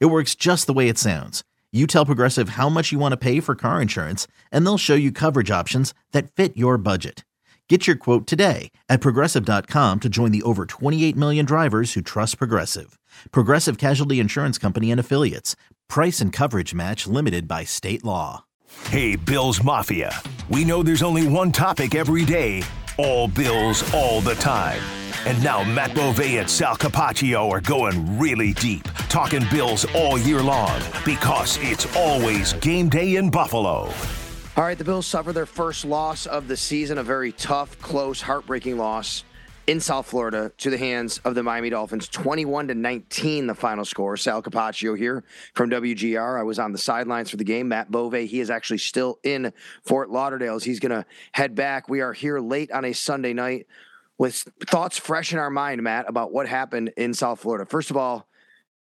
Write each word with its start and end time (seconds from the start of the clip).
It 0.00 0.06
works 0.06 0.34
just 0.34 0.66
the 0.66 0.72
way 0.72 0.88
it 0.88 0.98
sounds. 0.98 1.42
You 1.72 1.86
tell 1.86 2.04
Progressive 2.04 2.50
how 2.50 2.68
much 2.68 2.92
you 2.92 2.98
want 2.98 3.12
to 3.12 3.16
pay 3.16 3.40
for 3.40 3.54
car 3.54 3.80
insurance, 3.80 4.26
and 4.50 4.66
they'll 4.66 4.78
show 4.78 4.94
you 4.94 5.10
coverage 5.10 5.50
options 5.50 5.94
that 6.12 6.30
fit 6.32 6.56
your 6.56 6.76
budget. 6.76 7.24
Get 7.68 7.86
your 7.86 7.96
quote 7.96 8.26
today 8.26 8.70
at 8.90 9.00
progressive.com 9.00 10.00
to 10.00 10.08
join 10.10 10.30
the 10.30 10.42
over 10.42 10.66
28 10.66 11.16
million 11.16 11.46
drivers 11.46 11.94
who 11.94 12.02
trust 12.02 12.36
Progressive. 12.36 12.98
Progressive 13.30 13.78
Casualty 13.78 14.20
Insurance 14.20 14.58
Company 14.58 14.90
and 14.90 15.00
Affiliates. 15.00 15.56
Price 15.88 16.20
and 16.20 16.34
coverage 16.34 16.74
match 16.74 17.06
limited 17.06 17.48
by 17.48 17.64
state 17.64 18.04
law. 18.04 18.44
Hey, 18.90 19.16
Bills 19.16 19.62
Mafia. 19.62 20.14
We 20.50 20.64
know 20.64 20.82
there's 20.82 21.02
only 21.02 21.26
one 21.26 21.52
topic 21.52 21.94
every 21.94 22.26
day 22.26 22.62
all 22.98 23.28
Bills, 23.28 23.82
all 23.94 24.20
the 24.20 24.34
time. 24.34 24.80
And 25.26 25.42
now 25.42 25.62
Matt 25.64 25.94
Bove 25.94 26.20
and 26.20 26.50
Sal 26.50 26.76
Capaccio 26.76 27.50
are 27.50 27.60
going 27.60 28.18
really 28.18 28.52
deep, 28.54 28.84
talking 29.08 29.44
Bills 29.50 29.86
all 29.94 30.18
year 30.18 30.42
long 30.42 30.80
because 31.04 31.58
it's 31.60 31.94
always 31.96 32.52
game 32.54 32.88
day 32.88 33.16
in 33.16 33.30
Buffalo. 33.30 33.92
All 34.56 34.64
right, 34.64 34.76
the 34.76 34.84
Bills 34.84 35.06
suffer 35.06 35.32
their 35.32 35.46
first 35.46 35.84
loss 35.84 36.26
of 36.26 36.48
the 36.48 36.56
season, 36.56 36.98
a 36.98 37.02
very 37.02 37.32
tough, 37.32 37.78
close, 37.80 38.20
heartbreaking 38.20 38.76
loss 38.76 39.24
in 39.66 39.80
South 39.80 40.06
Florida 40.06 40.52
to 40.58 40.70
the 40.70 40.78
hands 40.78 41.18
of 41.24 41.34
the 41.34 41.42
Miami 41.42 41.70
Dolphins. 41.70 42.08
21 42.08 42.68
to 42.68 42.74
19, 42.74 43.46
the 43.46 43.54
final 43.54 43.84
score. 43.84 44.16
Sal 44.16 44.42
Capaccio 44.42 44.96
here 44.96 45.24
from 45.54 45.70
WGR. 45.70 46.38
I 46.38 46.42
was 46.42 46.58
on 46.58 46.72
the 46.72 46.78
sidelines 46.78 47.30
for 47.30 47.36
the 47.36 47.44
game. 47.44 47.68
Matt 47.68 47.90
Bove, 47.90 48.14
he 48.14 48.40
is 48.40 48.50
actually 48.50 48.78
still 48.78 49.18
in 49.22 49.52
Fort 49.84 50.10
Lauderdale 50.10 50.58
he's 50.58 50.80
going 50.80 50.90
to 50.90 51.06
head 51.32 51.54
back. 51.54 51.88
We 51.88 52.00
are 52.00 52.12
here 52.12 52.38
late 52.38 52.70
on 52.72 52.84
a 52.84 52.92
Sunday 52.92 53.32
night 53.32 53.66
with 54.18 54.46
thoughts 54.66 54.98
fresh 54.98 55.32
in 55.32 55.38
our 55.38 55.50
mind, 55.50 55.82
Matt, 55.82 56.08
about 56.08 56.32
what 56.32 56.48
happened 56.48 56.92
in 56.96 57.14
South 57.14 57.40
Florida. 57.40 57.64
First 57.64 57.90
of 57.90 57.96
all, 57.96 58.28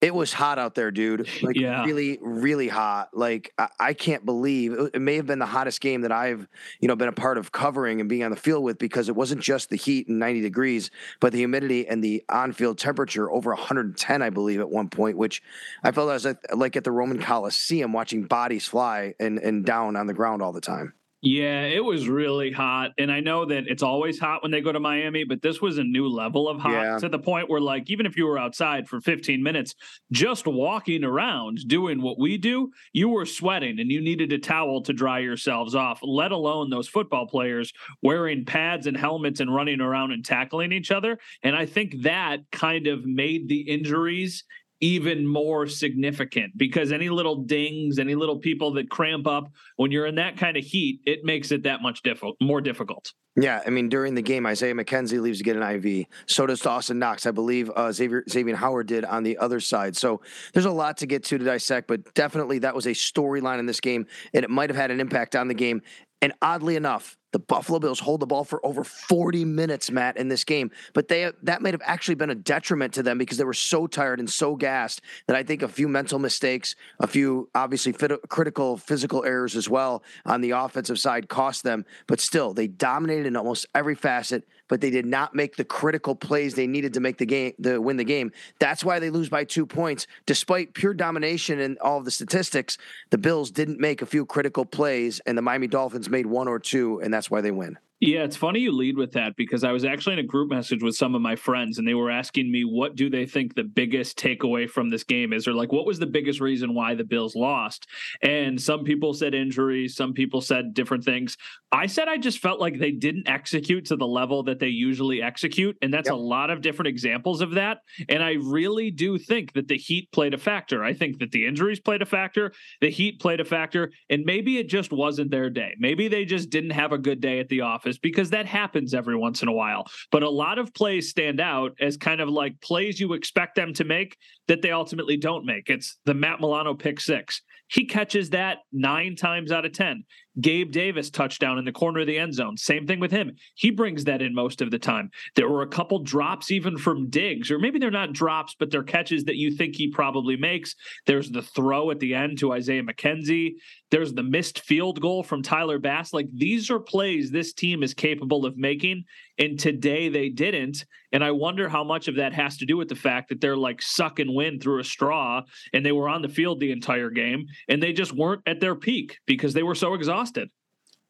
it 0.02 0.16
was 0.16 0.32
hot 0.32 0.58
out 0.58 0.76
there, 0.76 0.92
dude. 0.92 1.28
Like 1.42 1.58
yeah. 1.58 1.84
really, 1.84 2.18
really 2.22 2.70
hot. 2.70 3.10
Like 3.14 3.54
I, 3.58 3.68
I, 3.80 3.94
can't 3.94 4.26
believe 4.26 4.74
it 4.94 5.02
may 5.02 5.16
have 5.16 5.26
been 5.26 5.40
the 5.40 5.46
hottest 5.46 5.82
game 5.82 6.02
that 6.02 6.12
I've, 6.12 6.48
you 6.80 6.88
know, 6.88 6.96
been 6.96 7.10
a 7.10 7.14
part 7.14 7.38
of 7.38 7.52
covering 7.52 8.00
and 8.00 8.08
being 8.10 8.24
on 8.24 8.32
the 8.32 8.38
field 8.38 8.64
with 8.64 8.78
because 8.78 9.10
it 9.10 9.16
wasn't 9.16 9.42
just 9.42 9.70
the 9.70 9.76
heat 9.76 10.08
and 10.08 10.18
90 10.20 10.42
degrees, 10.42 10.90
but 11.20 11.34
the 11.34 11.40
humidity 11.40 11.88
and 11.88 12.04
the 12.04 12.24
on-field 12.30 12.78
temperature 12.78 13.30
over 13.30 13.52
110, 13.52 14.22
I 14.22 14.30
believe, 14.30 14.60
at 14.60 14.70
one 14.70 14.90
point, 14.90 15.18
which 15.18 15.42
I 15.84 15.92
felt 15.92 16.10
I 16.10 16.14
was 16.14 16.28
like 16.54 16.76
at 16.78 16.84
the 16.86 16.92
Roman 16.92 17.20
Coliseum 17.20 17.92
watching 17.92 18.24
bodies 18.24 18.66
fly 18.66 19.16
and 19.20 19.40
and 19.40 19.66
down 19.66 19.96
on 19.96 20.08
the 20.08 20.14
ground 20.14 20.42
all 20.42 20.54
the 20.54 20.62
time. 20.62 20.94
Yeah, 21.22 21.64
it 21.64 21.84
was 21.84 22.08
really 22.08 22.50
hot. 22.50 22.92
And 22.98 23.12
I 23.12 23.20
know 23.20 23.44
that 23.46 23.66
it's 23.68 23.84
always 23.84 24.18
hot 24.18 24.42
when 24.42 24.52
they 24.52 24.62
go 24.62 24.72
to 24.72 24.80
Miami, 24.80 25.26
but 25.26 25.42
this 25.42 25.60
was 25.60 25.78
a 25.78 25.84
new 25.84 26.08
level 26.08 26.48
of 26.48 26.60
hot 26.60 26.72
yeah. 26.72 26.98
to 27.00 27.10
the 27.10 27.20
point 27.20 27.50
where, 27.50 27.60
like, 27.60 27.90
even 27.90 28.06
if 28.06 28.16
you 28.16 28.26
were 28.26 28.38
outside 28.38 28.88
for 28.88 29.02
15 29.02 29.44
minutes, 29.44 29.76
just 30.14 30.48
walking 30.48 31.04
around 31.04 31.68
doing 31.68 32.02
what 32.02 32.18
we 32.18 32.38
do, 32.38 32.72
you 32.94 33.10
were 33.10 33.26
sweating 33.26 33.82
and 33.82 33.92
you 33.92 34.00
needed 34.00 34.32
a 34.32 34.38
towel 34.38 34.82
to 34.84 34.94
dry 34.94 35.20
yourselves 35.20 35.76
off, 35.76 36.00
let 36.04 36.32
alone 36.32 36.70
those 36.70 36.88
football 36.88 37.28
players 37.28 37.74
wearing 38.02 38.46
pads 38.46 38.88
and 38.88 38.96
helmets 38.96 39.42
and 39.42 39.54
running 39.54 39.82
around 39.82 40.14
and 40.14 40.24
tackling 40.24 40.72
each 40.72 40.90
other. 40.90 41.20
And 41.44 41.54
I 41.54 41.66
think 41.66 42.04
that 42.04 42.40
kind 42.54 42.88
of 42.88 43.06
made 43.06 43.50
the 43.50 43.62
injuries 43.62 44.46
even 44.82 45.28
more 45.28 45.68
significant 45.68 46.58
because 46.58 46.92
any 46.92 47.10
little 47.10 47.36
dings, 47.36 48.00
any 48.00 48.16
little 48.16 48.38
people 48.38 48.74
that 48.74 48.90
cramp 48.90 49.28
up 49.28 49.52
when 49.76 49.92
you're 49.92 50.06
in 50.06 50.16
that 50.16 50.38
kind 50.38 50.58
of 50.58 50.64
heat, 50.64 51.02
it 51.06 51.24
makes 51.24 51.52
it 51.52 51.64
that 51.64 51.82
much 51.82 52.02
more 52.42 52.62
difficult. 52.62 53.14
Yeah, 53.36 53.62
I 53.66 53.70
mean, 53.70 53.90
during 53.90 54.16
the 54.16 54.22
game, 54.22 54.46
Isaiah 54.46 54.74
McKenzie 54.74 55.22
leaves 55.22 55.38
to 55.38 55.44
get 55.44 55.56
an 55.56 55.64
IV. 55.64 56.06
So 56.26 56.46
does 56.46 56.60
Dawson 56.60 57.00
Knox. 57.00 57.26
I 57.26 57.32
believe 57.32 57.70
uh, 57.76 57.92
Xavier 57.92 58.24
Xavier 58.30 58.56
Howard 58.56 58.88
did 58.88 59.06
on 59.06 59.24
the 59.24 59.38
other 59.38 59.60
side. 59.60 59.96
So 59.96 60.22
there's 60.54 60.66
a 60.66 60.72
lot 60.72 60.98
to 60.98 61.08
get 61.08 61.24
to 61.26 61.38
to 61.38 61.46
dissect, 61.46 61.88
but 61.88 62.14
definitely 62.16 62.60
that 62.60 62.76
was 62.76 62.86
a 62.86 62.92
storyline 62.92 63.60
in 63.60 63.66
this 63.66 63.80
game, 63.80 64.08
and 64.34 64.44
it 64.44 64.50
might 64.50 64.70
have 64.70 64.78
had 64.78 64.92
an 64.92 65.00
impact 65.00 65.36
on 65.36 65.48
the 65.48 65.54
game. 65.54 65.82
And 66.22 66.34
oddly 66.42 66.76
enough, 66.76 67.18
the 67.32 67.40
Buffalo 67.40 67.80
Bills 67.80 68.00
hold 68.00 68.20
the 68.20 68.26
ball 68.26 68.44
for 68.44 68.66
over 68.66 68.84
40 68.84 69.46
minutes, 69.46 69.92
Matt, 69.92 70.18
in 70.18 70.28
this 70.28 70.44
game. 70.44 70.72
But 70.94 71.08
they 71.08 71.32
that 71.44 71.62
might 71.62 71.74
have 71.74 71.82
actually 71.84 72.16
been 72.16 72.30
a 72.30 72.36
detriment 72.36 72.94
to 72.96 73.04
them 73.04 73.18
because 73.18 73.38
they 73.38 73.44
were 73.44 73.54
so 73.54 73.88
tired 73.88 74.20
and 74.20 74.30
so 74.30 74.56
gassed 74.56 75.02
that 75.28 75.36
I 75.36 75.44
think 75.44 75.62
a 75.62 75.68
few 75.68 75.88
mental 75.88 76.20
mistakes, 76.20 76.76
a 77.00 77.08
few 77.08 77.50
obviously 77.54 77.92
fit, 77.92 78.12
critical 78.30 78.78
physical 78.78 79.24
errors 79.24 79.56
as 79.56 79.70
well 79.70 80.04
on 80.26 80.42
the 80.42 80.52
offensive 80.52 81.00
side 81.00 81.30
cost 81.30 81.64
them. 81.64 81.86
But 82.08 82.20
still, 82.20 82.54
they 82.54 82.68
dominated 82.68 83.28
in 83.28 83.36
almost 83.36 83.68
every 83.74 83.96
facet 83.96 84.46
but 84.70 84.80
they 84.80 84.90
did 84.90 85.06
not 85.06 85.36
make 85.36 85.58
the 85.58 85.66
critical 85.66 86.16
plays 86.16 86.56
they 86.56 86.68
needed 86.68 86.94
to 86.94 87.02
make 87.02 87.18
the 87.18 87.26
game 87.26 87.54
to 87.62 87.80
win 87.80 87.98
the 87.98 88.06
game. 88.06 88.32
That's 88.60 88.86
why 88.86 89.00
they 89.00 89.10
lose 89.10 89.28
by 89.28 89.44
two 89.44 89.66
points. 89.66 90.08
Despite 90.26 90.74
pure 90.74 90.94
domination 90.94 91.60
and 91.60 91.78
all 91.80 91.98
of 91.98 92.06
the 92.06 92.12
statistics, 92.12 92.78
the 93.10 93.18
Bills 93.18 93.52
didn't 93.52 93.80
make 93.80 94.02
a 94.02 94.06
few 94.06 94.26
critical 94.26 94.64
plays, 94.64 95.20
and 95.26 95.38
the 95.38 95.42
Miami 95.42 95.68
Dolphins 95.68 96.10
made 96.10 96.28
one 96.28 96.48
or 96.48 96.60
two, 96.60 97.02
and 97.02 97.14
that's 97.20 97.30
why 97.30 97.42
they 97.42 97.52
win. 97.52 97.78
Yeah, 98.02 98.24
it's 98.24 98.38
funny 98.38 98.62
you 98.62 98.72
lead 98.72 98.98
with 98.98 99.12
that 99.14 99.36
because 99.36 99.66
I 99.66 99.74
was 99.74 99.84
actually 99.84 100.14
in 100.14 100.20
a 100.20 100.24
group 100.24 100.50
message 100.50 100.82
with 100.82 100.96
some 100.96 101.16
of 101.16 101.22
my 101.22 101.36
friends 101.36 101.80
and 101.80 101.88
they 101.88 101.94
were 101.94 102.10
asking 102.10 102.50
me 102.50 102.64
what 102.64 102.96
do 102.96 103.10
they 103.10 103.26
think 103.26 103.56
the 103.56 103.66
biggest 103.66 104.18
takeaway 104.18 104.70
from 104.70 104.90
this 104.90 105.04
game 105.04 105.34
is 105.34 105.50
or 105.50 105.54
like 105.54 105.74
what 105.74 105.86
was 105.86 106.00
the 106.00 106.06
biggest 106.06 106.40
reason 106.40 106.74
why 106.74 106.96
the 106.96 107.04
Bills 107.04 107.36
lost? 107.36 107.88
And 108.22 108.60
some 108.60 108.86
people 108.86 109.14
said 109.14 109.34
injuries, 109.34 109.98
some 109.98 110.14
people 110.14 110.40
said 110.40 110.74
different 110.74 111.04
things. 111.04 111.36
I 111.74 111.88
said 111.88 112.08
I 112.08 112.18
just 112.18 112.40
felt 112.40 112.62
like 112.62 112.80
they 112.80 112.92
didn't 112.92 113.28
execute 113.28 113.84
to 113.88 113.98
the 113.98 114.08
level 114.08 114.44
that 114.44 114.60
they 114.60 114.70
usually 114.70 115.22
execute 115.22 115.76
and 115.82 115.94
that's 115.94 116.08
yep. 116.08 116.16
a 116.16 116.20
lot 116.20 116.52
of 116.52 116.62
different 116.62 116.88
examples 116.88 117.42
of 117.42 117.52
that 117.56 117.80
and 118.08 118.24
I 118.24 118.36
really 118.42 118.92
do 118.92 119.18
think 119.18 119.52
that 119.54 119.68
the 119.68 119.78
heat 119.78 120.10
played 120.14 120.34
a 120.34 120.38
factor. 120.38 120.86
I 120.86 120.94
think 120.94 121.20
that 121.20 121.32
the 121.32 121.46
injuries 121.46 121.82
played 121.82 122.02
a 122.02 122.06
factor, 122.06 122.54
the 122.80 122.90
heat 122.90 123.20
played 123.20 123.42
a 123.42 123.46
factor 123.46 123.92
and 124.10 124.24
maybe 124.24 124.58
it 124.58 124.70
just 124.70 124.94
wasn't 124.94 125.32
their 125.32 125.50
day. 125.50 125.76
Maybe 125.80 126.08
they 126.08 126.24
just 126.24 126.50
didn't 126.50 126.70
have 126.70 126.94
a 126.94 126.98
good 126.98 127.20
day 127.20 127.42
at 127.42 127.50
the 127.50 127.60
office 127.60 127.89
office 127.90 128.00
because 128.00 128.30
that 128.30 128.46
happens 128.46 128.94
every 128.94 129.16
once 129.16 129.42
in 129.42 129.48
a 129.48 129.54
while. 129.54 129.86
But 130.12 130.24
a 130.24 130.30
lot 130.30 130.60
of 130.60 130.74
plays 130.74 131.10
stand 131.10 131.40
out 131.40 131.72
as 131.82 131.98
kind 131.98 132.22
of 132.22 132.30
like 132.30 132.60
plays 132.62 133.00
you 133.00 133.14
expect 133.14 133.56
them 133.56 133.74
to 133.74 133.84
make 133.84 134.18
that 134.48 134.62
they 134.62 134.72
ultimately 134.72 135.18
don't 135.18 135.46
make. 135.46 135.70
It's 135.70 135.98
the 136.06 136.14
Matt 136.14 136.40
Milano 136.40 136.74
pick 136.74 137.00
six. 137.00 137.42
He 137.68 137.86
catches 137.86 138.32
that 138.32 138.60
nine 138.72 139.16
times 139.16 139.52
out 139.52 139.66
of 139.66 139.74
10. 139.74 140.04
Gabe 140.42 140.72
Davis 140.72 141.10
touchdown 141.10 141.58
in 141.58 141.66
the 141.66 141.72
corner 141.72 142.02
of 142.02 142.08
the 142.08 142.18
end 142.18 142.34
zone. 142.34 142.58
Same 142.58 142.86
thing 142.86 143.00
with 143.00 143.12
him. 143.12 143.36
He 143.56 143.72
brings 143.72 144.04
that 144.06 144.22
in 144.22 144.34
most 144.34 144.62
of 144.62 144.72
the 144.72 144.80
time. 144.80 145.10
There 145.36 145.50
were 145.50 145.62
a 145.62 145.68
couple 145.68 146.00
drops 146.00 146.52
even 146.52 146.78
from 146.78 147.10
Diggs, 147.10 147.52
or 147.52 147.60
maybe 147.60 147.80
they're 147.80 147.92
not 147.92 148.14
drops, 148.14 148.56
but 148.58 148.72
they're 148.72 148.84
catches 148.84 149.24
that 149.26 149.38
you 149.38 149.52
think 149.52 149.76
he 149.76 149.88
probably 149.88 150.36
makes. 150.36 150.76
There's 151.06 151.30
the 151.30 151.42
throw 151.42 151.92
at 151.92 152.00
the 152.00 152.14
end 152.14 152.40
to 152.40 152.54
Isaiah 152.54 152.84
McKenzie. 152.84 153.54
There's 153.92 154.14
the 154.14 154.24
missed 154.24 154.62
field 154.62 155.02
goal 155.02 155.24
from 155.24 155.42
Tyler 155.42 155.80
Bass. 155.80 156.14
Like 156.14 156.28
these 156.34 156.70
are 156.70 156.80
plays 156.80 157.32
this 157.32 157.54
team 157.54 157.84
is 157.84 157.94
capable 157.94 158.46
of 158.46 158.58
making. 158.58 159.06
And 159.38 159.58
today 159.58 160.10
they 160.10 160.30
didn't. 160.30 160.86
And 161.12 161.24
I 161.24 161.32
wonder 161.32 161.70
how 161.70 161.84
much 161.84 162.08
of 162.08 162.16
that 162.16 162.34
has 162.34 162.58
to 162.58 162.66
do 162.66 162.78
with 162.78 162.90
the 162.90 162.96
fact 162.96 163.30
that 163.30 163.42
they're 163.42 163.58
like 163.58 163.82
sucking 163.82 164.36
wind 164.36 164.62
through 164.62 164.80
a 164.80 164.84
straw 164.84 165.42
and 165.74 165.84
they 165.84 165.94
were 165.94 166.10
on 166.10 166.22
the 166.22 166.30
field 166.30 166.60
the 166.60 166.72
entire 166.72 167.10
game 167.10 167.48
and 167.68 167.82
they 167.82 167.94
just 167.94 168.14
weren't 168.14 168.42
at 168.46 168.60
their 168.60 168.76
peak 168.76 169.18
because 169.26 169.54
they 169.54 169.64
were 169.64 169.76
so 169.76 169.94
exhausted. 169.94 170.29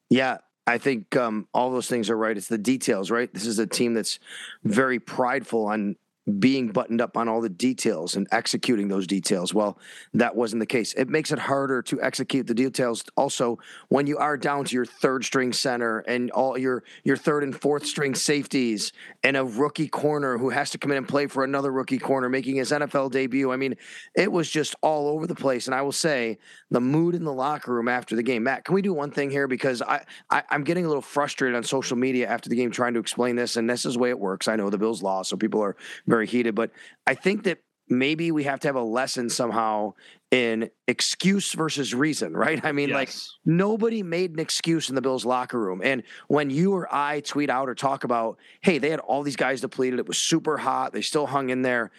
Yeah, 0.09 0.37
I 0.65 0.77
think 0.77 1.15
um, 1.15 1.47
all 1.53 1.71
those 1.71 1.87
things 1.87 2.09
are 2.09 2.17
right. 2.17 2.35
It's 2.35 2.47
the 2.47 2.57
details, 2.57 3.11
right? 3.11 3.31
This 3.33 3.45
is 3.45 3.59
a 3.59 3.67
team 3.67 3.93
that's 3.93 4.19
very 4.63 4.99
prideful 4.99 5.65
on 5.65 5.95
being 6.37 6.67
buttoned 6.67 7.01
up 7.01 7.17
on 7.17 7.27
all 7.27 7.41
the 7.41 7.49
details 7.49 8.15
and 8.15 8.27
executing 8.31 8.87
those 8.87 9.07
details. 9.07 9.53
Well, 9.53 9.77
that 10.13 10.35
wasn't 10.35 10.59
the 10.59 10.65
case. 10.65 10.93
It 10.93 11.09
makes 11.09 11.31
it 11.31 11.39
harder 11.39 11.81
to 11.83 12.01
execute 12.01 12.45
the 12.47 12.53
details 12.53 13.03
also 13.15 13.57
when 13.87 14.05
you 14.05 14.17
are 14.17 14.37
down 14.37 14.65
to 14.65 14.75
your 14.75 14.85
third 14.85 15.23
string 15.25 15.53
center 15.53 15.99
and 15.99 16.29
all 16.31 16.57
your 16.57 16.83
your 17.03 17.17
third 17.17 17.43
and 17.43 17.59
fourth 17.59 17.85
string 17.85 18.13
safeties 18.13 18.91
and 19.23 19.37
a 19.37 19.43
rookie 19.43 19.87
corner 19.87 20.37
who 20.37 20.49
has 20.49 20.69
to 20.71 20.77
come 20.77 20.91
in 20.91 20.97
and 20.97 21.07
play 21.07 21.27
for 21.27 21.43
another 21.43 21.71
rookie 21.71 21.97
corner 21.97 22.29
making 22.29 22.55
his 22.55 22.71
NFL 22.71 23.11
debut. 23.11 23.51
I 23.51 23.57
mean, 23.57 23.75
it 24.15 24.31
was 24.31 24.49
just 24.49 24.75
all 24.81 25.07
over 25.07 25.25
the 25.25 25.35
place 25.35 25.67
and 25.67 25.75
I 25.75 25.81
will 25.81 25.91
say 25.91 26.37
the 26.69 26.81
mood 26.81 27.15
in 27.15 27.23
the 27.23 27.33
locker 27.33 27.73
room 27.73 27.87
after 27.87 28.15
the 28.15 28.23
game. 28.23 28.43
Matt, 28.43 28.65
can 28.65 28.75
we 28.75 28.81
do 28.81 28.93
one 28.93 29.11
thing 29.11 29.31
here 29.31 29.47
because 29.47 29.81
I, 29.81 30.03
I 30.29 30.43
I'm 30.49 30.63
getting 30.63 30.85
a 30.85 30.87
little 30.87 31.01
frustrated 31.01 31.55
on 31.55 31.63
social 31.63 31.97
media 31.97 32.27
after 32.27 32.49
the 32.49 32.55
game 32.55 32.71
trying 32.71 32.93
to 32.93 32.99
explain 32.99 33.35
this 33.35 33.55
and 33.55 33.69
this 33.69 33.85
is 33.85 33.93
the 33.93 33.99
way 33.99 34.09
it 34.09 34.19
works. 34.19 34.47
I 34.47 34.55
know 34.55 34.69
the 34.69 34.77
Bills 34.77 35.01
lost 35.01 35.29
so 35.29 35.37
people 35.37 35.61
are 35.63 35.75
very 36.07 36.18
very 36.19 36.27
heated. 36.27 36.53
But 36.53 36.71
I 37.07 37.15
think 37.15 37.43
that 37.43 37.59
maybe 37.87 38.31
we 38.31 38.43
have 38.43 38.59
to 38.59 38.67
have 38.67 38.75
a 38.75 38.83
lesson 38.83 39.29
somehow 39.29 39.93
in 40.31 40.69
excuse 40.87 41.53
versus 41.53 41.95
reason, 41.95 42.35
right? 42.45 42.63
I 42.63 42.71
mean, 42.71 42.89
yes. 42.89 42.95
like 42.95 43.11
nobody 43.45 44.03
made 44.03 44.31
an 44.31 44.39
excuse 44.39 44.89
in 44.89 44.95
the 44.95 45.01
Bills 45.01 45.25
locker 45.25 45.59
room. 45.59 45.81
And 45.83 46.03
when 46.27 46.49
you 46.49 46.73
or 46.73 46.93
I 46.93 47.21
tweet 47.21 47.49
out 47.49 47.69
or 47.69 47.75
talk 47.75 48.03
about, 48.03 48.37
hey, 48.61 48.77
they 48.77 48.89
had 48.89 48.99
all 48.99 49.23
these 49.23 49.37
guys 49.37 49.61
depleted, 49.61 49.99
it 49.99 50.07
was 50.07 50.17
super 50.17 50.57
hot, 50.57 50.91
they 50.93 51.01
still 51.01 51.25
hung 51.25 51.49
in 51.49 51.61
there. 51.61 51.91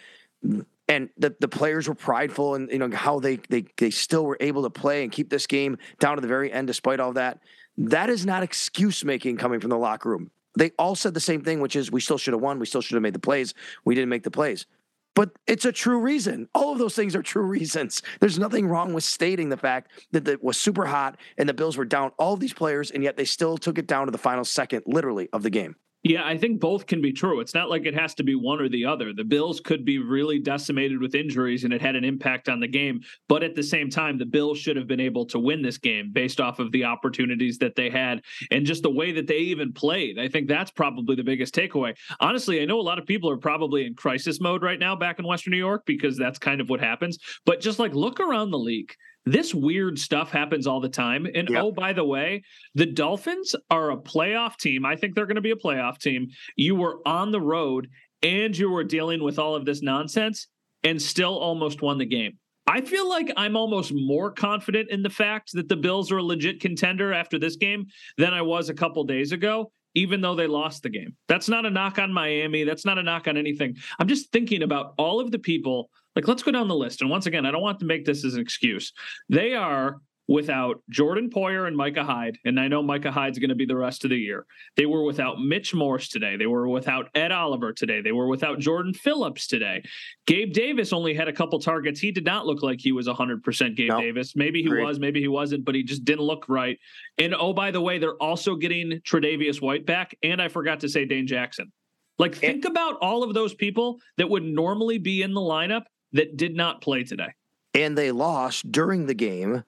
And 0.87 1.09
the, 1.17 1.35
the 1.39 1.47
players 1.47 1.87
were 1.87 1.95
prideful 1.95 2.55
and 2.55 2.69
you 2.69 2.77
know 2.77 2.89
how 2.93 3.19
they, 3.19 3.37
they 3.49 3.65
they 3.77 3.91
still 3.91 4.25
were 4.25 4.37
able 4.41 4.63
to 4.63 4.69
play 4.69 5.03
and 5.03 5.11
keep 5.11 5.29
this 5.29 5.47
game 5.47 5.77
down 5.99 6.15
to 6.15 6.21
the 6.21 6.27
very 6.27 6.51
end 6.51 6.67
despite 6.67 6.99
all 6.99 7.13
that. 7.13 7.39
That 7.77 8.09
is 8.09 8.25
not 8.25 8.43
excuse 8.43 9.05
making 9.05 9.37
coming 9.37 9.61
from 9.61 9.69
the 9.69 9.77
locker 9.77 10.09
room. 10.09 10.31
They 10.57 10.71
all 10.77 10.95
said 10.95 11.13
the 11.13 11.19
same 11.19 11.41
thing, 11.41 11.61
which 11.61 11.75
is 11.75 11.91
we 11.91 12.01
still 12.01 12.17
should 12.17 12.33
have 12.33 12.41
won, 12.41 12.59
we 12.59 12.65
still 12.65 12.81
should 12.81 12.95
have 12.95 13.03
made 13.03 13.13
the 13.13 13.19
plays, 13.19 13.53
we 13.85 13.95
didn't 13.95 14.09
make 14.09 14.23
the 14.23 14.31
plays 14.31 14.65
but 15.13 15.31
it's 15.47 15.65
a 15.65 15.71
true 15.71 15.99
reason. 15.99 16.47
All 16.55 16.71
of 16.71 16.79
those 16.79 16.95
things 16.95 17.15
are 17.15 17.21
true 17.21 17.43
reasons. 17.43 18.01
There's 18.19 18.39
nothing 18.39 18.67
wrong 18.67 18.93
with 18.93 19.03
stating 19.03 19.49
the 19.49 19.57
fact 19.57 19.91
that 20.11 20.27
it 20.27 20.43
was 20.43 20.57
super 20.57 20.85
hot 20.85 21.17
and 21.37 21.47
the 21.47 21.53
Bills 21.53 21.77
were 21.77 21.85
down 21.85 22.11
all 22.17 22.37
these 22.37 22.53
players, 22.53 22.91
and 22.91 23.03
yet 23.03 23.17
they 23.17 23.25
still 23.25 23.57
took 23.57 23.77
it 23.77 23.87
down 23.87 24.05
to 24.05 24.11
the 24.11 24.17
final 24.17 24.45
second, 24.45 24.83
literally, 24.85 25.29
of 25.33 25.43
the 25.43 25.49
game. 25.49 25.75
Yeah, 26.03 26.25
I 26.25 26.35
think 26.35 26.59
both 26.59 26.87
can 26.87 26.99
be 26.99 27.13
true. 27.13 27.41
It's 27.41 27.53
not 27.53 27.69
like 27.69 27.85
it 27.85 27.93
has 27.93 28.15
to 28.15 28.23
be 28.23 28.33
one 28.33 28.59
or 28.59 28.67
the 28.67 28.85
other. 28.85 29.13
The 29.13 29.23
Bills 29.23 29.59
could 29.59 29.85
be 29.85 29.99
really 29.99 30.39
decimated 30.39 30.99
with 30.99 31.13
injuries 31.13 31.63
and 31.63 31.71
it 31.71 31.81
had 31.81 31.95
an 31.95 32.03
impact 32.03 32.49
on 32.49 32.59
the 32.59 32.67
game. 32.67 33.01
But 33.29 33.43
at 33.43 33.53
the 33.53 33.61
same 33.61 33.87
time, 33.87 34.17
the 34.17 34.25
Bills 34.25 34.57
should 34.57 34.77
have 34.77 34.87
been 34.87 34.99
able 34.99 35.27
to 35.27 35.37
win 35.37 35.61
this 35.61 35.77
game 35.77 36.09
based 36.11 36.41
off 36.41 36.57
of 36.57 36.71
the 36.71 36.85
opportunities 36.85 37.59
that 37.59 37.75
they 37.75 37.91
had 37.91 38.23
and 38.49 38.65
just 38.65 38.81
the 38.81 38.89
way 38.89 39.11
that 39.11 39.27
they 39.27 39.37
even 39.37 39.73
played. 39.73 40.17
I 40.17 40.27
think 40.27 40.47
that's 40.47 40.71
probably 40.71 41.15
the 41.15 41.23
biggest 41.23 41.53
takeaway. 41.53 41.95
Honestly, 42.19 42.61
I 42.61 42.65
know 42.65 42.79
a 42.79 42.81
lot 42.81 42.97
of 42.97 43.05
people 43.05 43.29
are 43.29 43.37
probably 43.37 43.85
in 43.85 43.93
crisis 43.93 44.41
mode 44.41 44.63
right 44.63 44.79
now 44.79 44.95
back 44.95 45.19
in 45.19 45.27
Western 45.27 45.51
New 45.51 45.57
York 45.57 45.83
because 45.85 46.17
that's 46.17 46.39
kind 46.39 46.61
of 46.61 46.69
what 46.69 46.79
happens. 46.79 47.19
But 47.45 47.61
just 47.61 47.77
like 47.77 47.93
look 47.93 48.19
around 48.19 48.49
the 48.49 48.57
league 48.57 48.91
this 49.25 49.53
weird 49.53 49.99
stuff 49.99 50.31
happens 50.31 50.67
all 50.67 50.79
the 50.79 50.89
time. 50.89 51.27
And 51.33 51.49
yep. 51.49 51.63
oh, 51.63 51.71
by 51.71 51.93
the 51.93 52.03
way, 52.03 52.43
the 52.75 52.85
Dolphins 52.85 53.55
are 53.69 53.91
a 53.91 53.97
playoff 53.97 54.57
team. 54.57 54.85
I 54.85 54.95
think 54.95 55.15
they're 55.15 55.25
going 55.25 55.35
to 55.35 55.41
be 55.41 55.51
a 55.51 55.55
playoff 55.55 55.99
team. 55.99 56.27
You 56.55 56.75
were 56.75 56.99
on 57.05 57.31
the 57.31 57.41
road 57.41 57.87
and 58.23 58.57
you 58.57 58.69
were 58.69 58.83
dealing 58.83 59.23
with 59.23 59.39
all 59.39 59.55
of 59.55 59.65
this 59.65 59.81
nonsense 59.81 60.47
and 60.83 61.01
still 61.01 61.37
almost 61.37 61.81
won 61.81 61.97
the 61.97 62.05
game. 62.05 62.37
I 62.67 62.81
feel 62.81 63.09
like 63.09 63.31
I'm 63.37 63.57
almost 63.57 63.91
more 63.93 64.31
confident 64.31 64.89
in 64.89 65.01
the 65.01 65.09
fact 65.09 65.51
that 65.53 65.67
the 65.67 65.75
Bills 65.75 66.11
are 66.11 66.17
a 66.17 66.23
legit 66.23 66.59
contender 66.59 67.11
after 67.11 67.39
this 67.39 67.55
game 67.55 67.87
than 68.17 68.33
I 68.33 68.41
was 68.41 68.69
a 68.69 68.73
couple 68.73 69.03
days 69.03 69.31
ago, 69.31 69.71
even 69.95 70.21
though 70.21 70.35
they 70.35 70.47
lost 70.47 70.83
the 70.83 70.89
game. 70.89 71.15
That's 71.27 71.49
not 71.49 71.65
a 71.65 71.69
knock 71.69 71.97
on 71.97 72.13
Miami. 72.13 72.63
That's 72.63 72.85
not 72.85 72.99
a 72.99 73.03
knock 73.03 73.27
on 73.27 73.35
anything. 73.35 73.75
I'm 73.99 74.07
just 74.07 74.31
thinking 74.31 74.61
about 74.63 74.93
all 74.97 75.19
of 75.19 75.31
the 75.31 75.39
people 75.39 75.89
like, 76.15 76.27
let's 76.27 76.43
go 76.43 76.51
down 76.51 76.67
the 76.67 76.75
list. 76.75 77.01
And 77.01 77.09
once 77.09 77.25
again, 77.25 77.45
I 77.45 77.51
don't 77.51 77.61
want 77.61 77.79
to 77.79 77.85
make 77.85 78.05
this 78.05 78.25
as 78.25 78.35
an 78.35 78.41
excuse. 78.41 78.91
They 79.29 79.53
are 79.53 80.01
without 80.31 80.81
Jordan 80.89 81.29
Poyer 81.29 81.67
and 81.67 81.75
Micah 81.75 82.03
Hyde, 82.03 82.37
and 82.45 82.59
I 82.59 82.67
know 82.67 82.81
Micah 82.81 83.11
Hyde's 83.11 83.37
going 83.37 83.49
to 83.49 83.55
be 83.55 83.65
the 83.65 83.75
rest 83.75 84.05
of 84.05 84.11
the 84.11 84.17
year. 84.17 84.45
They 84.77 84.85
were 84.85 85.03
without 85.03 85.41
Mitch 85.41 85.73
Morse 85.73 86.07
today. 86.07 86.37
They 86.37 86.45
were 86.45 86.67
without 86.69 87.09
Ed 87.15 87.31
Oliver 87.31 87.73
today. 87.73 88.01
They 88.01 88.13
were 88.13 88.27
without 88.27 88.59
Jordan 88.59 88.93
Phillips 88.93 89.47
today. 89.47 89.83
Gabe 90.27 90.53
Davis 90.53 90.93
only 90.93 91.13
had 91.13 91.27
a 91.27 91.33
couple 91.33 91.59
targets. 91.59 91.99
He 91.99 92.11
did 92.11 92.23
not 92.23 92.45
look 92.45 92.63
like 92.63 92.79
he 92.79 92.91
was 92.91 93.07
100% 93.07 93.75
Gabe 93.75 93.89
nope. 93.89 93.99
Davis. 93.99 94.35
Maybe 94.35 94.61
he 94.63 94.69
was, 94.69 94.99
maybe 94.99 95.19
he 95.19 95.27
wasn't, 95.27 95.65
but 95.65 95.75
he 95.75 95.83
just 95.83 96.05
didn't 96.05 96.23
look 96.23 96.45
right. 96.47 96.79
And 97.17 97.35
oh, 97.35 97.53
by 97.53 97.71
the 97.71 97.81
way, 97.81 97.97
they're 97.97 98.21
also 98.21 98.55
getting 98.55 99.01
Tre'Davious 99.01 99.61
White 99.61 99.85
back, 99.85 100.15
and 100.23 100.41
I 100.41 100.47
forgot 100.47 100.79
to 100.81 100.89
say 100.89 101.05
Dane 101.05 101.27
Jackson. 101.27 101.71
Like, 102.19 102.37
eh. 102.37 102.39
think 102.39 102.65
and, 102.65 102.71
about 102.71 102.97
all 103.01 103.23
of 103.23 103.33
those 103.33 103.53
people 103.53 103.99
that 104.17 104.29
would 104.29 104.43
normally 104.43 104.97
be 104.97 105.23
in 105.23 105.33
the 105.33 105.41
lineup 105.41 105.83
that 106.13 106.37
did 106.37 106.55
not 106.55 106.81
play 106.81 107.03
today. 107.03 107.33
And 107.73 107.97
they 107.97 108.11
lost 108.11 108.71
during 108.71 109.05
the 109.05 109.13
game 109.13 109.63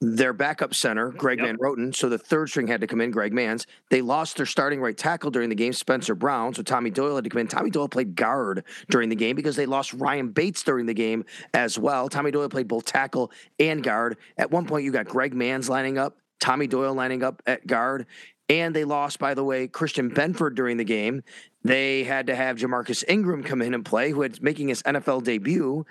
their 0.00 0.32
backup 0.32 0.74
center, 0.74 1.10
Greg 1.10 1.38
yep. 1.38 1.46
Van 1.46 1.58
Roten. 1.58 1.94
So 1.94 2.08
the 2.08 2.18
third 2.18 2.50
string 2.50 2.66
had 2.66 2.80
to 2.80 2.86
come 2.86 3.00
in, 3.00 3.10
Greg 3.10 3.32
Mancz. 3.32 3.66
They 3.90 4.02
lost 4.02 4.36
their 4.36 4.46
starting 4.46 4.80
right 4.80 4.96
tackle 4.96 5.30
during 5.30 5.48
the 5.48 5.54
game, 5.54 5.72
Spencer 5.72 6.14
Brown. 6.14 6.52
So 6.54 6.62
Tommy 6.62 6.90
Doyle 6.90 7.14
had 7.14 7.24
to 7.24 7.30
come 7.30 7.40
in. 7.40 7.48
Tommy 7.48 7.70
Doyle 7.70 7.88
played 7.88 8.14
guard 8.14 8.64
during 8.90 9.08
the 9.08 9.16
game 9.16 9.36
because 9.36 9.56
they 9.56 9.66
lost 9.66 9.94
Ryan 9.94 10.30
Bates 10.30 10.62
during 10.62 10.86
the 10.86 10.94
game 10.94 11.24
as 11.54 11.78
well. 11.78 12.08
Tommy 12.08 12.30
Doyle 12.30 12.48
played 12.48 12.68
both 12.68 12.84
tackle 12.84 13.30
and 13.58 13.82
guard. 13.82 14.18
At 14.36 14.50
one 14.50 14.66
point, 14.66 14.84
you 14.84 14.92
got 14.92 15.06
Greg 15.06 15.34
Mancz 15.34 15.68
lining 15.68 15.96
up, 15.96 16.18
Tommy 16.40 16.66
Doyle 16.66 16.94
lining 16.94 17.22
up 17.22 17.42
at 17.46 17.66
guard. 17.66 18.06
And 18.50 18.76
they 18.76 18.84
lost, 18.84 19.18
by 19.18 19.32
the 19.32 19.42
way, 19.42 19.68
Christian 19.68 20.10
Benford 20.10 20.54
during 20.54 20.76
the 20.76 20.84
game. 20.84 21.22
They 21.64 22.04
had 22.04 22.26
to 22.26 22.36
have 22.36 22.58
Ja'Marcus 22.58 23.04
Ingram 23.08 23.42
come 23.42 23.62
in 23.62 23.72
and 23.72 23.84
play, 23.84 24.10
who 24.10 24.20
had 24.20 24.42
making 24.42 24.68
his 24.68 24.82
NFL 24.82 25.24
debut. 25.24 25.86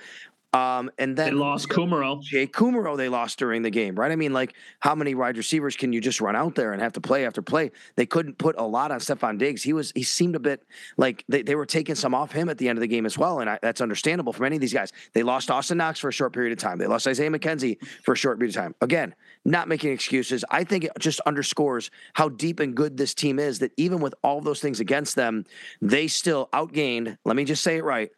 Um, 0.54 0.92
and 1.00 1.18
then 1.18 1.26
they 1.26 1.32
lost 1.32 1.68
Kumerow. 1.70 2.22
Jake 2.22 2.54
Kumerow 2.54 2.96
they 2.96 3.10
lost 3.10 3.40
during 3.40 3.64
the 3.64 3.72
game, 3.72 3.96
right? 3.96 4.12
I 4.12 4.16
mean, 4.16 4.34
like 4.34 4.54
how 4.82 4.94
many 4.94 5.16
wide 5.16 5.36
receivers 5.36 5.76
can 5.76 5.92
you 5.92 6.00
just 6.00 6.22
run 6.22 6.36
out 6.36 6.54
there 6.54 6.74
and 6.74 6.82
have 6.82 6.94
to 6.94 7.02
play 7.02 7.26
after 7.26 7.42
play? 7.42 7.72
They 7.96 8.06
couldn't 8.06 8.38
put 8.38 8.56
a 8.60 8.64
lot 8.64 8.92
on 8.92 9.00
Stefon 9.00 9.40
Diggs. 9.40 9.64
He 9.64 9.74
was 9.74 9.92
he 9.96 10.04
seemed 10.04 10.36
a 10.36 10.40
bit 10.40 10.64
like 10.96 11.26
they, 11.28 11.42
they 11.42 11.56
were 11.56 11.66
taking 11.66 11.96
some 11.96 12.14
off 12.14 12.32
him 12.32 12.50
at 12.50 12.60
the 12.60 12.70
end 12.70 12.78
of 12.78 12.82
the 12.82 12.88
game 12.88 13.08
as 13.08 13.18
well, 13.18 13.40
and 13.40 13.50
I, 13.50 13.58
that's 13.64 13.82
understandable 13.82 14.32
for 14.32 14.44
many 14.44 14.56
of 14.56 14.62
these 14.62 14.74
guys. 14.74 14.92
They 15.14 15.24
lost 15.24 15.48
Dawson 15.48 15.80
Knox 15.80 16.00
for 16.00 16.10
a 16.10 16.14
short 16.14 16.34
period 16.34 16.52
of 16.52 16.60
time. 16.60 16.78
They 16.78 16.88
lost 16.88 17.08
Isaiah 17.08 17.32
McKenzie 17.32 17.84
for 18.04 18.14
a 18.14 18.18
short 18.18 18.38
period 18.38 18.56
of 18.56 18.62
time. 18.62 18.76
Again, 18.82 19.16
not 19.46 19.68
making 19.68 19.92
excuses. 19.92 20.46
I 20.52 20.66
think 20.66 20.84
it 20.84 20.92
just 21.00 21.20
underscores 21.22 21.90
how 22.14 22.30
deep 22.30 22.60
and 22.60 22.76
good 22.76 22.96
this 22.96 23.16
team 23.16 23.40
is. 23.40 23.58
That 23.58 23.72
even 23.78 24.02
with 24.02 24.14
all 24.24 24.40
those 24.40 24.60
things 24.60 24.80
against 24.80 25.16
them, 25.16 25.46
they 25.82 26.08
still 26.08 26.48
outgained. 26.54 27.18
Let 27.26 27.36
me 27.36 27.44
just 27.44 27.64
say 27.64 27.78
it 27.78 27.84
right: 27.84 28.12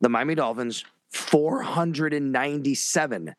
the 0.00 0.08
Miami 0.08 0.36
Dolphins 0.36 0.84
497 1.12 3.34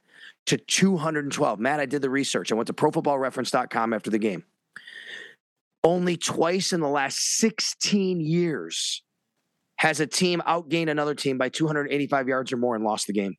to 0.48 0.58
212. 0.58 1.60
Matt, 1.60 1.80
I 1.80 1.86
did 1.86 2.02
the 2.02 2.10
research. 2.10 2.52
I 2.52 2.56
went 2.56 2.68
to 2.68 2.74
profootballreference.com 2.74 3.94
after 3.94 4.10
the 4.10 4.20
game. 4.20 4.44
Only 5.84 6.18
twice 6.18 6.74
in 6.74 6.82
the 6.82 6.90
last 6.90 7.38
16 7.38 8.20
years 8.20 9.04
has 9.78 10.02
a 10.02 10.08
team 10.08 10.42
outgained 10.46 10.90
another 10.90 11.16
team 11.16 11.38
by 11.38 11.50
285 11.50 12.28
yards 12.28 12.52
or 12.52 12.58
more 12.58 12.76
and 12.76 12.84
lost 12.84 13.08
the 13.08 13.14
game. 13.14 13.36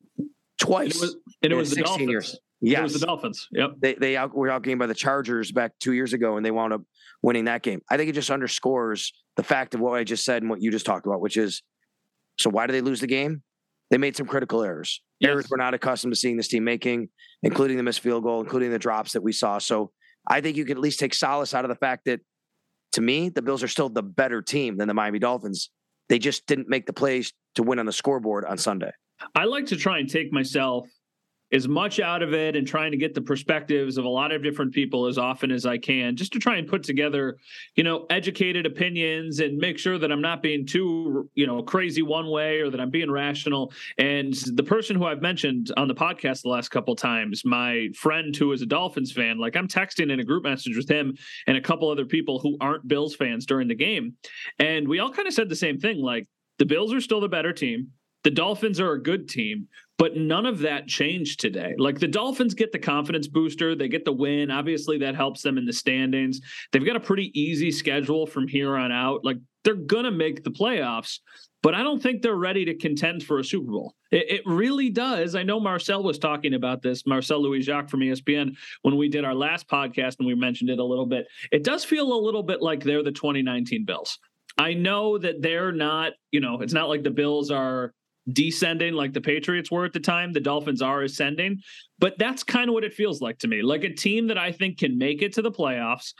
Twice. 0.59 0.95
And 0.95 0.95
it 0.95 1.01
was, 1.01 1.15
and 1.43 1.53
it 1.53 1.55
was 1.55 1.69
the 1.71 1.83
Dolphins. 1.83 2.09
Years. 2.09 2.39
Yes. 2.61 2.79
It 2.79 2.83
was 2.83 2.99
the 2.99 3.05
Dolphins. 3.05 3.47
Yep. 3.51 3.71
They 3.79 3.93
they 3.95 4.17
out, 4.17 4.35
were 4.35 4.47
outgained 4.47 4.79
by 4.79 4.87
the 4.87 4.95
Chargers 4.95 5.51
back 5.51 5.73
two 5.79 5.93
years 5.93 6.13
ago, 6.13 6.37
and 6.37 6.45
they 6.45 6.51
wound 6.51 6.73
up 6.73 6.81
winning 7.21 7.45
that 7.45 7.63
game. 7.63 7.81
I 7.89 7.97
think 7.97 8.09
it 8.09 8.13
just 8.13 8.29
underscores 8.29 9.13
the 9.35 9.43
fact 9.43 9.75
of 9.75 9.81
what 9.81 9.99
I 9.99 10.03
just 10.03 10.25
said 10.25 10.41
and 10.41 10.49
what 10.49 10.61
you 10.61 10.71
just 10.71 10.85
talked 10.85 11.05
about, 11.05 11.21
which 11.21 11.37
is 11.37 11.61
so 12.39 12.49
why 12.49 12.67
do 12.67 12.73
they 12.73 12.81
lose 12.81 13.01
the 13.01 13.07
game? 13.07 13.43
They 13.91 13.97
made 13.97 14.17
some 14.17 14.25
critical 14.25 14.63
errors. 14.63 15.03
Yes. 15.19 15.29
Errors 15.29 15.47
we're 15.51 15.57
not 15.57 15.75
accustomed 15.75 16.13
to 16.13 16.19
seeing 16.19 16.37
this 16.37 16.47
team 16.47 16.63
making, 16.63 17.09
including 17.43 17.77
the 17.77 17.83
missed 17.83 17.99
field 17.99 18.23
goal, 18.23 18.41
including 18.41 18.71
the 18.71 18.79
drops 18.79 19.11
that 19.11 19.21
we 19.21 19.33
saw. 19.33 19.59
So 19.59 19.91
I 20.27 20.41
think 20.41 20.57
you 20.57 20.65
can 20.65 20.77
at 20.77 20.81
least 20.81 20.99
take 20.99 21.13
solace 21.13 21.53
out 21.53 21.65
of 21.65 21.69
the 21.69 21.75
fact 21.75 22.05
that, 22.05 22.21
to 22.93 23.01
me, 23.01 23.29
the 23.29 23.41
Bills 23.41 23.61
are 23.63 23.67
still 23.67 23.89
the 23.89 24.01
better 24.01 24.41
team 24.41 24.77
than 24.77 24.87
the 24.87 24.93
Miami 24.93 25.19
Dolphins. 25.19 25.69
They 26.09 26.19
just 26.19 26.47
didn't 26.47 26.67
make 26.67 26.87
the 26.87 26.93
plays 26.93 27.31
to 27.55 27.63
win 27.63 27.79
on 27.79 27.85
the 27.85 27.93
scoreboard 27.93 28.45
on 28.45 28.57
Sunday. 28.57 28.91
I 29.35 29.43
like 29.43 29.67
to 29.67 29.75
try 29.75 29.99
and 29.99 30.09
take 30.09 30.33
myself 30.33 30.87
as 31.51 31.67
much 31.67 31.99
out 31.99 32.21
of 32.21 32.33
it 32.33 32.55
and 32.55 32.65
trying 32.65 32.91
to 32.91 32.97
get 32.97 33.13
the 33.13 33.21
perspectives 33.21 33.97
of 33.97 34.05
a 34.05 34.09
lot 34.09 34.31
of 34.31 34.41
different 34.41 34.73
people 34.73 35.05
as 35.05 35.17
often 35.17 35.51
as 35.51 35.65
I 35.65 35.77
can, 35.77 36.15
just 36.15 36.31
to 36.33 36.39
try 36.39 36.57
and 36.57 36.67
put 36.67 36.83
together, 36.83 37.37
you 37.75 37.83
know, 37.83 38.05
educated 38.09 38.65
opinions 38.65 39.39
and 39.39 39.57
make 39.57 39.77
sure 39.77 39.97
that 39.97 40.11
I'm 40.11 40.21
not 40.21 40.41
being 40.41 40.65
too, 40.65 41.29
you 41.35 41.45
know, 41.45 41.61
crazy 41.61 42.01
one 42.01 42.29
way 42.29 42.59
or 42.59 42.69
that 42.69 42.79
I'm 42.79 42.89
being 42.89 43.11
rational. 43.11 43.73
And 43.97 44.33
the 44.33 44.63
person 44.63 44.95
who 44.95 45.05
I've 45.05 45.21
mentioned 45.21 45.71
on 45.77 45.87
the 45.87 45.95
podcast 45.95 46.43
the 46.43 46.49
last 46.49 46.69
couple 46.69 46.95
times, 46.95 47.43
my 47.43 47.89
friend 47.95 48.35
who 48.35 48.51
is 48.53 48.61
a 48.61 48.65
Dolphins 48.65 49.11
fan, 49.11 49.37
like 49.37 49.55
I'm 49.55 49.67
texting 49.67 50.11
in 50.11 50.19
a 50.19 50.23
group 50.23 50.43
message 50.43 50.77
with 50.77 50.89
him 50.89 51.17
and 51.47 51.57
a 51.57 51.61
couple 51.61 51.89
other 51.89 52.05
people 52.05 52.39
who 52.39 52.57
aren't 52.61 52.87
Bills 52.87 53.15
fans 53.15 53.45
during 53.45 53.67
the 53.67 53.75
game. 53.75 54.15
And 54.59 54.87
we 54.87 54.99
all 54.99 55.11
kind 55.11 55.27
of 55.27 55.33
said 55.33 55.49
the 55.49 55.55
same 55.55 55.77
thing 55.79 56.01
like 56.01 56.27
the 56.59 56.65
Bills 56.65 56.93
are 56.93 57.01
still 57.01 57.19
the 57.19 57.27
better 57.27 57.53
team. 57.53 57.91
The 58.23 58.31
Dolphins 58.31 58.79
are 58.79 58.93
a 58.93 59.01
good 59.01 59.27
team, 59.27 59.67
but 59.97 60.15
none 60.15 60.45
of 60.45 60.59
that 60.59 60.87
changed 60.87 61.39
today. 61.39 61.75
Like 61.77 61.99
the 61.99 62.07
Dolphins 62.07 62.53
get 62.53 62.71
the 62.71 62.79
confidence 62.79 63.27
booster, 63.27 63.75
they 63.75 63.87
get 63.87 64.05
the 64.05 64.13
win. 64.13 64.51
Obviously, 64.51 64.97
that 64.99 65.15
helps 65.15 65.41
them 65.41 65.57
in 65.57 65.65
the 65.65 65.73
standings. 65.73 66.41
They've 66.71 66.85
got 66.85 66.95
a 66.95 66.99
pretty 66.99 67.31
easy 67.39 67.71
schedule 67.71 68.25
from 68.25 68.47
here 68.47 68.75
on 68.75 68.91
out. 68.91 69.23
Like 69.23 69.37
they're 69.63 69.75
going 69.75 70.05
to 70.05 70.11
make 70.11 70.43
the 70.43 70.51
playoffs, 70.51 71.19
but 71.61 71.75
I 71.75 71.83
don't 71.83 72.01
think 72.01 72.21
they're 72.21 72.35
ready 72.35 72.65
to 72.65 72.75
contend 72.75 73.23
for 73.23 73.39
a 73.39 73.43
Super 73.43 73.71
Bowl. 73.71 73.95
It, 74.11 74.25
it, 74.29 74.41
really 74.45 74.89
does. 74.89 75.35
I 75.35 75.43
know 75.43 75.59
Marcel 75.59 76.03
was 76.03 76.17
talking 76.17 76.55
about 76.55 76.81
this, 76.81 77.05
Marcel 77.05 77.41
Louis 77.41 77.61
Jacques 77.61 77.89
from 77.89 77.99
ESPN, 77.99 78.55
when 78.81 78.97
we 78.97 79.07
did 79.07 79.23
our 79.23 79.35
last 79.35 79.67
podcast 79.67 80.17
and 80.17 80.27
we 80.27 80.35
mentioned 80.35 80.69
it 80.69 80.79
a 80.79 80.83
little 80.83 81.05
bit. 81.05 81.27
It 81.51 81.63
does 81.63 81.83
feel 81.83 82.11
a 82.11 82.19
little 82.19 82.43
bit 82.43 82.61
like 82.61 82.83
they're 82.83 83.03
the 83.03 83.11
2019 83.11 83.85
Bills. 83.85 84.17
I 84.57 84.73
know 84.73 85.17
that 85.17 85.41
they're 85.41 85.71
not, 85.71 86.13
you 86.31 86.39
know, 86.39 86.61
it's 86.61 86.73
not 86.73 86.89
like 86.89 87.03
the 87.03 87.11
Bills 87.11 87.51
are 87.51 87.93
descending 88.31 88.93
like 88.93 89.13
the 89.13 89.21
Patriots 89.21 89.71
were 89.71 89.85
at 89.85 89.93
the 89.93 89.99
time. 89.99 90.33
The 90.33 90.39
Dolphins 90.39 90.81
are 90.81 91.01
ascending, 91.03 91.61
but 91.99 92.17
that's 92.17 92.43
kind 92.43 92.69
of 92.69 92.73
what 92.73 92.83
it 92.83 92.93
feels 92.93 93.21
like 93.21 93.37
to 93.39 93.47
me. 93.47 93.61
Like 93.61 93.83
a 93.83 93.93
team 93.93 94.27
that 94.27 94.37
I 94.37 94.51
think 94.51 94.79
can 94.79 94.97
make 94.97 95.21
it 95.21 95.33
to 95.33 95.41
the 95.41 95.51
playoffs, 95.51 96.13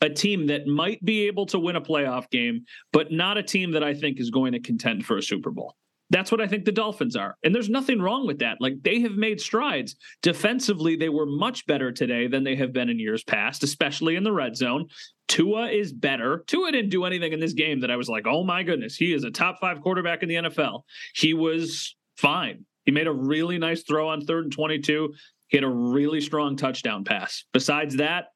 a 0.00 0.08
team 0.08 0.46
that 0.46 0.66
might 0.66 1.04
be 1.04 1.26
able 1.26 1.46
to 1.46 1.58
win 1.58 1.76
a 1.76 1.80
playoff 1.80 2.30
game, 2.30 2.64
but 2.92 3.10
not 3.10 3.38
a 3.38 3.42
team 3.42 3.72
that 3.72 3.82
I 3.82 3.94
think 3.94 4.20
is 4.20 4.30
going 4.30 4.52
to 4.52 4.60
contend 4.60 5.04
for 5.04 5.16
a 5.16 5.22
Super 5.22 5.50
Bowl. 5.50 5.74
That's 6.10 6.30
what 6.30 6.40
I 6.40 6.46
think 6.46 6.64
the 6.64 6.72
Dolphins 6.72 7.16
are. 7.16 7.36
And 7.44 7.54
there's 7.54 7.68
nothing 7.68 8.00
wrong 8.00 8.26
with 8.26 8.38
that. 8.38 8.58
Like 8.60 8.82
they 8.82 9.00
have 9.00 9.12
made 9.12 9.40
strides. 9.40 9.96
Defensively, 10.22 10.96
they 10.96 11.10
were 11.10 11.26
much 11.26 11.66
better 11.66 11.92
today 11.92 12.28
than 12.28 12.44
they 12.44 12.56
have 12.56 12.72
been 12.72 12.88
in 12.88 12.98
years 12.98 13.22
past, 13.24 13.62
especially 13.62 14.16
in 14.16 14.24
the 14.24 14.32
red 14.32 14.56
zone. 14.56 14.86
Tua 15.28 15.68
is 15.68 15.92
better. 15.92 16.44
Tua 16.46 16.72
didn't 16.72 16.90
do 16.90 17.04
anything 17.04 17.32
in 17.32 17.40
this 17.40 17.52
game 17.52 17.80
that 17.80 17.90
I 17.90 17.96
was 17.96 18.08
like, 18.08 18.26
oh 18.26 18.44
my 18.44 18.62
goodness, 18.62 18.96
he 18.96 19.12
is 19.12 19.24
a 19.24 19.30
top 19.30 19.60
five 19.60 19.80
quarterback 19.80 20.22
in 20.22 20.28
the 20.28 20.34
NFL. 20.36 20.82
He 21.14 21.34
was 21.34 21.94
fine. 22.16 22.64
He 22.84 22.92
made 22.92 23.06
a 23.06 23.12
really 23.12 23.58
nice 23.58 23.82
throw 23.82 24.08
on 24.08 24.22
third 24.22 24.44
and 24.44 24.52
22. 24.52 25.12
He 25.48 25.56
had 25.56 25.64
a 25.64 25.68
really 25.68 26.20
strong 26.20 26.56
touchdown 26.56 27.04
pass. 27.04 27.44
Besides 27.52 27.96
that, 27.96 28.26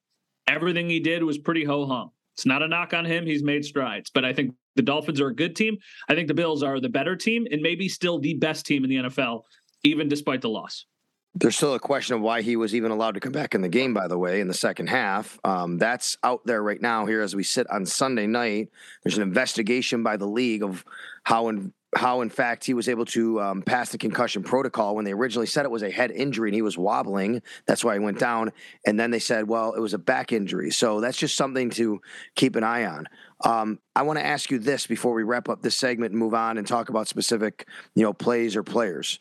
everything 0.47 0.89
he 0.89 1.01
did 1.01 1.25
was 1.25 1.39
pretty 1.39 1.65
ho 1.65 1.87
hum. 1.87 2.11
It's 2.35 2.47
not 2.47 2.63
a 2.63 2.69
knock 2.69 2.95
on 2.95 3.05
him. 3.05 3.27
He's 3.27 3.43
made 3.43 3.65
strides, 3.65 4.11
but 4.13 4.25
I 4.25 4.33
think 4.33 4.55
the 4.77 4.83
Dolphins 4.83 5.21
are 5.21 5.29
a 5.29 5.35
good 5.35 5.55
team. 5.55 5.77
I 6.09 6.15
think 6.15 6.29
the 6.29 6.35
Bills 6.35 6.63
are 6.63 6.81
the 6.81 6.89
better 6.89 7.17
team 7.17 7.47
and 7.51 7.61
maybe 7.61 7.89
still 7.89 8.19
the 8.19 8.35
best 8.35 8.65
team 8.65 8.85
in 8.85 8.91
the 8.91 8.97
NFL, 8.97 9.43
even 9.85 10.09
despite 10.09 10.41
the 10.41 10.49
loss. 10.49 10.87
There's 11.35 11.57
still 11.57 11.75
a 11.75 11.81
question 11.81 12.15
of 12.15 12.21
why 12.21 12.43
he 12.43 12.57
was 12.57 12.75
even 12.75 12.91
allowed 12.91 13.15
to 13.15 13.21
come 13.21 13.33
back 13.33 13.55
in 13.55 13.63
the 13.63 13.69
game, 13.69 13.95
by 13.95 14.07
the 14.07 14.19
way, 14.19 14.41
in 14.41 14.49
the 14.49 14.55
second 14.55 14.89
half. 14.89 15.39
Um, 15.45 15.79
that's 15.79 16.19
out 16.23 16.45
there 16.45 16.63
right 16.63 16.81
now 16.81 17.07
here 17.07 17.23
as 17.23 17.35
we 17.35 17.43
sit 17.43 17.71
on 17.71 17.87
Sunday 17.87 18.27
night. 18.27 18.69
There's 19.03 19.17
an 19.17 19.23
investigation 19.23 20.03
by 20.03 20.19
the 20.19 20.27
league 20.27 20.63
of 20.63 20.85
how 21.25 21.49
in, 21.49 21.73
how 21.95 22.21
in 22.21 22.29
fact 22.29 22.65
he 22.65 22.75
was 22.75 22.87
able 22.87 23.07
to 23.07 23.41
um, 23.41 23.63
pass 23.63 23.91
the 23.91 23.99
concussion 23.99 24.43
protocol 24.43 24.95
when 24.95 25.07
they 25.07 25.13
originally 25.13 25.47
said 25.47 25.65
it 25.65 25.71
was 25.71 25.83
a 25.83 25.91
head 25.91 26.11
injury 26.11 26.51
and 26.51 26.55
he 26.55 26.63
was 26.63 26.77
wobbling. 26.77 27.41
That's 27.67 27.83
why 27.83 27.95
he 27.95 28.01
went 28.01 28.19
down. 28.19 28.53
And 28.87 29.01
then 29.01 29.11
they 29.11 29.19
said, 29.19 29.49
well, 29.49 29.73
it 29.73 29.81
was 29.81 29.95
a 29.95 29.99
back 29.99 30.33
injury. 30.33 30.71
So 30.71 31.01
that's 31.01 31.17
just 31.17 31.37
something 31.37 31.71
to 31.71 32.03
keep 32.35 32.57
an 32.57 32.65
eye 32.65 32.85
on. 32.85 33.09
Um, 33.45 33.79
I 33.97 34.03
want 34.03 34.19
to 34.19 34.25
ask 34.25 34.51
you 34.51 34.59
this 34.59 34.87
before 34.87 35.15
we 35.15 35.23
wrap 35.23 35.49
up 35.49 35.63
this 35.63 35.77
segment 35.77 36.13
and 36.13 36.19
move 36.19 36.35
on 36.35 36.59
and 36.59 36.67
talk 36.67 36.91
about 36.91 37.09
specific, 37.09 37.67
you 37.95 38.03
know, 38.03 38.13
plays 38.13 38.55
or 38.55 38.63
players. 38.63 39.19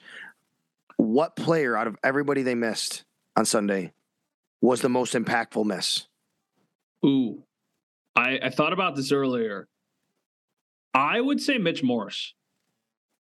What 1.02 1.36
player 1.36 1.76
out 1.76 1.88
of 1.88 1.98
everybody 2.04 2.44
they 2.44 2.54
missed 2.54 3.06
on 3.36 3.44
Sunday 3.44 3.92
was 4.62 4.82
the 4.82 4.88
most 4.88 5.16
impactful 5.16 5.66
miss? 5.66 6.06
Ooh, 7.04 7.42
I, 8.16 8.38
I 8.44 8.50
thought 8.52 8.72
about 8.72 8.96
this 8.96 9.12
earlier. 9.12 9.68
I 10.94 11.20
would 11.20 11.42
say 11.42 11.58
Mitch 11.58 11.82
Morse. 11.82 12.36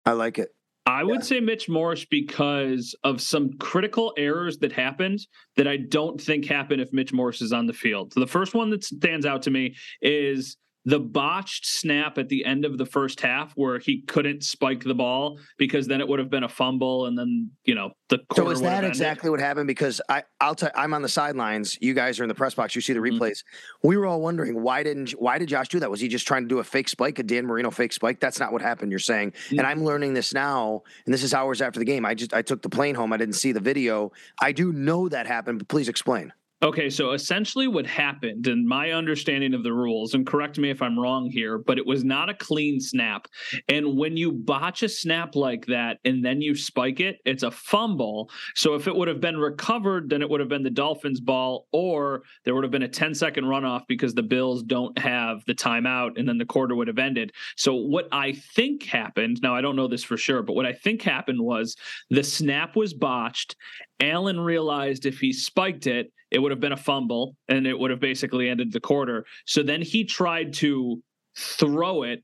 I 0.03 0.13
like 0.13 0.39
it. 0.39 0.49
I 0.87 1.03
would 1.03 1.19
yeah. 1.19 1.25
say 1.25 1.39
Mitch 1.41 1.69
Morse 1.69 2.05
because 2.05 2.95
of 3.03 3.21
some 3.21 3.53
critical 3.59 4.15
errors 4.17 4.57
that 4.57 4.71
happened 4.71 5.19
that 5.55 5.67
I 5.67 5.77
don't 5.77 6.19
think 6.19 6.45
happen 6.45 6.79
if 6.79 6.91
Mitch 6.91 7.13
Morse 7.13 7.39
is 7.39 7.53
on 7.53 7.67
the 7.67 7.73
field. 7.73 8.13
So 8.13 8.19
the 8.19 8.25
first 8.25 8.55
one 8.55 8.71
that 8.71 8.83
stands 8.83 9.27
out 9.27 9.43
to 9.43 9.51
me 9.51 9.75
is 10.01 10.57
the 10.89 10.99
botched 10.99 11.67
snap 11.67 12.17
at 12.17 12.29
the 12.29 12.43
end 12.43 12.65
of 12.65 12.79
the 12.79 12.85
first 12.85 13.21
half 13.21 13.53
where 13.53 13.77
he 13.77 14.01
couldn't 14.01 14.43
spike 14.43 14.83
the 14.83 14.93
ball 14.95 15.37
because 15.59 15.85
then 15.85 16.01
it 16.01 16.07
would 16.07 16.17
have 16.17 16.31
been 16.31 16.43
a 16.43 16.49
fumble 16.49 17.05
and 17.05 17.15
then 17.15 17.47
you 17.63 17.75
know 17.75 17.91
the 18.07 18.19
so 18.35 18.49
is 18.49 18.59
that 18.61 18.83
exactly 18.83 19.29
what 19.29 19.39
happened? 19.39 19.67
Because 19.67 20.01
i 20.09 20.23
i'll 20.41 20.55
tell 20.55 20.71
i'm 20.73 20.95
on 20.95 21.03
the 21.03 21.09
sidelines. 21.09 21.77
You 21.79 21.93
guys 21.93 22.19
are 22.19 22.23
in 22.23 22.27
the 22.27 22.33
press 22.33 22.55
box. 22.55 22.73
You 22.73 22.81
see 22.81 22.93
the 22.93 22.99
mm-hmm. 22.99 23.21
replays. 23.21 23.43
Mm-hmm. 23.43 23.87
we 23.87 23.97
were 23.97 24.07
all 24.07 24.19
wondering 24.19 24.63
why 24.63 24.81
didn't 24.81 25.11
why 25.11 25.37
did 25.37 25.49
josh 25.49 25.69
do 25.69 25.79
that? 25.79 25.91
Was 25.91 26.01
he 26.01 26.07
just 26.07 26.27
trying 26.27 26.41
to 26.41 26.49
do 26.49 26.57
a 26.57 26.63
fake 26.63 26.89
spike 26.89 27.19
a 27.19 27.23
dan 27.23 27.45
marino 27.45 27.69
fake 27.69 27.93
spike? 27.93 28.19
That's 28.19 28.39
not 28.39 28.51
what 28.51 28.63
happened 28.63 28.89
you're 28.89 28.99
saying. 28.99 29.31
Mm-hmm. 29.31 29.59
and 29.59 29.67
i'm 29.67 29.83
learning 29.83 30.15
this 30.15 30.33
now 30.33 30.81
and 31.05 31.13
this 31.13 31.21
is 31.21 31.35
hours 31.35 31.61
after 31.61 31.79
the 31.79 31.85
game. 31.85 32.03
I 32.03 32.15
just 32.15 32.33
i 32.33 32.41
took 32.41 32.63
the 32.63 32.69
plane 32.69 32.95
home. 32.95 33.13
I 33.13 33.17
didn't 33.17 33.35
see 33.35 33.51
the 33.51 33.59
video. 33.59 34.11
I 34.41 34.53
do 34.53 34.73
know 34.73 35.07
that 35.09 35.27
happened 35.27 35.59
but 35.59 35.67
please 35.67 35.87
explain 35.87 36.33
Okay, 36.61 36.89
so 36.89 37.13
essentially 37.13 37.69
what 37.69 37.87
happened, 37.87 38.47
and 38.47 38.67
my 38.67 38.91
understanding 38.91 39.53
of 39.53 39.63
the 39.63 39.71
rules, 39.71 40.13
and 40.13 40.27
correct 40.27 40.59
me 40.59 40.69
if 40.69 40.81
I'm 40.81 40.99
wrong 40.99 41.29
here, 41.29 41.57
but 41.57 41.77
it 41.77 41.87
was 41.87 42.03
not 42.03 42.29
a 42.29 42.33
clean 42.33 42.81
snap. 42.81 43.27
And 43.69 43.97
when 43.97 44.17
you 44.17 44.33
botch 44.33 44.83
a 44.83 44.89
snap 44.89 45.37
like 45.37 45.65
that 45.67 45.99
and 46.03 46.23
then 46.23 46.41
you 46.41 46.55
spike 46.55 46.99
it, 46.99 47.19
it's 47.23 47.43
a 47.43 47.51
fumble. 47.51 48.29
So 48.55 48.75
if 48.75 48.87
it 48.87 48.95
would 48.95 49.07
have 49.07 49.21
been 49.21 49.37
recovered, 49.37 50.09
then 50.09 50.21
it 50.21 50.29
would 50.29 50.41
have 50.41 50.49
been 50.49 50.63
the 50.63 50.69
Dolphins' 50.69 51.21
ball, 51.21 51.67
or 51.71 52.23
there 52.43 52.53
would 52.53 52.65
have 52.65 52.71
been 52.71 52.83
a 52.83 52.89
10 52.89 53.15
second 53.15 53.45
runoff 53.45 53.83
because 53.87 54.13
the 54.13 54.21
Bills 54.21 54.61
don't 54.61 54.97
have 54.99 55.45
the 55.45 55.55
timeout, 55.55 56.19
and 56.19 56.27
then 56.27 56.37
the 56.37 56.45
quarter 56.45 56.75
would 56.75 56.89
have 56.89 56.99
ended. 56.99 57.31
So 57.55 57.73
what 57.73 58.09
I 58.11 58.33
think 58.33 58.83
happened, 58.83 59.39
now 59.41 59.55
I 59.55 59.61
don't 59.61 59.77
know 59.77 59.87
this 59.87 60.03
for 60.03 60.17
sure, 60.17 60.43
but 60.43 60.57
what 60.57 60.65
I 60.65 60.73
think 60.73 61.03
happened 61.03 61.39
was 61.39 61.77
the 62.09 62.23
snap 62.23 62.75
was 62.75 62.93
botched. 62.93 63.55
Allen 63.99 64.39
realized 64.39 65.05
if 65.05 65.19
he 65.19 65.33
spiked 65.33 65.87
it, 65.87 66.11
it 66.31 66.39
would 66.39 66.51
have 66.51 66.59
been 66.59 66.71
a 66.71 66.77
fumble 66.77 67.35
and 67.47 67.65
it 67.65 67.77
would 67.77 67.91
have 67.91 67.99
basically 67.99 68.49
ended 68.49 68.71
the 68.71 68.79
quarter. 68.79 69.25
So 69.45 69.63
then 69.63 69.81
he 69.81 70.05
tried 70.05 70.53
to 70.55 71.01
throw 71.37 72.03
it 72.03 72.23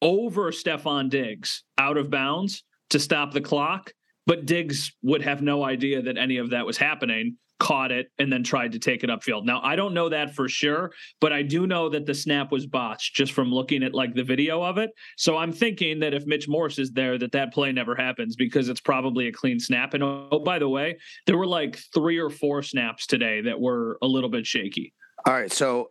over 0.00 0.50
Stefon 0.50 1.10
Diggs 1.10 1.64
out 1.78 1.96
of 1.96 2.10
bounds 2.10 2.64
to 2.90 2.98
stop 2.98 3.32
the 3.32 3.40
clock, 3.40 3.92
but 4.26 4.46
Diggs 4.46 4.92
would 5.02 5.22
have 5.22 5.42
no 5.42 5.64
idea 5.64 6.02
that 6.02 6.18
any 6.18 6.38
of 6.38 6.50
that 6.50 6.66
was 6.66 6.76
happening 6.76 7.36
caught 7.60 7.92
it, 7.92 8.10
and 8.18 8.32
then 8.32 8.42
tried 8.42 8.72
to 8.72 8.78
take 8.78 9.04
it 9.04 9.10
upfield. 9.10 9.44
Now, 9.44 9.60
I 9.62 9.76
don't 9.76 9.94
know 9.94 10.08
that 10.08 10.34
for 10.34 10.48
sure, 10.48 10.92
but 11.20 11.32
I 11.32 11.42
do 11.42 11.66
know 11.66 11.88
that 11.88 12.04
the 12.04 12.14
snap 12.14 12.52
was 12.52 12.66
botched 12.66 13.14
just 13.14 13.32
from 13.32 13.50
looking 13.50 13.82
at 13.82 13.94
like 13.94 14.14
the 14.14 14.22
video 14.22 14.62
of 14.62 14.76
it. 14.76 14.90
So 15.16 15.38
I'm 15.38 15.52
thinking 15.52 16.00
that 16.00 16.12
if 16.12 16.26
Mitch 16.26 16.46
Morse 16.48 16.78
is 16.78 16.92
there, 16.92 17.16
that 17.16 17.32
that 17.32 17.54
play 17.54 17.72
never 17.72 17.94
happens 17.94 18.36
because 18.36 18.68
it's 18.68 18.82
probably 18.82 19.28
a 19.28 19.32
clean 19.32 19.58
snap. 19.58 19.94
And 19.94 20.02
oh, 20.02 20.42
by 20.44 20.58
the 20.58 20.68
way, 20.68 20.98
there 21.26 21.38
were 21.38 21.46
like 21.46 21.78
three 21.94 22.18
or 22.18 22.28
four 22.28 22.62
snaps 22.62 23.06
today 23.06 23.40
that 23.42 23.58
were 23.58 23.98
a 24.02 24.06
little 24.06 24.30
bit 24.30 24.46
shaky. 24.46 24.92
All 25.26 25.32
right, 25.32 25.50
so 25.50 25.90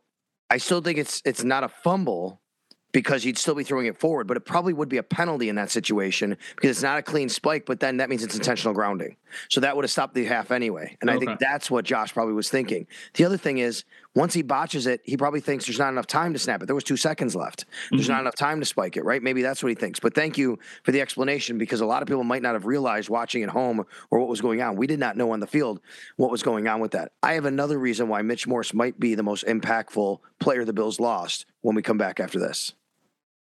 I 0.52 0.58
still 0.58 0.82
think 0.82 1.00
it's 1.00 1.22
it's 1.25 1.44
not 1.44 1.63
a 1.63 1.70
fumble 1.70 2.43
because 2.94 3.26
you'd 3.26 3.38
still 3.38 3.56
be 3.56 3.64
throwing 3.64 3.88
it 3.88 4.00
forward, 4.00 4.28
but 4.28 4.38
it 4.38 4.46
probably 4.46 4.72
would 4.72 4.88
be 4.88 4.98
a 4.98 5.04
penalty 5.04 5.50
in 5.50 5.56
that 5.56 5.72
situation 5.72 6.38
because 6.56 6.70
it's 6.70 6.84
not 6.84 7.00
a 7.00 7.02
clean 7.02 7.28
spike, 7.28 7.66
but 7.66 7.80
then 7.80 7.98
that 7.98 8.10
means 8.10 8.24
it's 8.24 8.36
intentional 8.36 8.74
grounding. 8.74 9.18
So 9.50 9.62
that 9.62 9.76
would 9.76 9.84
have 9.84 9.92
stopped 9.92 10.14
the 10.14 10.26
half 10.26 10.52
anyway. 10.52 10.96
And 11.02 11.10
okay. 11.10 11.18
I 11.18 11.20
think 11.20 11.40
that's 11.40 11.70
what 11.72 11.86
Josh 11.86 12.14
probably 12.14 12.36
was 12.36 12.50
thinking. 12.50 12.86
The 13.16 13.26
other 13.26 13.38
thing 13.38 13.58
is, 13.58 13.84
once 14.16 14.36
he 14.36 14.44
botches 14.44 14.86
it, 14.86 15.02
he 15.04 15.18
probably 15.18 15.40
thinks 15.40 15.66
there's 15.66 15.80
not 15.80 15.90
enough 15.90 16.06
time 16.06 16.34
to 16.34 16.40
snap 16.40 16.62
it. 16.62 16.68
There 16.68 16.76
was 16.76 16.84
two 16.84 16.98
seconds 16.98 17.36
left. 17.36 17.66
There's 17.90 18.04
mm-hmm. 18.04 18.12
not 18.12 18.22
enough 18.22 18.36
time 18.36 18.60
to 18.60 18.66
spike 18.66 18.96
it, 18.96 19.04
right? 19.04 19.24
Maybe 19.24 19.42
that's 19.42 19.64
what 19.64 19.70
he 19.70 19.76
thinks. 19.76 20.00
But 20.00 20.14
thank 20.14 20.38
you 20.38 20.60
for 20.84 20.92
the 20.92 21.02
explanation 21.02 21.58
because 21.58 21.82
a 21.82 21.86
lot 21.88 22.04
of 22.04 22.08
people 22.08 22.24
might 22.24 22.44
not 22.44 22.54
have 22.54 22.68
realized 22.68 23.10
watching 23.10 23.42
at 23.42 23.50
home 23.50 23.84
or 24.12 24.20
what 24.20 24.30
was 24.30 24.40
going 24.40 24.62
on. 24.62 24.76
We 24.76 24.86
did 24.86 25.00
not 25.00 25.18
know 25.18 25.32
on 25.32 25.40
the 25.40 25.48
field 25.48 25.82
what 26.18 26.30
was 26.30 26.44
going 26.44 26.68
on 26.68 26.80
with 26.80 26.92
that. 26.92 27.14
I 27.24 27.34
have 27.34 27.46
another 27.46 27.80
reason 27.80 28.08
why 28.08 28.22
Mitch 28.22 28.46
Morse 28.46 28.72
might 28.72 29.00
be 29.00 29.16
the 29.16 29.24
most 29.24 29.46
impactful 29.46 30.20
player 30.40 30.64
the 30.64 30.74
Bills 30.74 31.00
lost 31.00 31.48
when 31.62 31.76
we 31.76 31.82
come 31.82 31.98
back 31.98 32.20
after 32.20 32.40
this. 32.40 32.74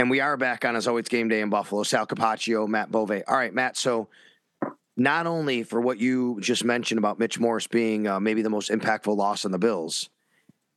And 0.00 0.08
we 0.08 0.20
are 0.20 0.38
back 0.38 0.64
on 0.64 0.76
as 0.76 0.88
always 0.88 1.08
game 1.08 1.28
day 1.28 1.42
in 1.42 1.50
Buffalo. 1.50 1.82
Sal 1.82 2.06
Capaccio, 2.06 2.66
Matt 2.66 2.90
Bove. 2.90 3.10
All 3.28 3.36
right, 3.36 3.52
Matt. 3.52 3.76
So 3.76 4.08
not 4.96 5.26
only 5.26 5.62
for 5.62 5.78
what 5.78 5.98
you 5.98 6.38
just 6.40 6.64
mentioned 6.64 6.96
about 6.96 7.18
Mitch 7.18 7.38
Morse 7.38 7.66
being 7.66 8.08
uh, 8.08 8.18
maybe 8.18 8.40
the 8.40 8.48
most 8.48 8.70
impactful 8.70 9.14
loss 9.14 9.44
on 9.44 9.52
the 9.52 9.58
Bills, 9.58 10.08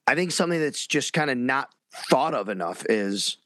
I 0.05 0.15
think 0.15 0.33
something 0.33 0.59
that's 0.59 0.85
just 0.85 1.13
kind 1.13 1.29
of 1.29 1.37
not 1.37 1.69
thought 2.09 2.33
of 2.33 2.49
enough 2.49 2.85
is 2.89 3.37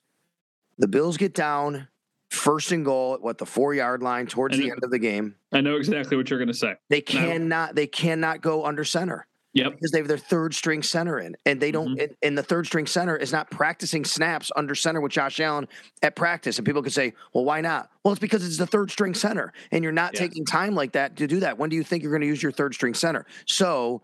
the 0.80 0.88
Bills 0.88 1.16
get 1.16 1.36
down 1.36 1.88
first 2.32 2.72
and 2.72 2.84
goal 2.84 3.14
at 3.14 3.22
what 3.22 3.38
the 3.38 3.46
four 3.46 3.76
yard 3.76 4.02
line 4.02 4.26
towards 4.26 4.58
the 4.58 4.72
end 4.72 4.84
of 4.84 4.90
the 4.90 4.98
game. 4.98 5.36
I 5.54 5.62
know 5.62 5.76
exactly 5.76 6.18
what 6.18 6.28
you're 6.32 6.40
going 6.40 6.48
to 6.48 6.56
say. 6.56 6.74
They 6.90 7.02
cannot. 7.02 7.76
They 7.76 7.86
cannot 7.86 8.42
go 8.42 8.66
under 8.66 8.84
center. 8.84 9.28
Yep. 9.54 9.72
Because 9.74 9.92
they 9.92 9.98
have 10.00 10.08
their 10.08 10.18
third 10.18 10.54
string 10.54 10.84
center 10.84 11.20
in, 11.20 11.36
and 11.46 11.60
they 11.60 11.72
don't. 11.72 11.98
Mhm. 11.98 12.04
And, 12.04 12.16
and 12.22 12.38
the 12.38 12.44
third 12.44 12.68
string 12.68 12.86
center 12.86 13.16
is 13.16 13.32
not 13.32 13.50
practicing 13.50 14.06
snaps 14.06 14.52
under 14.56 14.76
center 14.76 15.02
with 15.02 15.12
Josh 15.14 15.40
Allen 15.40 15.68
at 16.04 16.16
practice. 16.16 16.58
And 16.60 16.66
people 16.66 16.84
could 16.84 16.94
say, 16.94 17.14
"Well, 17.34 17.46
why 17.46 17.62
not?" 17.62 17.90
Well, 18.04 18.12
it's 18.12 18.20
because 18.20 18.46
it's 18.46 18.58
the 18.58 18.68
third 18.68 18.92
string 18.92 19.14
center, 19.16 19.54
and 19.72 19.84
you're 19.84 19.94
not 19.94 20.14
Yeah. 20.14 20.20
taking 20.20 20.46
time 20.46 20.76
like 20.76 20.92
that 20.92 21.16
to 21.18 21.28
do 21.28 21.40
that. 21.40 21.58
When 21.58 21.70
do 21.70 21.76
you 21.76 21.84
think 21.84 22.04
you're 22.04 22.12
going 22.12 22.22
to 22.22 22.28
use 22.28 22.44
your 22.44 22.52
third 22.52 22.74
string 22.76 22.94
center? 22.94 23.26
So, 23.46 24.02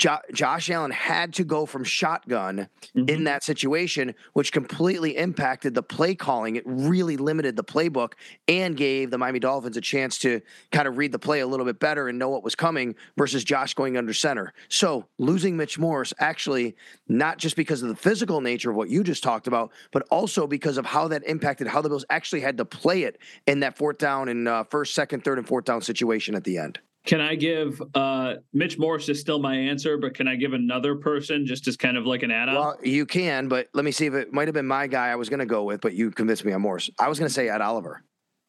jo- 0.00 0.18
Josh 0.32 0.70
Allen 0.70 0.90
had 0.90 1.34
to 1.34 1.44
go 1.44 1.66
from 1.66 1.84
shotgun 1.84 2.68
in 2.94 3.06
Mhm. 3.06 3.24
that 3.26 3.44
situation, 3.44 4.14
which 4.32 4.50
completely 4.50 5.16
impacted 5.16 5.74
the 5.74 5.82
play 5.82 6.14
calling. 6.14 6.56
It 6.56 6.62
really 6.66 7.18
limited 7.18 7.54
the 7.54 7.62
playbook 7.62 8.14
and 8.48 8.76
gave 8.76 9.10
the 9.10 9.18
Miami 9.18 9.38
Dolphins 9.38 9.76
a 9.76 9.80
chance 9.80 10.16
to 10.18 10.40
kind 10.72 10.88
of 10.88 10.96
read 10.96 11.12
the 11.12 11.18
play 11.18 11.40
a 11.40 11.46
little 11.46 11.66
bit 11.66 11.78
better 11.78 12.08
and 12.08 12.18
know 12.18 12.30
what 12.30 12.42
was 12.42 12.54
coming 12.54 12.94
versus 13.18 13.44
Josh 13.44 13.74
going 13.74 13.96
under 13.98 14.14
center. 14.14 14.54
So 14.70 15.06
losing 15.18 15.56
Mitch 15.56 15.78
Morse 15.78 16.14
actually 16.18 16.74
not 17.06 17.36
just 17.38 17.54
because 17.54 17.82
of 17.82 17.90
the 17.90 17.96
physical 17.96 18.40
nature 18.40 18.70
of 18.70 18.76
what 18.76 18.88
you 18.88 19.04
just 19.04 19.22
talked 19.22 19.46
about, 19.46 19.70
but 19.92 20.02
also 20.10 20.46
because 20.46 20.78
of 20.78 20.86
how 20.86 21.08
that 21.08 21.22
impacted 21.26 21.66
how 21.66 21.82
the 21.82 21.90
Bills 21.90 22.06
actually 22.08 22.40
had 22.40 22.56
to 22.56 22.64
play 22.64 23.02
it 23.02 23.18
in 23.46 23.60
that 23.60 23.76
fourth 23.76 23.98
down 23.98 24.28
and 24.30 24.48
uh, 24.48 24.64
first, 24.64 24.94
second, 24.94 25.22
third, 25.24 25.36
and 25.36 25.46
fourth 25.46 25.66
down 25.66 25.82
situation 25.82 26.34
at 26.34 26.44
the 26.44 26.56
end. 26.56 26.78
Can 27.06 27.20
I 27.20 27.34
give 27.34 27.82
uh 27.94 28.34
Mitch 28.52 28.78
Morse 28.78 29.08
is 29.08 29.20
still 29.20 29.38
my 29.38 29.56
answer, 29.56 29.96
but 29.96 30.14
can 30.14 30.28
I 30.28 30.36
give 30.36 30.52
another 30.52 30.96
person 30.96 31.46
just 31.46 31.66
as 31.66 31.76
kind 31.76 31.96
of 31.96 32.06
like 32.06 32.22
an 32.22 32.30
add-on? 32.30 32.54
Well, 32.54 32.76
you 32.82 33.06
can, 33.06 33.48
but 33.48 33.68
let 33.72 33.84
me 33.84 33.90
see 33.90 34.06
if 34.06 34.14
it 34.14 34.32
might 34.32 34.48
have 34.48 34.54
been 34.54 34.66
my 34.66 34.86
guy 34.86 35.08
I 35.08 35.16
was 35.16 35.28
going 35.28 35.40
to 35.40 35.46
go 35.46 35.64
with, 35.64 35.80
but 35.80 35.94
you 35.94 36.10
convinced 36.10 36.44
me 36.44 36.52
on 36.52 36.60
Morse. 36.60 36.90
I 36.98 37.08
was 37.08 37.18
going 37.18 37.28
to 37.28 37.34
say 37.34 37.48
Ed 37.48 37.60
Oliver. 37.60 38.02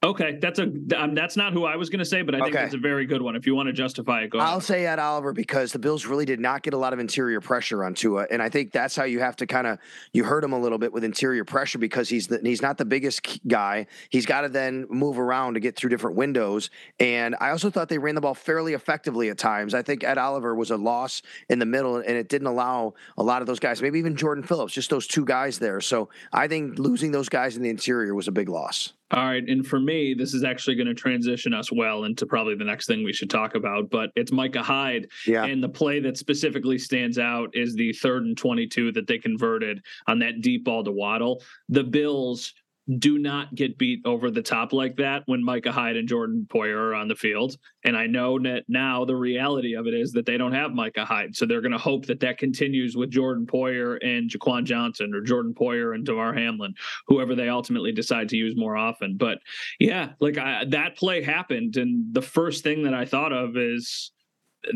Okay, 0.03 0.37
that's 0.41 0.59
a 0.59 0.63
um, 0.97 1.13
that's 1.13 1.37
not 1.37 1.53
who 1.53 1.65
I 1.65 1.75
was 1.75 1.89
going 1.89 1.99
to 1.99 2.05
say, 2.05 2.21
but 2.21 2.33
I 2.35 2.39
think 2.39 2.55
Okay. 2.55 2.63
that's 2.63 2.73
a 2.75 2.79
very 2.79 3.05
good 3.05 3.21
one. 3.21 3.35
If 3.35 3.45
you 3.45 3.55
want 3.55 3.67
to 3.67 3.73
justify 3.73 4.21
it, 4.21 4.29
go 4.29 4.39
I'll 4.39 4.49
ahead. 4.57 4.63
say 4.63 4.85
Ed 4.85 4.99
Oliver 4.99 5.31
because 5.33 5.71
the 5.71 5.79
Bills 5.79 6.05
really 6.05 6.25
did 6.25 6.39
not 6.39 6.63
get 6.63 6.73
a 6.73 6.77
lot 6.77 6.93
of 6.93 6.99
interior 6.99 7.39
pressure 7.41 7.83
on 7.83 7.93
Tua, 7.93 8.27
and 8.31 8.41
I 8.41 8.49
think 8.49 8.71
that's 8.71 8.95
how 8.95 9.03
you 9.03 9.19
have 9.19 9.35
to 9.37 9.45
kind 9.47 9.67
of 9.67 9.79
you 10.13 10.23
hurt 10.23 10.43
him 10.43 10.53
a 10.53 10.59
little 10.59 10.77
bit 10.77 10.91
with 10.91 11.03
interior 11.03 11.45
pressure 11.45 11.77
because 11.77 12.09
he's 12.09 12.27
the, 12.27 12.39
he's 12.43 12.61
not 12.61 12.77
the 12.77 12.85
biggest 12.85 13.39
guy. 13.47 13.85
He's 14.09 14.25
got 14.25 14.41
to 14.41 14.49
then 14.49 14.87
move 14.89 15.19
around 15.19 15.53
to 15.53 15.59
get 15.59 15.75
through 15.75 15.89
different 15.91 16.17
windows. 16.17 16.69
And 16.99 17.35
I 17.39 17.51
also 17.51 17.69
thought 17.69 17.89
they 17.89 17.97
ran 17.97 18.15
the 18.15 18.21
ball 18.21 18.33
fairly 18.33 18.73
effectively 18.73 19.29
at 19.29 19.37
times. 19.37 19.73
I 19.73 19.81
think 19.81 20.03
Ed 20.03 20.17
Oliver 20.17 20.55
was 20.55 20.71
a 20.71 20.77
loss 20.77 21.21
in 21.49 21.59
the 21.59 21.65
middle, 21.65 21.97
and 21.97 22.05
it 22.17 22.27
didn't 22.29 22.47
allow 22.47 22.93
a 23.17 23.23
lot 23.23 23.41
of 23.41 23.47
those 23.47 23.59
guys, 23.59 23.81
maybe 23.81 23.99
even 23.99 24.15
Jordan 24.15 24.43
Phillips, 24.43 24.73
just 24.73 24.89
those 24.89 25.07
two 25.07 25.25
guys 25.25 25.59
there. 25.59 25.79
So 25.81 26.09
I 26.33 26.47
think 26.47 26.79
losing 26.79 27.11
those 27.11 27.29
guys 27.29 27.55
in 27.55 27.63
the 27.63 27.69
interior 27.69 28.15
was 28.15 28.27
a 28.27 28.31
big 28.31 28.49
loss. 28.49 28.93
All 29.11 29.25
right, 29.25 29.43
and 29.47 29.65
for 29.65 29.79
me, 29.79 30.13
this 30.13 30.33
is 30.33 30.43
actually 30.43 30.75
going 30.75 30.87
to 30.87 30.93
transition 30.93 31.53
us 31.53 31.71
well 31.71 32.05
into 32.05 32.25
probably 32.25 32.55
the 32.55 32.63
next 32.63 32.87
thing 32.87 33.03
we 33.03 33.11
should 33.11 33.29
talk 33.29 33.55
about, 33.55 33.89
but 33.89 34.09
it's 34.15 34.31
Micah 34.31 34.63
Hyde. 34.63 35.07
Yeah. 35.27 35.43
And 35.43 35.61
the 35.61 35.69
play 35.69 35.99
that 35.99 36.17
specifically 36.17 36.77
stands 36.77 37.19
out 37.19 37.49
is 37.53 37.75
the 37.75 37.91
third 37.93 38.23
and 38.23 38.37
22 38.37 38.93
that 38.93 39.07
they 39.07 39.17
converted 39.17 39.83
on 40.07 40.19
that 40.19 40.41
deep 40.41 40.63
ball 40.63 40.83
to 40.83 40.91
Waddle. 40.91 41.43
The 41.67 41.83
Bills 41.83 42.53
do 42.97 43.17
not 43.17 43.53
get 43.55 43.77
beat 43.77 44.01
over 44.05 44.31
the 44.31 44.41
top 44.41 44.73
like 44.73 44.95
that 44.97 45.23
when 45.25 45.43
Micah 45.43 45.71
Hyde 45.71 45.97
and 45.97 46.07
Jordan 46.07 46.47
Poyer 46.49 46.77
are 46.77 46.95
on 46.95 47.07
the 47.07 47.15
field. 47.15 47.57
And 47.83 47.95
I 47.95 48.07
know 48.07 48.39
that 48.39 48.63
now 48.67 49.05
the 49.05 49.15
reality 49.15 49.75
of 49.75 49.87
it 49.87 49.93
is 49.93 50.11
that 50.13 50.25
they 50.25 50.37
don't 50.37 50.53
have 50.53 50.73
Micah 50.73 51.05
Hyde. 51.05 51.35
So 51.35 51.45
they're 51.45 51.61
going 51.61 51.71
to 51.71 51.77
hope 51.77 52.05
that 52.07 52.19
that 52.21 52.37
continues 52.37 52.95
with 52.95 53.11
Jordan 53.11 53.45
Poyer 53.45 53.97
and 54.03 54.29
Jaquan 54.29 54.65
Johnson 54.65 55.13
or 55.13 55.21
Jordan 55.21 55.53
Poyer 55.53 55.95
and 55.95 56.05
Damar 56.05 56.33
Hamlin, 56.33 56.73
whoever 57.07 57.35
they 57.35 57.49
ultimately 57.49 57.91
decide 57.91 58.29
to 58.29 58.37
use 58.37 58.55
more 58.57 58.75
often. 58.75 59.15
But 59.17 59.39
yeah, 59.79 60.13
like 60.19 60.37
I, 60.37 60.65
that 60.69 60.97
play 60.97 61.21
happened. 61.21 61.77
And 61.77 62.13
the 62.13 62.21
first 62.21 62.63
thing 62.63 62.83
that 62.83 62.93
I 62.93 63.05
thought 63.05 63.31
of 63.31 63.57
is 63.57 64.11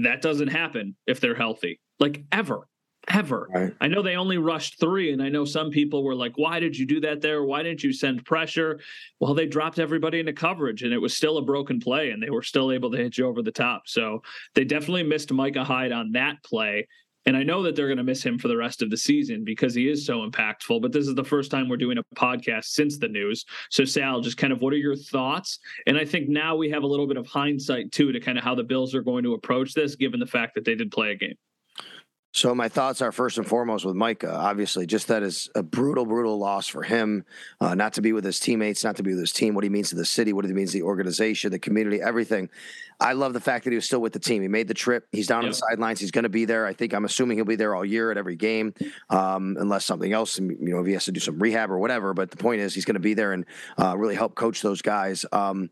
that 0.01 0.21
doesn't 0.21 0.47
happen 0.47 0.95
if 1.07 1.19
they're 1.19 1.35
healthy, 1.35 1.79
like 1.99 2.23
ever. 2.31 2.67
Ever. 3.07 3.47
Right. 3.53 3.73
I 3.81 3.87
know 3.87 4.01
they 4.01 4.15
only 4.15 4.37
rushed 4.37 4.79
three, 4.79 5.13
and 5.13 5.21
I 5.21 5.29
know 5.29 5.45
some 5.45 5.69
people 5.69 6.03
were 6.03 6.15
like, 6.15 6.37
why 6.37 6.59
did 6.59 6.77
you 6.77 6.85
do 6.85 6.99
that 7.01 7.21
there? 7.21 7.43
Why 7.43 7.61
didn't 7.61 7.83
you 7.83 7.93
send 7.93 8.25
pressure? 8.25 8.79
Well, 9.19 9.33
they 9.33 9.45
dropped 9.45 9.79
everybody 9.79 10.19
into 10.19 10.33
coverage, 10.33 10.83
and 10.83 10.93
it 10.93 11.01
was 11.01 11.15
still 11.15 11.37
a 11.37 11.43
broken 11.43 11.79
play, 11.79 12.09
and 12.09 12.21
they 12.21 12.29
were 12.31 12.41
still 12.41 12.71
able 12.71 12.91
to 12.91 12.97
hit 12.97 13.17
you 13.17 13.27
over 13.27 13.41
the 13.41 13.51
top. 13.51 13.83
So 13.87 14.23
they 14.53 14.63
definitely 14.63 15.03
missed 15.03 15.31
Micah 15.31 15.63
Hyde 15.63 15.91
on 15.91 16.13
that 16.13 16.43
play. 16.43 16.87
And 17.27 17.35
I 17.35 17.41
know 17.41 17.63
that 17.63 17.75
they're 17.75 17.87
going 17.87 17.97
to 17.97 18.03
miss 18.03 18.23
him 18.23 18.37
for 18.37 18.47
the 18.47 18.57
rest 18.57 18.83
of 18.83 18.91
the 18.91 18.97
season 18.97 19.43
because 19.43 19.73
he 19.73 19.89
is 19.89 20.05
so 20.05 20.29
impactful. 20.29 20.79
But 20.81 20.91
this 20.91 21.07
is 21.07 21.15
the 21.15 21.23
first 21.23 21.49
time 21.49 21.67
we're 21.67 21.77
doing 21.77 21.97
a 21.97 22.03
podcast 22.15 22.65
since 22.65 22.99
the 22.99 23.07
news. 23.07 23.45
So, 23.71 23.83
Sal, 23.83 24.21
just 24.21 24.37
kind 24.37 24.53
of 24.53 24.61
what 24.61 24.73
are 24.73 24.77
your 24.77 24.95
thoughts? 24.95 25.57
And 25.87 25.97
I 25.97 26.05
think 26.05 26.29
now 26.29 26.55
we 26.55 26.69
have 26.69 26.83
a 26.83 26.87
little 26.87 27.07
bit 27.07 27.17
of 27.17 27.25
hindsight, 27.25 27.91
too, 27.91 28.11
to 28.11 28.19
kind 28.19 28.37
of 28.37 28.43
how 28.43 28.53
the 28.53 28.63
Bills 28.63 28.93
are 28.93 29.01
going 29.01 29.23
to 29.23 29.33
approach 29.33 29.73
this, 29.73 29.95
given 29.95 30.19
the 30.19 30.27
fact 30.27 30.53
that 30.53 30.65
they 30.65 30.75
did 30.75 30.91
play 30.91 31.11
a 31.11 31.15
game. 31.15 31.35
So 32.35 32.53
my 32.53 32.67
thoughts 32.67 33.01
are 33.01 33.13
first 33.13 33.37
and 33.37 33.47
foremost 33.47 33.85
with 33.85 33.95
Micah. 33.95 34.35
Obviously, 34.35 34.85
just 34.85 35.07
that 35.07 35.23
is 35.23 35.49
a 35.55 35.63
brutal, 35.63 36.05
brutal 36.05 36.37
loss 36.37 36.67
for 36.67 36.83
him. 36.83 37.23
Uh, 37.61 37.75
not 37.75 37.93
to 37.93 38.01
be 38.01 38.11
with 38.11 38.25
his 38.25 38.41
teammates, 38.41 38.83
not 38.83 38.97
to 38.97 39.03
be 39.03 39.11
with 39.11 39.21
his 39.21 39.31
team. 39.31 39.55
What 39.55 39.63
he 39.63 39.69
means 39.69 39.91
to 39.91 39.95
the 39.95 40.03
city, 40.03 40.33
what 40.33 40.43
he 40.43 40.51
means 40.51 40.73
to 40.73 40.79
the 40.79 40.83
organization, 40.83 41.53
the 41.53 41.59
community, 41.59 42.01
everything. 42.01 42.49
I 42.99 43.13
love 43.13 43.31
the 43.31 43.39
fact 43.39 43.63
that 43.63 43.69
he 43.69 43.77
was 43.77 43.85
still 43.85 44.01
with 44.01 44.11
the 44.11 44.19
team. 44.19 44.41
He 44.41 44.49
made 44.49 44.67
the 44.67 44.73
trip. 44.73 45.07
He's 45.13 45.27
down 45.27 45.45
on 45.45 45.51
the 45.51 45.55
sidelines. 45.55 46.01
He's 46.01 46.11
going 46.11 46.23
to 46.23 46.29
be 46.29 46.43
there. 46.43 46.65
I 46.65 46.73
think 46.73 46.93
I'm 46.93 47.05
assuming 47.05 47.37
he'll 47.37 47.45
be 47.45 47.55
there 47.55 47.73
all 47.73 47.85
year 47.85 48.11
at 48.11 48.17
every 48.17 48.35
game, 48.35 48.73
um, 49.09 49.55
unless 49.57 49.85
something 49.85 50.11
else. 50.11 50.37
You 50.37 50.57
know, 50.59 50.81
if 50.81 50.87
he 50.87 50.93
has 50.93 51.05
to 51.05 51.13
do 51.13 51.21
some 51.21 51.39
rehab 51.39 51.71
or 51.71 51.79
whatever. 51.79 52.13
But 52.13 52.31
the 52.31 52.37
point 52.37 52.59
is, 52.59 52.75
he's 52.75 52.85
going 52.85 52.95
to 52.95 52.99
be 52.99 53.13
there 53.13 53.31
and 53.31 53.45
uh, 53.81 53.97
really 53.97 54.15
help 54.15 54.35
coach 54.35 54.61
those 54.61 54.81
guys. 54.81 55.25
Um, 55.31 55.69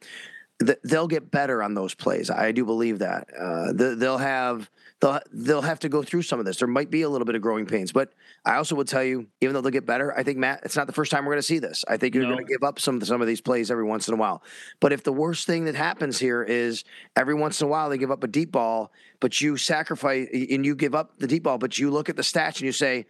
th- 0.65 0.79
they'll 0.83 1.07
get 1.07 1.31
better 1.31 1.61
on 1.63 1.73
those 1.73 1.93
plays. 1.93 2.29
I 2.29 2.51
do 2.51 2.65
believe 2.65 2.99
that. 2.99 3.27
Uh, 3.37 3.73
th- 3.73 3.97
they'll 3.97 4.17
have 4.17 4.69
they'll 5.01 5.19
they'll 5.31 5.61
have 5.61 5.79
to 5.79 5.89
go 5.89 6.03
through 6.03 6.21
some 6.23 6.39
of 6.39 6.45
this. 6.45 6.57
There 6.57 6.67
might 6.67 6.89
be 6.89 7.01
a 7.03 7.09
little 7.09 7.25
bit 7.25 7.35
of 7.35 7.41
growing 7.41 7.65
pains, 7.65 7.91
but 7.91 8.13
I 8.45 8.55
also 8.55 8.75
would 8.75 8.87
tell 8.87 9.03
you, 9.03 9.27
even 9.41 9.53
though 9.53 9.61
they'll 9.61 9.71
get 9.71 9.85
better, 9.85 10.13
I 10.17 10.23
think 10.23 10.37
Matt, 10.37 10.61
it's 10.63 10.75
not 10.75 10.87
the 10.87 10.93
first 10.93 11.11
time 11.11 11.25
we're 11.25 11.33
going 11.33 11.39
to 11.39 11.43
see 11.47 11.59
this. 11.59 11.85
I 11.87 11.97
think 11.97 12.13
you're 12.15 12.23
No. 12.25 12.33
going 12.33 12.45
to 12.45 12.51
give 12.51 12.63
up 12.63 12.79
some 12.79 12.99
some 13.01 13.21
of 13.21 13.27
these 13.27 13.41
plays 13.41 13.71
every 13.71 13.83
once 13.85 14.07
in 14.07 14.13
a 14.13 14.17
while. 14.17 14.43
But 14.79 14.91
if 14.93 15.03
the 15.03 15.13
worst 15.13 15.47
thing 15.47 15.65
that 15.65 15.75
happens 15.75 16.19
here 16.19 16.43
is 16.43 16.83
every 17.15 17.35
once 17.35 17.61
in 17.61 17.67
a 17.67 17.69
while 17.69 17.89
they 17.89 17.97
give 17.97 18.11
up 18.11 18.23
a 18.23 18.27
deep 18.27 18.51
ball, 18.51 18.91
but 19.19 19.39
you 19.39 19.55
sacrifice 19.57 20.27
and 20.33 20.65
you 20.65 20.75
give 20.75 20.93
up 20.95 21.17
the 21.19 21.27
deep 21.27 21.43
ball, 21.43 21.57
but 21.57 21.77
you 21.79 21.89
look 21.91 22.09
at 22.09 22.15
the 22.17 22.21
stats 22.23 22.57
and 22.57 22.61
you 22.61 22.71
say, 22.73 23.05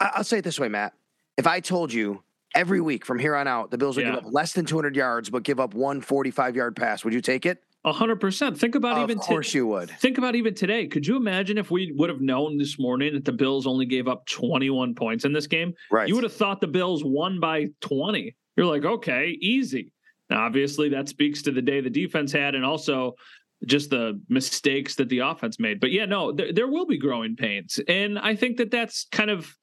I- 0.00 0.12
I'll 0.16 0.24
say 0.24 0.38
it 0.38 0.44
this 0.44 0.58
way, 0.58 0.68
Matt. 0.68 0.94
If 1.36 1.46
I 1.46 1.60
told 1.60 1.92
you 1.92 2.22
every 2.54 2.80
week 2.80 3.04
from 3.04 3.18
here 3.18 3.34
on 3.34 3.46
out 3.48 3.70
the 3.70 3.78
Bills 3.78 3.96
would 3.96 4.04
Yeah. 4.04 4.14
give 4.14 4.26
up 4.26 4.32
less 4.32 4.52
than 4.52 4.64
200 4.64 4.94
yards 4.96 5.30
but 5.30 5.42
give 5.42 5.58
up 5.60 5.74
one 5.74 6.00
45 6.00 6.54
yard 6.56 6.76
pass, 6.76 7.04
would 7.04 7.12
you 7.14 7.20
take 7.20 7.46
it? 7.46 7.62
A 7.86 7.92
hundred 7.92 8.16
percent. 8.18 8.58
Think 8.58 8.76
about 8.76 8.96
Of 8.96 9.10
even 9.10 9.18
course 9.18 9.52
you 9.52 9.66
would. 9.66 9.90
Think 9.90 10.16
about 10.16 10.34
even 10.34 10.54
today. 10.54 10.86
Could 10.86 11.06
you 11.06 11.16
imagine 11.16 11.58
if 11.58 11.70
we 11.70 11.92
would 11.92 12.08
have 12.08 12.22
known 12.22 12.56
this 12.56 12.78
morning 12.78 13.12
that 13.12 13.26
the 13.26 13.32
Bills 13.32 13.66
only 13.66 13.84
gave 13.84 14.08
up 14.08 14.24
21 14.26 14.94
points 14.94 15.26
in 15.26 15.34
this 15.34 15.46
game? 15.46 15.74
Right. 15.90 16.08
You 16.08 16.14
would 16.14 16.24
have 16.24 16.32
thought 16.32 16.62
the 16.62 16.66
Bills 16.66 17.04
won 17.04 17.40
by 17.40 17.68
20. 17.82 18.34
You're 18.56 18.64
like, 18.66 18.86
okay, 18.86 19.36
easy. 19.40 19.92
Now, 20.30 20.46
obviously, 20.46 20.88
that 20.90 21.10
speaks 21.10 21.42
to 21.42 21.50
the 21.50 21.60
day 21.60 21.82
the 21.82 21.90
defense 21.90 22.32
had 22.32 22.54
and 22.54 22.64
also 22.64 23.16
just 23.66 23.90
the 23.90 24.18
mistakes 24.30 24.94
that 24.94 25.10
the 25.10 25.18
offense 25.18 25.60
made. 25.60 25.78
But 25.78 25.90
yeah, 25.92 26.06
no, 26.06 26.32
there, 26.32 26.54
there 26.54 26.68
will 26.68 26.86
be 26.86 26.96
growing 26.96 27.36
pains. 27.36 27.78
And 27.86 28.18
I 28.18 28.34
think 28.34 28.56
that 28.56 28.70
that's 28.70 29.06
kind 29.12 29.28
of 29.28 29.54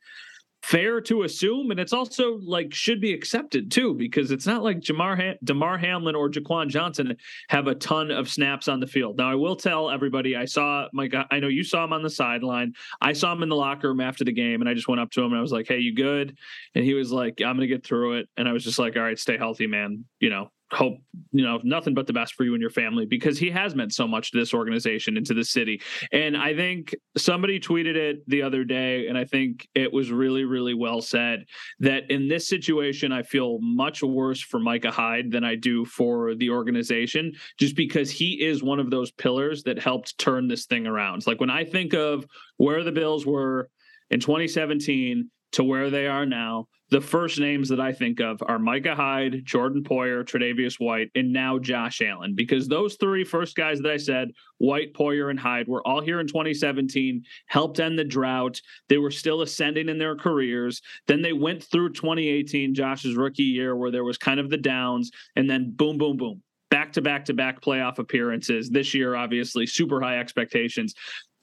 fair 0.61 1.01
to 1.01 1.23
assume. 1.23 1.71
And 1.71 1.79
it's 1.79 1.93
also 1.93 2.37
like 2.43 2.73
should 2.73 3.01
be 3.01 3.13
accepted 3.13 3.71
too, 3.71 3.93
because 3.93 4.31
it's 4.31 4.45
not 4.45 4.63
like 4.63 4.79
Jamar 4.79 5.19
ha- 5.19 5.37
Damar 5.43 5.77
Hamlin 5.77 6.15
or 6.15 6.29
Jaquan 6.29 6.69
Johnson 6.69 7.15
have 7.49 7.67
a 7.67 7.75
ton 7.75 8.11
of 8.11 8.29
snaps 8.29 8.67
on 8.67 8.79
the 8.79 8.87
field. 8.87 9.17
Now, 9.17 9.31
I 9.31 9.35
will 9.35 9.55
tell 9.55 9.89
everybody 9.89 10.35
I 10.35 10.45
saw 10.45 10.87
Mike, 10.93 11.13
I 11.31 11.39
know 11.39 11.47
you 11.47 11.63
saw 11.63 11.83
him 11.83 11.93
on 11.93 12.03
the 12.03 12.09
sideline. 12.09 12.73
I 13.01 13.13
saw 13.13 13.33
him 13.33 13.43
in 13.43 13.49
the 13.49 13.55
locker 13.55 13.89
room 13.89 14.01
after 14.01 14.23
the 14.23 14.31
game, 14.31 14.61
and 14.61 14.69
I 14.69 14.73
just 14.73 14.87
went 14.87 15.01
up 15.01 15.11
to 15.11 15.21
him 15.21 15.31
and 15.31 15.37
I 15.37 15.41
was 15.41 15.51
like, 15.51 15.67
Hey, 15.67 15.79
you 15.79 15.95
good? 15.95 16.37
And 16.75 16.85
he 16.85 16.93
was 16.93 17.11
like, 17.11 17.41
I'm 17.41 17.57
to 17.59 17.67
get 17.67 17.85
through 17.85 18.19
it. 18.19 18.29
And 18.37 18.47
I 18.47 18.53
was 18.53 18.63
just 18.63 18.79
like, 18.79 18.95
All 18.95 19.03
right, 19.03 19.17
stay 19.17 19.37
healthy, 19.37 19.67
man. 19.67 20.05
You 20.19 20.29
know, 20.29 20.51
hope, 20.71 20.97
you 21.31 21.43
know, 21.43 21.59
nothing 21.63 21.93
but 21.93 22.07
the 22.07 22.13
best 22.13 22.33
for 22.35 22.43
you 22.45 22.53
and 22.53 22.61
your 22.61 22.69
family 22.69 23.05
because 23.05 23.37
he 23.37 23.49
has 23.49 23.75
meant 23.75 23.93
so 23.93 24.07
much 24.07 24.31
to 24.31 24.39
this 24.39 24.53
organization 24.53 25.17
and 25.17 25.25
to 25.25 25.33
the 25.33 25.43
city. 25.43 25.81
And 26.11 26.37
I 26.37 26.55
think 26.55 26.95
somebody 27.17 27.59
tweeted 27.59 27.95
it 27.95 28.23
the 28.27 28.41
other 28.41 28.63
day, 28.63 29.07
and 29.07 29.17
I 29.17 29.25
think 29.25 29.67
it 29.75 29.91
was 29.91 30.11
really, 30.11 30.45
really 30.45 30.73
well 30.73 31.01
said 31.01 31.45
that 31.79 32.09
in 32.09 32.27
this 32.27 32.47
situation, 32.47 33.11
I 33.11 33.23
feel 33.23 33.59
much 33.61 34.01
worse 34.01 34.41
for 34.41 34.59
Micah 34.59 34.91
Hyde 34.91 35.31
than 35.31 35.43
I 35.43 35.55
do 35.55 35.83
for 35.85 36.35
the 36.35 36.49
organization, 36.49 37.33
just 37.59 37.75
because 37.75 38.09
he 38.09 38.41
is 38.41 38.63
one 38.63 38.79
of 38.79 38.89
those 38.89 39.11
pillars 39.11 39.63
that 39.63 39.77
helped 39.77 40.17
turn 40.17 40.47
this 40.47 40.65
thing 40.65 40.87
around. 40.87 41.27
Like 41.27 41.39
when 41.39 41.49
I 41.49 41.65
think 41.65 41.93
of 41.93 42.25
where 42.57 42.83
the 42.83 42.91
Bills 42.91 43.25
were 43.25 43.69
in 44.09 44.19
2017 44.19 45.29
to 45.53 45.63
where 45.63 45.89
they 45.89 46.07
are 46.07 46.25
now, 46.25 46.67
the 46.91 47.01
first 47.01 47.39
names 47.39 47.69
that 47.69 47.79
I 47.79 47.93
think 47.93 48.19
of 48.19 48.43
are 48.47 48.59
Micah 48.59 48.95
Hyde, 48.95 49.45
Jordan 49.45 49.83
Poyer, 49.83 50.23
Tre'Davious 50.25 50.79
White, 50.79 51.09
and 51.15 51.31
now 51.31 51.57
Josh 51.57 52.01
Allen. 52.01 52.35
Because 52.35 52.67
those 52.67 52.95
three 52.95 53.23
first 53.23 53.55
guys 53.55 53.79
that 53.79 53.91
I 53.91 53.97
said, 53.97 54.31
White, 54.57 54.93
Poyer, 54.93 55.29
and 55.29 55.39
Hyde, 55.39 55.67
were 55.67 55.85
all 55.87 56.01
here 56.01 56.19
in 56.19 56.27
2017, 56.27 57.23
helped 57.47 57.79
end 57.79 57.97
the 57.97 58.03
drought. 58.03 58.61
They 58.89 58.97
were 58.97 59.11
still 59.11 59.41
ascending 59.41 59.89
in 59.89 59.97
their 59.97 60.15
careers. 60.17 60.81
Then 61.07 61.21
they 61.21 61.33
went 61.33 61.63
through 61.63 61.93
2018, 61.93 62.75
Josh's 62.75 63.15
rookie 63.15 63.43
year, 63.43 63.75
where 63.75 63.91
there 63.91 64.03
was 64.03 64.17
kind 64.17 64.39
of 64.39 64.49
the 64.49 64.57
downs, 64.57 65.11
and 65.35 65.49
then 65.49 65.71
boom, 65.71 65.97
boom, 65.97 66.17
boom. 66.17 66.43
Back 66.69 66.93
to 66.93 67.01
back 67.01 67.25
to 67.25 67.33
back 67.33 67.61
playoff 67.61 67.99
appearances. 67.99 68.69
This 68.69 68.93
year, 68.93 69.15
obviously, 69.15 69.65
super 69.65 70.01
high 70.01 70.19
expectations 70.19 70.93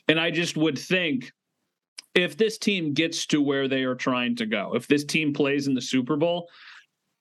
And 0.08 0.18
I 0.18 0.30
just 0.30 0.56
would 0.56 0.78
think 0.78 1.32
if 2.14 2.36
this 2.36 2.58
team 2.58 2.94
gets 2.94 3.26
to 3.26 3.40
where 3.40 3.68
they 3.68 3.82
are 3.82 3.94
trying 3.94 4.36
to 4.36 4.46
go, 4.46 4.74
if 4.74 4.86
this 4.88 5.04
team 5.04 5.32
plays 5.32 5.66
in 5.66 5.74
the 5.74 5.80
Super 5.80 6.16
Bowl, 6.16 6.48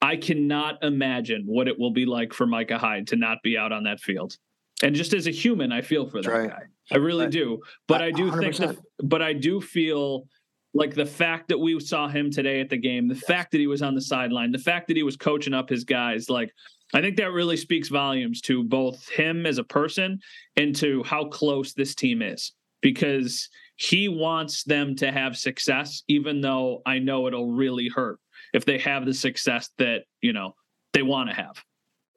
I 0.01 0.15
cannot 0.15 0.83
imagine 0.83 1.43
what 1.45 1.67
it 1.67 1.77
will 1.77 1.91
be 1.91 2.05
like 2.05 2.33
for 2.33 2.45
Micah 2.45 2.77
Hyde 2.77 3.07
to 3.07 3.15
not 3.15 3.39
be 3.43 3.57
out 3.57 3.71
on 3.71 3.83
that 3.83 3.99
field. 3.99 4.37
And 4.83 4.95
just 4.95 5.13
as 5.13 5.27
a 5.27 5.31
human, 5.31 5.71
I 5.71 5.81
feel 5.81 6.07
for 6.07 6.21
that 6.21 6.29
right. 6.29 6.49
guy. 6.49 6.63
I 6.91 6.97
really 6.97 7.25
right. 7.25 7.31
do. 7.31 7.59
But 7.87 8.01
I 8.01 8.11
do 8.11 8.31
100%. 8.31 8.39
think 8.39 8.55
the, 8.55 8.77
but 9.03 9.21
I 9.21 9.33
do 9.33 9.59
feel 9.59 10.27
like 10.73 10.93
the 10.93 11.05
fact 11.05 11.47
that 11.47 11.57
we 11.57 11.79
saw 11.79 12.07
him 12.07 12.29
today 12.29 12.61
at 12.61 12.69
the 12.69 12.77
game, 12.77 13.07
the 13.07 13.15
yes. 13.15 13.23
fact 13.23 13.51
that 13.51 13.57
he 13.59 13.67
was 13.67 13.81
on 13.81 13.95
the 13.95 14.01
sideline, 14.01 14.51
the 14.51 14.59
fact 14.59 14.87
that 14.87 14.97
he 14.97 15.03
was 15.03 15.17
coaching 15.17 15.53
up 15.53 15.69
his 15.69 15.83
guys, 15.83 16.29
like 16.29 16.53
I 16.93 17.01
think 17.01 17.17
that 17.17 17.31
really 17.31 17.57
speaks 17.57 17.89
volumes 17.89 18.39
to 18.41 18.63
both 18.63 19.09
him 19.09 19.45
as 19.45 19.57
a 19.57 19.63
person 19.63 20.19
and 20.55 20.75
to 20.77 21.03
how 21.03 21.25
close 21.25 21.73
this 21.73 21.95
team 21.95 22.21
is 22.21 22.53
because 22.81 23.49
he 23.77 24.09
wants 24.09 24.63
them 24.63 24.95
to 24.97 25.11
have 25.11 25.37
success, 25.37 26.03
even 26.07 26.41
though 26.41 26.81
I 26.85 26.99
know 26.99 27.27
it'll 27.27 27.51
really 27.51 27.87
hurt 27.87 28.19
if 28.53 28.65
they 28.65 28.79
have 28.79 29.05
the 29.05 29.13
success 29.13 29.69
that, 29.77 30.03
you 30.21 30.33
know, 30.33 30.55
they 30.93 31.03
want 31.03 31.29
to 31.29 31.35
have. 31.35 31.63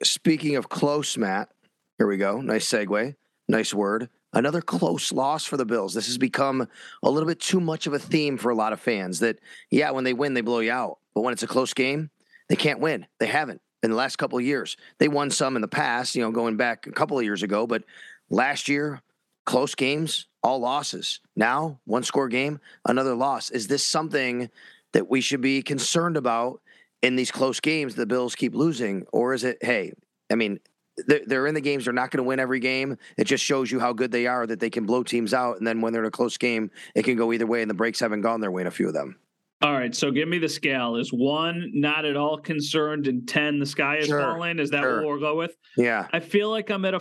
Speaking 0.02 0.56
of 0.56 0.68
close, 0.68 1.16
Matt, 1.18 1.50
here 1.98 2.06
we 2.06 2.16
go. 2.16 2.40
Nice 2.40 2.68
segue. 2.68 3.14
Nice 3.48 3.74
word. 3.74 4.08
Another 4.32 4.62
close 4.62 5.12
loss 5.12 5.44
for 5.44 5.56
the 5.56 5.66
Bills. 5.66 5.92
This 5.92 6.06
has 6.06 6.16
become 6.16 6.66
a 7.02 7.10
little 7.10 7.28
bit 7.28 7.40
too 7.40 7.60
much 7.60 7.86
of 7.86 7.92
a 7.92 7.98
theme 7.98 8.38
for 8.38 8.50
a 8.50 8.54
lot 8.54 8.72
of 8.72 8.80
fans 8.80 9.18
that, 9.20 9.38
yeah, 9.70 9.90
when 9.90 10.04
they 10.04 10.14
win, 10.14 10.34
they 10.34 10.40
blow 10.40 10.60
you 10.60 10.72
out. 10.72 10.98
But 11.14 11.22
when 11.22 11.32
it's 11.32 11.42
a 11.42 11.48
close 11.48 11.74
game, 11.74 12.10
they 12.48 12.56
can't 12.56 12.80
win. 12.80 13.06
They 13.18 13.26
haven't 13.26 13.60
in 13.82 13.90
the 13.90 13.96
last 13.96 14.16
couple 14.16 14.38
of 14.38 14.44
years. 14.44 14.76
They 14.98 15.08
won 15.08 15.30
some 15.30 15.56
in 15.56 15.62
the 15.62 15.68
past, 15.68 16.14
you 16.14 16.22
know, 16.22 16.30
going 16.30 16.56
back 16.56 16.86
a 16.86 16.92
couple 16.92 17.18
of 17.18 17.24
years 17.24 17.42
ago, 17.42 17.66
but 17.66 17.82
last 18.30 18.68
year, 18.68 19.02
close 19.44 19.74
games, 19.74 20.26
all 20.42 20.60
losses. 20.60 21.20
Now, 21.36 21.80
one 21.84 22.02
score 22.02 22.28
game, 22.28 22.60
another 22.86 23.14
loss. 23.14 23.50
Is 23.50 23.66
this 23.66 23.86
something 23.86 24.50
that 24.92 25.08
we 25.08 25.20
should 25.20 25.40
be 25.40 25.62
concerned 25.62 26.16
about 26.16 26.60
in 27.02 27.16
these 27.16 27.30
close 27.30 27.60
games 27.60 27.94
the 27.94 28.06
Bills 28.06 28.34
keep 28.34 28.54
losing? 28.54 29.06
Or 29.12 29.34
is 29.34 29.44
it, 29.44 29.58
hey, 29.62 29.92
I 30.30 30.34
mean, 30.34 30.60
they're 31.06 31.46
in 31.46 31.54
the 31.54 31.60
games. 31.60 31.84
They're 31.84 31.94
not 31.94 32.10
going 32.10 32.18
to 32.18 32.28
win 32.28 32.40
every 32.40 32.60
game. 32.60 32.98
It 33.16 33.24
just 33.24 33.44
shows 33.44 33.70
you 33.70 33.80
how 33.80 33.92
good 33.92 34.12
they 34.12 34.26
are 34.26 34.46
that 34.46 34.60
they 34.60 34.70
can 34.70 34.86
blow 34.86 35.02
teams 35.02 35.32
out. 35.32 35.58
And 35.58 35.66
then 35.66 35.80
when 35.80 35.92
they're 35.92 36.02
in 36.02 36.08
a 36.08 36.10
close 36.10 36.36
game, 36.36 36.70
it 36.94 37.04
can 37.04 37.16
go 37.16 37.32
either 37.32 37.46
way. 37.46 37.62
And 37.62 37.70
the 37.70 37.74
breaks 37.74 38.00
haven't 38.00 38.20
gone 38.20 38.40
their 38.40 38.50
way 38.50 38.62
in 38.62 38.66
a 38.66 38.70
few 38.70 38.88
of 38.88 38.94
them. 38.94 39.16
All 39.62 39.74
right, 39.74 39.94
so 39.94 40.10
give 40.10 40.26
me 40.26 40.38
the 40.38 40.48
scale. 40.48 40.96
Is 40.96 41.12
one 41.12 41.70
not 41.74 42.06
at 42.06 42.16
all 42.16 42.38
concerned, 42.38 43.06
and 43.06 43.28
ten 43.28 43.58
the 43.58 43.66
sky 43.66 43.98
is 43.98 44.06
sure. 44.06 44.18
falling? 44.18 44.58
Is 44.58 44.70
that 44.70 44.80
sure. 44.80 45.02
what 45.02 45.06
we'll 45.06 45.20
go 45.20 45.36
with? 45.36 45.54
Yeah. 45.76 46.08
I 46.14 46.20
feel 46.20 46.48
like 46.48 46.70
I'm 46.70 46.86
at 46.86 46.94
a. 46.94 47.00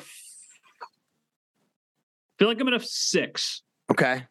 F- 2.39 2.43
feel 2.43 2.47
like 2.47 2.61
I'm 2.61 2.67
at 2.69 2.73
a 2.73 2.79
six. 2.79 3.63
Okay. 3.91 4.23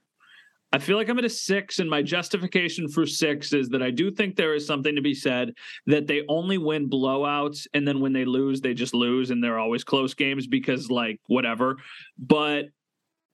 I 0.70 0.78
feel 0.78 0.96
like 0.96 1.08
I'm 1.08 1.18
at 1.18 1.24
a 1.24 1.30
six, 1.30 1.78
and 1.78 1.88
my 1.88 2.02
justification 2.02 2.88
for 2.88 3.06
six 3.06 3.52
is 3.52 3.68
that 3.70 3.82
I 3.82 3.90
do 3.90 4.10
think 4.10 4.36
there 4.36 4.54
is 4.54 4.66
something 4.66 4.94
to 4.96 5.00
be 5.02 5.14
said 5.14 5.54
that 5.86 6.06
they 6.06 6.24
only 6.28 6.58
win 6.58 6.90
blowouts, 6.90 7.66
and 7.72 7.88
then 7.88 8.00
when 8.00 8.12
they 8.12 8.26
lose, 8.26 8.60
they 8.60 8.74
just 8.74 8.92
lose, 8.92 9.30
and 9.30 9.42
they're 9.42 9.58
always 9.58 9.82
close 9.82 10.12
games 10.12 10.46
because, 10.46 10.90
like, 10.90 11.20
whatever. 11.26 11.76
But 12.18 12.66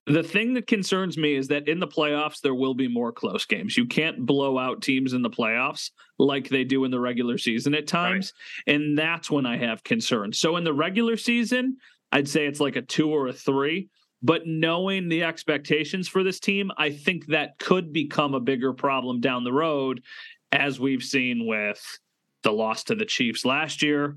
the 0.06 0.22
thing 0.22 0.54
that 0.54 0.66
concerns 0.66 1.16
me 1.16 1.34
is 1.34 1.48
that 1.48 1.66
in 1.66 1.80
the 1.80 1.88
playoffs, 1.88 2.40
there 2.40 2.54
will 2.54 2.74
be 2.74 2.86
more 2.86 3.10
close 3.10 3.46
games. 3.46 3.76
You 3.76 3.86
can't 3.86 4.24
blow 4.24 4.58
out 4.58 4.82
teams 4.82 5.12
in 5.12 5.22
the 5.22 5.30
playoffs 5.30 5.90
like 6.18 6.48
they 6.48 6.62
do 6.62 6.84
in 6.84 6.90
the 6.90 7.00
regular 7.00 7.38
season 7.38 7.74
at 7.74 7.86
times. 7.86 8.32
Right. 8.66 8.74
And 8.74 8.98
that's 8.98 9.30
when 9.30 9.46
I 9.46 9.56
have 9.56 9.82
concerns. 9.82 10.38
So 10.38 10.56
in 10.56 10.64
the 10.64 10.74
regular 10.74 11.16
season, 11.16 11.78
I'd 12.12 12.28
say 12.28 12.46
it's 12.46 12.60
like 12.60 12.76
a 12.76 12.82
two 12.82 13.10
or 13.10 13.28
a 13.28 13.32
three. 13.32 13.88
But 14.24 14.46
knowing 14.46 15.08
the 15.08 15.22
expectations 15.22 16.08
for 16.08 16.24
this 16.24 16.40
team, 16.40 16.72
I 16.78 16.90
think 16.90 17.26
that 17.26 17.58
could 17.58 17.92
become 17.92 18.32
a 18.32 18.40
bigger 18.40 18.72
problem 18.72 19.20
down 19.20 19.44
the 19.44 19.52
road, 19.52 20.02
as 20.50 20.80
we've 20.80 21.02
seen 21.02 21.46
with 21.46 21.98
the 22.42 22.52
loss 22.52 22.84
to 22.84 22.94
the 22.94 23.04
Chiefs 23.04 23.44
last 23.44 23.82
year, 23.82 24.16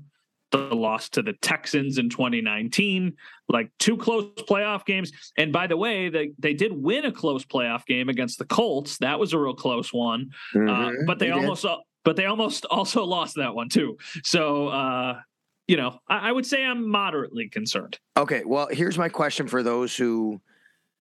the 0.50 0.74
loss 0.74 1.10
to 1.10 1.22
the 1.22 1.34
Texans 1.34 1.98
in 1.98 2.08
2019, 2.08 3.14
like 3.50 3.70
two 3.78 3.98
close 3.98 4.30
playoff 4.48 4.86
games. 4.86 5.12
And 5.36 5.52
by 5.52 5.66
the 5.66 5.76
way, 5.76 6.08
they, 6.08 6.32
they 6.38 6.54
did 6.54 6.72
win 6.72 7.04
a 7.04 7.12
close 7.12 7.44
playoff 7.44 7.84
game 7.84 8.08
against 8.08 8.38
the 8.38 8.46
Colts. 8.46 8.96
That 8.98 9.20
was 9.20 9.34
a 9.34 9.38
real 9.38 9.54
close 9.54 9.92
one. 9.92 10.30
Uh, 10.54 10.58
mm-hmm. 10.58 10.70
Uh, 10.70 10.92
but 11.06 11.18
they, 11.18 11.26
they 11.26 11.32
almost 11.32 11.66
but 12.04 12.16
they 12.16 12.24
almost 12.24 12.64
also 12.70 13.04
lost 13.04 13.36
that 13.36 13.54
one 13.54 13.68
too. 13.68 13.98
So 14.24 14.68
uh, 14.68 15.20
you 15.68 15.76
know, 15.76 16.00
I, 16.08 16.30
I 16.30 16.32
would 16.32 16.46
say 16.46 16.64
I'm 16.64 16.88
moderately 16.88 17.48
concerned. 17.48 17.98
Okay, 18.16 18.42
well, 18.44 18.68
here's 18.70 18.98
my 18.98 19.08
question 19.08 19.46
for 19.46 19.62
those 19.62 19.94
who 19.94 20.40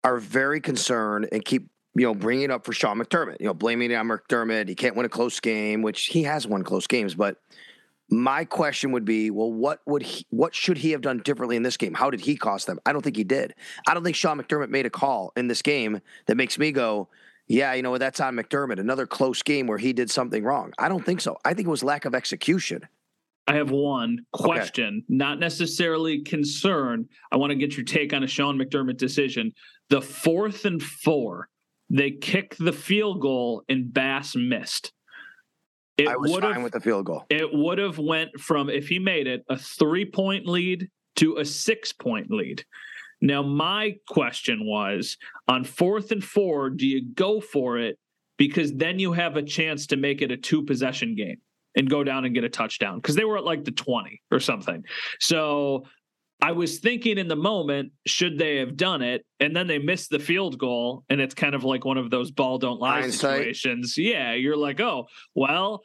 are 0.03 0.19
very 0.19 0.61
concerned 0.61 1.29
and 1.31 1.45
keep 1.45 1.69
you 1.95 2.03
know, 2.03 2.15
bringing 2.15 2.45
it 2.45 2.51
up 2.51 2.67
for 2.67 2.75
Sean 2.75 2.99
McDermott, 2.99 3.41
you 3.41 3.47
know, 3.47 3.55
blaming 3.55 3.91
it 3.91 3.95
on 3.95 4.07
McDermott. 4.07 4.69
He 4.69 4.75
can't 4.75 4.97
win 4.97 5.07
a 5.07 5.09
close 5.09 5.41
game, 5.41 5.81
which 5.81 6.07
he 6.07 6.25
has 6.25 6.47
won 6.47 6.63
close 6.63 6.87
games, 6.87 7.15
but 7.15 7.39
my 8.11 8.45
question 8.45 8.93
would 8.93 9.05
be, 9.07 9.31
well, 9.31 9.51
what 9.51 9.81
would 9.87 10.03
he, 10.03 10.27
what 10.31 10.55
should 10.55 10.79
he 10.79 10.93
have 10.93 11.01
done 11.01 11.19
differently 11.25 11.57
in 11.57 11.63
this 11.63 11.77
game? 11.77 11.95
How 11.95 12.11
did 12.11 12.21
he 12.21 12.37
cost 12.37 12.67
them? 12.67 12.79
I 12.87 12.93
don't 12.93 13.03
think 13.03 13.17
he 13.17 13.25
did. 13.25 13.55
I 13.89 13.95
don't 13.95 14.05
think 14.05 14.15
Sean 14.15 14.39
McDermott 14.39 14.69
made 14.69 14.87
a 14.87 14.91
call 14.91 15.33
in 15.37 15.49
this 15.49 15.63
game 15.63 16.01
that 16.27 16.37
makes 16.37 16.59
me 16.59 16.71
go, 16.71 17.09
yeah, 17.49 17.73
you 17.75 17.83
know 17.83 17.97
that's 17.97 18.21
on 18.21 18.37
McDermott. 18.37 18.79
Another 18.79 19.07
close 19.07 19.43
game 19.43 19.67
where 19.67 19.79
he 19.79 19.93
did 19.93 20.11
something 20.11 20.45
wrong. 20.45 20.73
I 20.79 20.89
don't 20.89 21.05
think 21.05 21.21
so. 21.21 21.39
I 21.45 21.55
think 21.55 21.67
it 21.67 21.71
was 21.71 21.85
lack 21.85 22.05
of 22.05 22.15
execution. 22.15 22.87
I 23.47 23.55
have 23.55 23.71
one 23.71 24.27
question, 24.33 25.05
okay. 25.05 25.05
not 25.09 25.39
necessarily 25.39 26.23
concern. 26.23 27.07
I 27.31 27.37
want 27.37 27.51
to 27.51 27.57
get 27.57 27.77
your 27.77 27.85
take 27.85 28.13
on 28.13 28.25
a 28.25 28.27
Sean 28.27 28.59
McDermott 28.59 28.97
decision. 28.97 29.53
The 29.89 30.03
fourth 30.03 30.65
and 30.65 30.83
four, 30.83 31.49
they 31.89 32.11
kick 32.11 32.57
the 32.59 32.73
field 32.73 33.21
goal 33.21 33.63
and 33.69 33.93
Bass 33.93 34.35
missed. 34.35 34.93
It 35.97 36.09
I 36.09 36.17
was 36.17 36.37
fine 36.37 36.63
with 36.63 36.73
the 36.73 36.81
field 36.81 37.07
goal. 37.07 37.25
It 37.31 37.49
would 37.53 37.79
have 37.79 37.99
went 37.99 38.39
from 38.39 38.69
if 38.69 38.89
he 38.89 38.99
made 38.99 39.27
it 39.27 39.45
a 39.49 39.57
three 39.57 40.05
point 40.05 40.47
lead 40.47 40.89
to 41.17 41.37
a 41.39 41.45
six 41.45 41.93
point 41.93 42.31
lead. 42.31 42.65
Now 43.23 43.43
my 43.43 43.97
question 44.09 44.67
was 44.67 45.17
on 45.49 45.65
fourth 45.65 46.11
and 46.11 46.23
four, 46.23 46.69
do 46.69 46.87
you 46.87 47.03
go 47.15 47.41
for 47.41 47.79
it 47.79 47.99
because 48.37 48.75
then 48.75 48.99
you 48.99 49.13
have 49.13 49.37
a 49.37 49.43
chance 49.43 49.87
to 49.87 49.97
make 49.97 50.21
it 50.21 50.31
a 50.31 50.37
two 50.37 50.65
possession 50.65 51.15
game 51.15 51.39
and 51.77 51.89
go 51.89 52.03
down 52.03 52.25
and 52.25 52.35
get 52.35 52.43
a 52.43 52.49
touchdown 52.49 52.97
because 52.97 53.15
they 53.15 53.25
were 53.25 53.39
at 53.39 53.45
like 53.45 53.65
the 53.65 53.71
20 53.71 54.21
or 54.31 54.41
something. 54.41 54.83
So 55.21 55.85
I 56.43 56.53
was 56.53 56.79
thinking 56.79 57.19
in 57.19 57.29
the 57.29 57.37
moment, 57.37 57.93
should 58.07 58.39
they 58.39 58.57
have 58.57 58.77
done 58.77 59.03
it? 59.03 59.25
And 59.41 59.55
then 59.55 59.67
they 59.67 59.79
missed 59.79 60.11
the 60.11 60.19
field 60.19 60.59
goal. 60.59 61.05
And 61.09 61.21
it's 61.21 61.35
kind 61.35 61.55
of 61.55 61.65
like 61.65 61.85
one 61.85 61.99
of 61.99 62.11
those 62.11 62.31
ball 62.31 62.59
don't 62.59 62.81
lie 62.81 63.03
Hindsight. 63.03 63.39
situations. 63.39 63.97
Yeah. 63.97 64.35
You're 64.35 64.57
like, 64.57 64.81
oh, 64.81 65.07
well, 65.35 65.83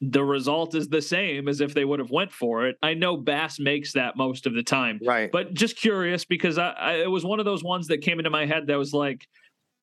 the 0.00 0.24
result 0.24 0.74
is 0.74 0.88
the 0.88 1.00
same 1.00 1.48
as 1.48 1.60
if 1.60 1.72
they 1.72 1.84
would 1.84 2.00
have 2.00 2.10
went 2.10 2.32
for 2.32 2.66
it. 2.66 2.76
I 2.82 2.94
know 2.94 3.16
Bass 3.16 3.60
makes 3.60 3.92
that 3.92 4.16
most 4.16 4.46
of 4.46 4.54
the 4.54 4.62
time. 4.62 5.00
Right. 5.04 5.30
But 5.30 5.54
just 5.54 5.76
curious 5.76 6.24
because 6.24 6.58
I, 6.58 6.70
I 6.70 6.92
it 7.02 7.10
was 7.10 7.24
one 7.24 7.38
of 7.38 7.44
those 7.44 7.62
ones 7.62 7.86
that 7.88 7.98
came 7.98 8.18
into 8.18 8.30
my 8.30 8.44
head 8.44 8.66
that 8.66 8.76
was 8.76 8.92
like, 8.92 9.26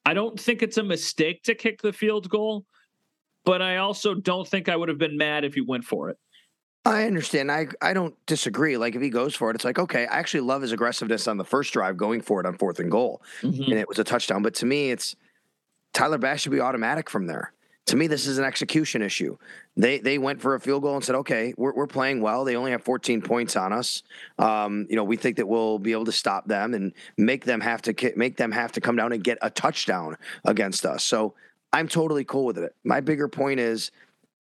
I 0.06 0.14
don't 0.14 0.40
think 0.40 0.62
it's 0.62 0.78
a 0.78 0.84
mistake 0.84 1.44
to 1.44 1.56
kick 1.56 1.82
the 1.82 1.94
field 1.94 2.30
goal, 2.30 2.66
but 3.46 3.62
I 3.62 3.78
also 3.78 4.14
don't 4.14 4.48
think 4.48 4.70
I 4.70 4.76
would 4.76 4.90
have 4.90 4.98
been 4.98 5.18
mad 5.18 5.44
if 5.44 5.54
he 5.54 5.62
went 5.62 5.84
for 5.84 6.10
it. 6.10 6.18
I 6.84 7.06
understand. 7.06 7.52
I 7.52 7.68
I 7.82 7.94
don't 7.94 8.16
disagree. 8.26 8.76
Like 8.78 8.96
if 8.96 9.02
he 9.02 9.10
goes 9.10 9.36
for 9.36 9.52
it, 9.52 9.56
it's 9.56 9.66
like 9.66 9.78
okay. 9.78 10.08
I 10.08 10.18
actually 10.18 10.42
love 10.42 10.64
his 10.64 10.72
aggressiveness 10.72 11.28
on 11.28 11.38
the 11.38 11.46
first 11.46 11.74
drive, 11.74 11.96
going 11.96 12.22
for 12.22 12.40
it 12.40 12.48
on 12.48 12.58
fourth 12.58 12.80
and 12.80 12.90
goal, 12.90 13.22
mm-hmm. 13.42 13.64
and 13.64 13.74
it 13.74 13.88
was 13.88 14.00
a 14.00 14.04
touchdown. 14.04 14.42
But 14.42 14.56
to 14.56 14.66
me, 14.66 14.90
it's 14.90 15.16
Tyler 15.94 16.18
Bass 16.18 16.42
should 16.42 16.52
be 16.52 16.62
automatic 16.62 17.10
from 17.10 17.28
there. 17.28 17.54
To 17.88 17.96
me, 17.98 18.08
this 18.08 18.26
is 18.26 18.38
an 18.38 18.46
execution 18.46 19.04
issue. 19.04 19.38
They 19.76 20.00
they 20.00 20.18
went 20.18 20.42
for 20.42 20.56
a 20.56 20.60
field 20.60 20.82
goal 20.82 20.96
and 20.96 21.04
said, 21.04 21.16
okay, 21.16 21.54
we're 21.56 21.74
we're 21.74 21.88
playing 21.88 22.22
well. 22.22 22.46
They 22.46 22.56
only 22.56 22.72
have 22.72 22.84
14 22.84 23.22
points 23.22 23.56
on 23.56 23.74
us. 23.74 24.02
Um, 24.40 24.88
you 24.90 24.96
know, 24.96 25.04
we 25.04 25.18
think 25.18 25.38
that 25.38 25.48
we'll 25.48 25.78
be 25.78 25.92
able 25.92 26.06
to 26.06 26.12
stop 26.12 26.48
them 26.48 26.74
and 26.74 26.94
make 27.18 27.46
them 27.46 27.62
have 27.62 27.82
to 27.84 28.14
make 28.16 28.38
them 28.38 28.52
have 28.52 28.72
to 28.74 28.82
come 28.82 28.96
down 28.96 29.12
and 29.12 29.24
get 29.24 29.38
a 29.42 29.52
touchdown 29.52 30.18
against 30.46 30.86
us. 30.86 31.04
So 31.04 31.36
I'm 31.74 31.88
totally 31.88 32.24
cool 32.24 32.46
with 32.46 32.58
it. 32.58 32.76
My 32.84 33.00
bigger 33.00 33.28
point 33.28 33.60
is 33.60 33.92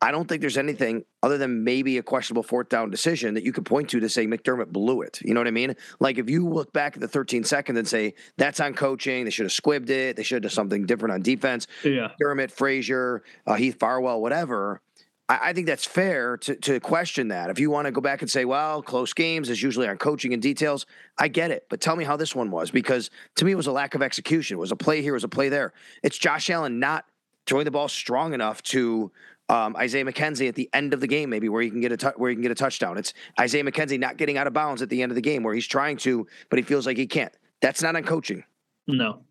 I 0.04 0.10
don't 0.10 0.28
think 0.28 0.41
there's 0.41 0.58
anything 0.58 1.06
other 1.22 1.38
than 1.38 1.63
maybe 1.63 2.00
a 2.00 2.04
questionable 2.04 2.41
fourth 2.41 2.70
down 2.70 2.89
decision 2.89 3.36
that 3.36 3.44
you 3.44 3.54
could 3.54 3.65
point 3.65 3.89
to 3.89 4.00
to 4.00 4.10
say 4.10 4.26
McDermott 4.26 4.70
blew 4.70 5.04
it. 5.04 5.22
You 5.24 5.36
know 5.36 5.39
what 5.39 5.48
I 5.48 5.52
mean? 5.52 5.76
Like 6.00 6.17
if 6.17 6.28
you 6.28 6.50
look 6.50 6.74
back 6.74 6.96
at 6.96 7.02
the 7.02 7.08
13 7.08 7.44
seconds 7.44 7.78
and 7.78 7.88
say 7.88 8.15
that's 8.36 8.60
on 8.60 8.74
coaching, 8.74 9.26
they 9.26 9.30
should 9.30 9.46
have 9.46 9.52
squibbed 9.52 9.91
it, 9.91 10.15
they 10.15 10.24
should 10.24 10.38
have 10.38 10.44
done 10.44 10.52
something 10.52 10.88
different 10.88 11.13
on 11.13 11.22
defense. 11.22 11.67
Yeah, 11.84 12.10
McDermott, 12.20 12.50
Frazier, 12.50 13.24
uh, 13.46 13.54
Heath 13.54 13.78
Farwell, 13.80 14.22
whatever. 14.22 14.82
I, 15.30 15.50
I 15.50 15.54
think 15.54 15.67
that's 15.67 15.86
fair 15.86 16.38
to 16.38 16.56
to 16.56 16.80
question 16.80 17.28
that. 17.28 17.52
If 17.52 17.60
you 17.60 17.70
want 17.70 17.86
to 17.86 17.91
go 17.91 18.02
back 18.02 18.24
and 18.24 18.32
say, 18.32 18.44
well, 18.44 18.82
close 18.82 19.13
games 19.13 19.50
is 19.50 19.62
usually 19.62 19.88
on 19.88 19.98
coaching 19.98 20.34
and 20.34 20.41
details, 20.41 20.88
I 21.20 21.28
get 21.28 21.52
it. 21.52 21.67
But 21.70 21.80
tell 21.80 21.96
me 21.96 22.06
how 22.06 22.17
this 22.17 22.34
one 22.34 22.50
was 22.50 22.72
because 22.72 23.12
to 23.36 23.46
me 23.46 23.52
it 23.52 23.56
was 23.56 23.67
a 23.67 23.72
lack 23.72 23.94
of 23.94 24.02
execution. 24.02 24.58
It 24.58 24.60
was 24.60 24.72
a 24.72 24.76
play 24.76 25.04
here, 25.04 25.13
it 25.13 25.17
was 25.17 25.24
a 25.24 25.30
play 25.30 25.50
there. 25.50 25.74
It's 26.02 26.17
Josh 26.17 26.50
Allen 26.50 26.80
not 26.80 27.06
throwing 27.47 27.65
the 27.65 27.71
ball 27.71 27.88
strong 27.88 28.34
enough 28.34 28.62
to 28.63 29.12
um, 29.49 29.75
Isaiah 29.75 30.06
McKenzie 30.06 30.47
at 30.47 30.56
the 30.56 30.69
end 30.73 30.93
of 30.93 31.01
the 31.01 31.08
game, 31.08 31.30
maybe 31.30 31.49
where 31.49 31.62
he 31.62 31.69
can 31.69 31.82
get 31.82 31.91
a 31.91 31.97
t- 31.97 32.08
where 32.15 32.30
he 32.30 32.36
can 32.36 32.41
get 32.41 32.51
a 32.51 32.56
touchdown. 32.56 32.97
It's 32.97 33.13
Isaiah 33.39 33.63
McKenzie 33.63 33.99
not 33.99 34.17
getting 34.17 34.38
out 34.38 34.47
of 34.47 34.54
bounds 34.54 34.82
at 34.82 34.89
the 34.89 35.01
end 35.01 35.12
of 35.12 35.15
the 35.15 35.21
game 35.21 35.43
where 35.43 35.54
he's 35.54 35.67
trying 35.67 35.97
to, 35.97 36.25
but 36.49 36.58
he 36.58 36.63
feels 36.63 36.86
like 36.86 36.97
he 36.97 37.06
can't. 37.06 37.34
That's 37.62 37.82
not 37.82 37.95
on 37.95 38.04
coaching. 38.04 38.43
No. 38.88 39.23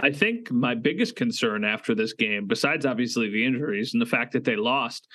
I 0.00 0.10
think 0.10 0.50
my 0.50 0.74
biggest 0.74 1.16
concern 1.16 1.64
after 1.64 1.94
this 1.94 2.12
game, 2.12 2.46
besides 2.46 2.86
obviously 2.86 3.30
the 3.30 3.44
injuries 3.44 3.92
and 3.92 4.00
the 4.00 4.06
fact 4.06 4.32
that 4.32 4.44
they 4.44 4.56
lost, 4.56 5.08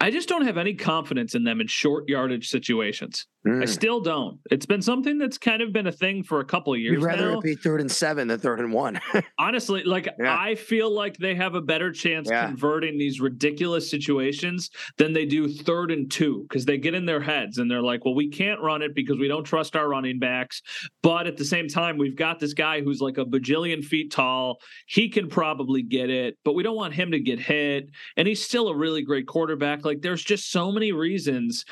I 0.00 0.10
just 0.10 0.28
don't 0.28 0.46
have 0.46 0.58
any 0.58 0.74
confidence 0.74 1.34
in 1.34 1.44
them 1.44 1.60
in 1.60 1.66
short 1.66 2.08
yardage 2.08 2.48
situations. 2.48 3.26
Mm. 3.46 3.62
I 3.62 3.66
still 3.66 4.00
don't. 4.00 4.40
It's 4.50 4.64
been 4.64 4.80
something 4.80 5.18
that's 5.18 5.36
kind 5.36 5.60
of 5.60 5.70
been 5.70 5.86
a 5.86 5.92
thing 5.92 6.22
for 6.22 6.40
a 6.40 6.44
couple 6.44 6.72
of 6.72 6.80
years. 6.80 6.94
You'd 6.94 7.02
rather 7.02 7.32
now. 7.32 7.38
it 7.38 7.42
be 7.42 7.54
third 7.54 7.82
and 7.82 7.92
seven 7.92 8.28
than 8.28 8.40
third 8.40 8.58
and 8.58 8.72
one. 8.72 8.98
Honestly, 9.38 9.84
like 9.84 10.08
yeah. 10.18 10.34
I 10.38 10.54
feel 10.54 10.90
like 10.90 11.18
they 11.18 11.34
have 11.34 11.54
a 11.54 11.60
better 11.60 11.92
chance 11.92 12.30
yeah. 12.30 12.46
converting 12.46 12.96
these 12.96 13.20
ridiculous 13.20 13.90
situations 13.90 14.70
than 14.96 15.12
they 15.12 15.26
do 15.26 15.46
third 15.46 15.90
and 15.90 16.10
two 16.10 16.46
because 16.48 16.64
they 16.64 16.78
get 16.78 16.94
in 16.94 17.04
their 17.04 17.20
heads 17.20 17.58
and 17.58 17.70
they're 17.70 17.82
like, 17.82 18.06
well, 18.06 18.14
we 18.14 18.30
can't 18.30 18.62
run 18.62 18.80
it 18.80 18.94
because 18.94 19.18
we 19.18 19.28
don't 19.28 19.44
trust 19.44 19.76
our 19.76 19.88
running 19.90 20.18
backs. 20.18 20.62
But 21.02 21.26
at 21.26 21.36
the 21.36 21.44
same 21.44 21.68
time, 21.68 21.98
we've 21.98 22.16
got 22.16 22.38
this 22.38 22.54
guy 22.54 22.80
who's 22.80 23.02
like 23.02 23.18
a 23.18 23.26
bajillion 23.26 23.84
feet 23.84 24.10
tall. 24.10 24.58
He 24.86 25.10
can 25.10 25.28
probably 25.28 25.82
get 25.82 26.08
it, 26.08 26.38
but 26.46 26.54
we 26.54 26.62
don't 26.62 26.76
want 26.76 26.94
him 26.94 27.10
to 27.10 27.20
get 27.20 27.40
hit. 27.40 27.90
And 28.16 28.26
he's 28.26 28.42
still 28.42 28.68
a 28.68 28.76
really 28.76 29.02
great 29.02 29.26
quarterback. 29.26 29.84
Like 29.84 30.00
there's 30.00 30.24
just 30.24 30.50
so 30.50 30.72
many 30.72 30.92
reasons 30.92 31.66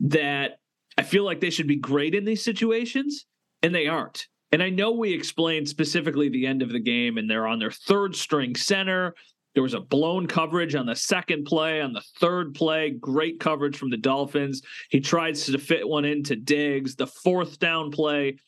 that 0.00 0.58
I 0.96 1.02
feel 1.02 1.24
like 1.24 1.40
they 1.40 1.50
should 1.50 1.66
be 1.66 1.76
great 1.76 2.14
in 2.14 2.24
these 2.24 2.44
situations, 2.44 3.26
and 3.62 3.74
they 3.74 3.86
aren't. 3.86 4.26
And 4.52 4.62
I 4.62 4.70
know 4.70 4.92
we 4.92 5.12
explained 5.12 5.68
specifically 5.68 6.28
the 6.28 6.46
end 6.46 6.62
of 6.62 6.70
the 6.70 6.80
game, 6.80 7.18
and 7.18 7.28
they're 7.28 7.46
on 7.46 7.58
their 7.58 7.72
third 7.72 8.14
string 8.14 8.54
center. 8.54 9.14
There 9.54 9.62
was 9.62 9.74
a 9.74 9.80
blown 9.80 10.26
coverage 10.26 10.74
on 10.74 10.86
the 10.86 10.96
second 10.96 11.44
play. 11.44 11.80
On 11.80 11.92
the 11.92 12.02
third 12.20 12.54
play, 12.54 12.90
great 12.90 13.40
coverage 13.40 13.76
from 13.76 13.90
the 13.90 13.96
Dolphins. 13.96 14.62
He 14.90 15.00
tries 15.00 15.46
to 15.46 15.58
fit 15.58 15.88
one 15.88 16.04
into 16.04 16.36
Diggs. 16.36 16.96
The 16.96 17.06
fourth 17.06 17.58
down 17.58 17.90
play, 17.90 18.38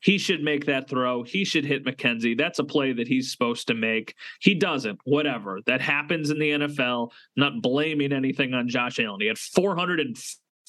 he 0.00 0.18
should 0.18 0.42
make 0.42 0.66
that 0.66 0.88
throw. 0.88 1.22
He 1.22 1.44
should 1.44 1.64
hit 1.64 1.84
McKenzie. 1.84 2.36
That's 2.36 2.58
a 2.58 2.64
play 2.64 2.92
that 2.92 3.08
he's 3.08 3.32
supposed 3.32 3.66
to 3.68 3.74
make. 3.74 4.14
He 4.40 4.54
doesn't. 4.54 4.98
Whatever. 5.04 5.60
That 5.66 5.80
happens 5.80 6.30
in 6.30 6.38
the 6.38 6.50
NFL. 6.50 7.10
not 7.36 7.62
blaming 7.62 8.12
anything 8.12 8.54
on 8.54 8.68
Josh 8.68 9.00
Allen. 9.00 9.20
He 9.20 9.26
had 9.26 9.38
400 9.38 10.00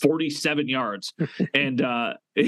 47 0.01 0.67
yards. 0.67 1.13
and 1.53 1.81
uh, 1.81 2.13
know, 2.35 2.43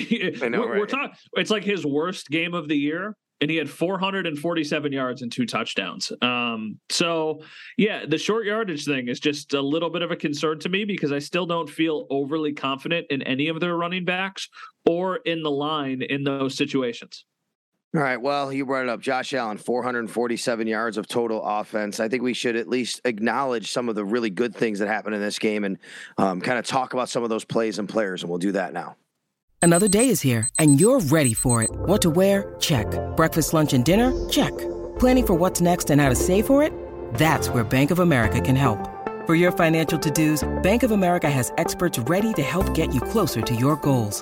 we're, 0.62 0.72
right? 0.72 0.80
we're 0.80 0.86
talking, 0.86 1.12
it's 1.34 1.52
like 1.52 1.64
his 1.64 1.86
worst 1.86 2.30
game 2.30 2.54
of 2.54 2.68
the 2.68 2.78
year. 2.78 3.16
And 3.40 3.52
he 3.52 3.58
had 3.58 3.70
447 3.70 4.92
yards 4.92 5.22
and 5.22 5.32
two 5.32 5.46
touchdowns. 5.46 6.12
Um, 6.24 6.80
so, 6.90 7.44
yeah, 7.78 8.04
the 8.08 8.18
short 8.18 8.48
yardage 8.48 8.84
thing 8.84 9.10
is 9.10 9.20
just 9.20 9.54
a 9.54 9.62
little 9.62 9.92
bit 9.92 10.02
of 10.02 10.10
a 10.10 10.16
concern 10.16 10.58
to 10.62 10.70
me 10.70 10.86
because 10.86 11.12
I 11.12 11.20
still 11.20 11.46
don't 11.46 11.70
feel 11.70 12.08
overly 12.10 12.52
confident 12.52 13.06
in 13.12 13.22
any 13.22 13.48
of 13.50 13.60
their 13.60 13.78
running 13.78 14.06
backs 14.06 14.50
or 14.88 15.18
in 15.18 15.44
the 15.44 15.52
line 15.52 16.02
in 16.02 16.24
those 16.24 16.56
situations. 16.56 17.26
All 17.96 18.02
right. 18.02 18.22
Well, 18.22 18.52
you 18.52 18.66
brought 18.66 18.84
it 18.84 18.90
up. 18.90 19.00
Josh 19.00 19.34
Allen, 19.34 19.58
447 19.58 20.68
yards 20.68 20.98
of 20.98 21.08
total 21.08 21.42
offense. 21.44 22.00
I 22.00 22.10
think 22.10 22.22
we 22.22 22.34
should 22.34 22.56
at 22.56 22.68
least 22.68 23.02
acknowledge 23.06 23.72
some 23.72 23.88
of 23.88 23.96
the 23.96 24.04
really 24.04 24.30
good 24.30 24.54
things 24.54 24.80
that 24.80 24.88
happened 24.88 25.16
in 25.16 25.22
this 25.22 25.40
game 25.40 25.64
and 25.64 25.78
um, 26.18 26.42
kind 26.42 26.60
of 26.60 26.66
talk 26.66 26.94
about 26.94 27.08
some 27.10 27.24
of 27.24 27.30
those 27.30 27.46
plays 27.46 27.80
and 27.80 27.88
players, 27.88 28.24
and 28.24 28.30
we'll 28.30 28.40
do 28.40 28.52
that 28.52 28.74
now. 28.74 28.98
Another 29.62 29.88
day 29.88 30.10
is 30.10 30.22
here, 30.22 30.50
and 30.60 30.80
you're 30.80 31.00
ready 31.00 31.34
for 31.34 31.64
it. 31.64 31.72
What 31.72 32.02
to 32.04 32.10
wear? 32.10 32.56
Check. 32.60 32.88
Breakfast, 33.16 33.54
lunch, 33.54 33.74
and 33.74 33.84
dinner? 33.84 34.12
Check. 34.30 34.56
Planning 35.00 35.28
for 35.28 35.34
what's 35.34 35.62
next 35.62 35.90
and 35.90 36.00
how 36.00 36.10
to 36.10 36.16
save 36.16 36.46
for 36.46 36.64
it? 36.64 36.74
That's 37.16 37.50
where 37.50 37.64
Bank 37.64 37.92
of 37.92 38.00
America 38.00 38.42
can 38.42 38.56
help. 38.56 38.80
For 39.26 39.36
your 39.36 39.52
financial 39.52 39.98
to 40.00 40.12
dos, 40.12 40.48
Bank 40.62 40.84
of 40.84 40.92
America 40.92 41.30
has 41.30 41.52
experts 41.58 42.00
ready 42.00 42.34
to 42.34 42.42
help 42.42 42.74
get 42.76 42.94
you 42.94 43.02
closer 43.02 43.42
to 43.42 43.56
your 43.56 43.78
goals. 43.78 44.22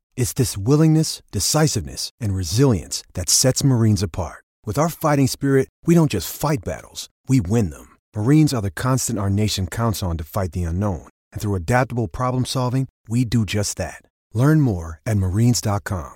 It's 0.21 0.33
this 0.33 0.55
willingness, 0.55 1.23
decisiveness, 1.31 2.11
and 2.19 2.35
resilience 2.35 3.03
that 3.15 3.27
sets 3.27 3.63
Marines 3.63 4.03
apart. 4.03 4.43
With 4.67 4.77
our 4.77 4.87
fighting 4.87 5.25
spirit, 5.25 5.67
we 5.87 5.95
don't 5.95 6.11
just 6.11 6.29
fight 6.29 6.59
battles, 6.63 7.09
we 7.27 7.41
win 7.41 7.71
them. 7.71 7.97
Marines 8.15 8.53
are 8.53 8.61
the 8.61 8.69
constant 8.69 9.17
our 9.17 9.31
nation 9.31 9.65
counts 9.65 10.03
on 10.03 10.17
to 10.17 10.23
fight 10.23 10.51
the 10.51 10.61
unknown. 10.61 11.07
And 11.33 11.41
through 11.41 11.55
adaptable 11.55 12.07
problem 12.07 12.45
solving, 12.45 12.87
we 13.09 13.25
do 13.25 13.47
just 13.47 13.77
that. 13.77 14.05
Learn 14.31 14.61
more 14.61 15.01
at 15.07 15.17
marines.com. 15.17 16.13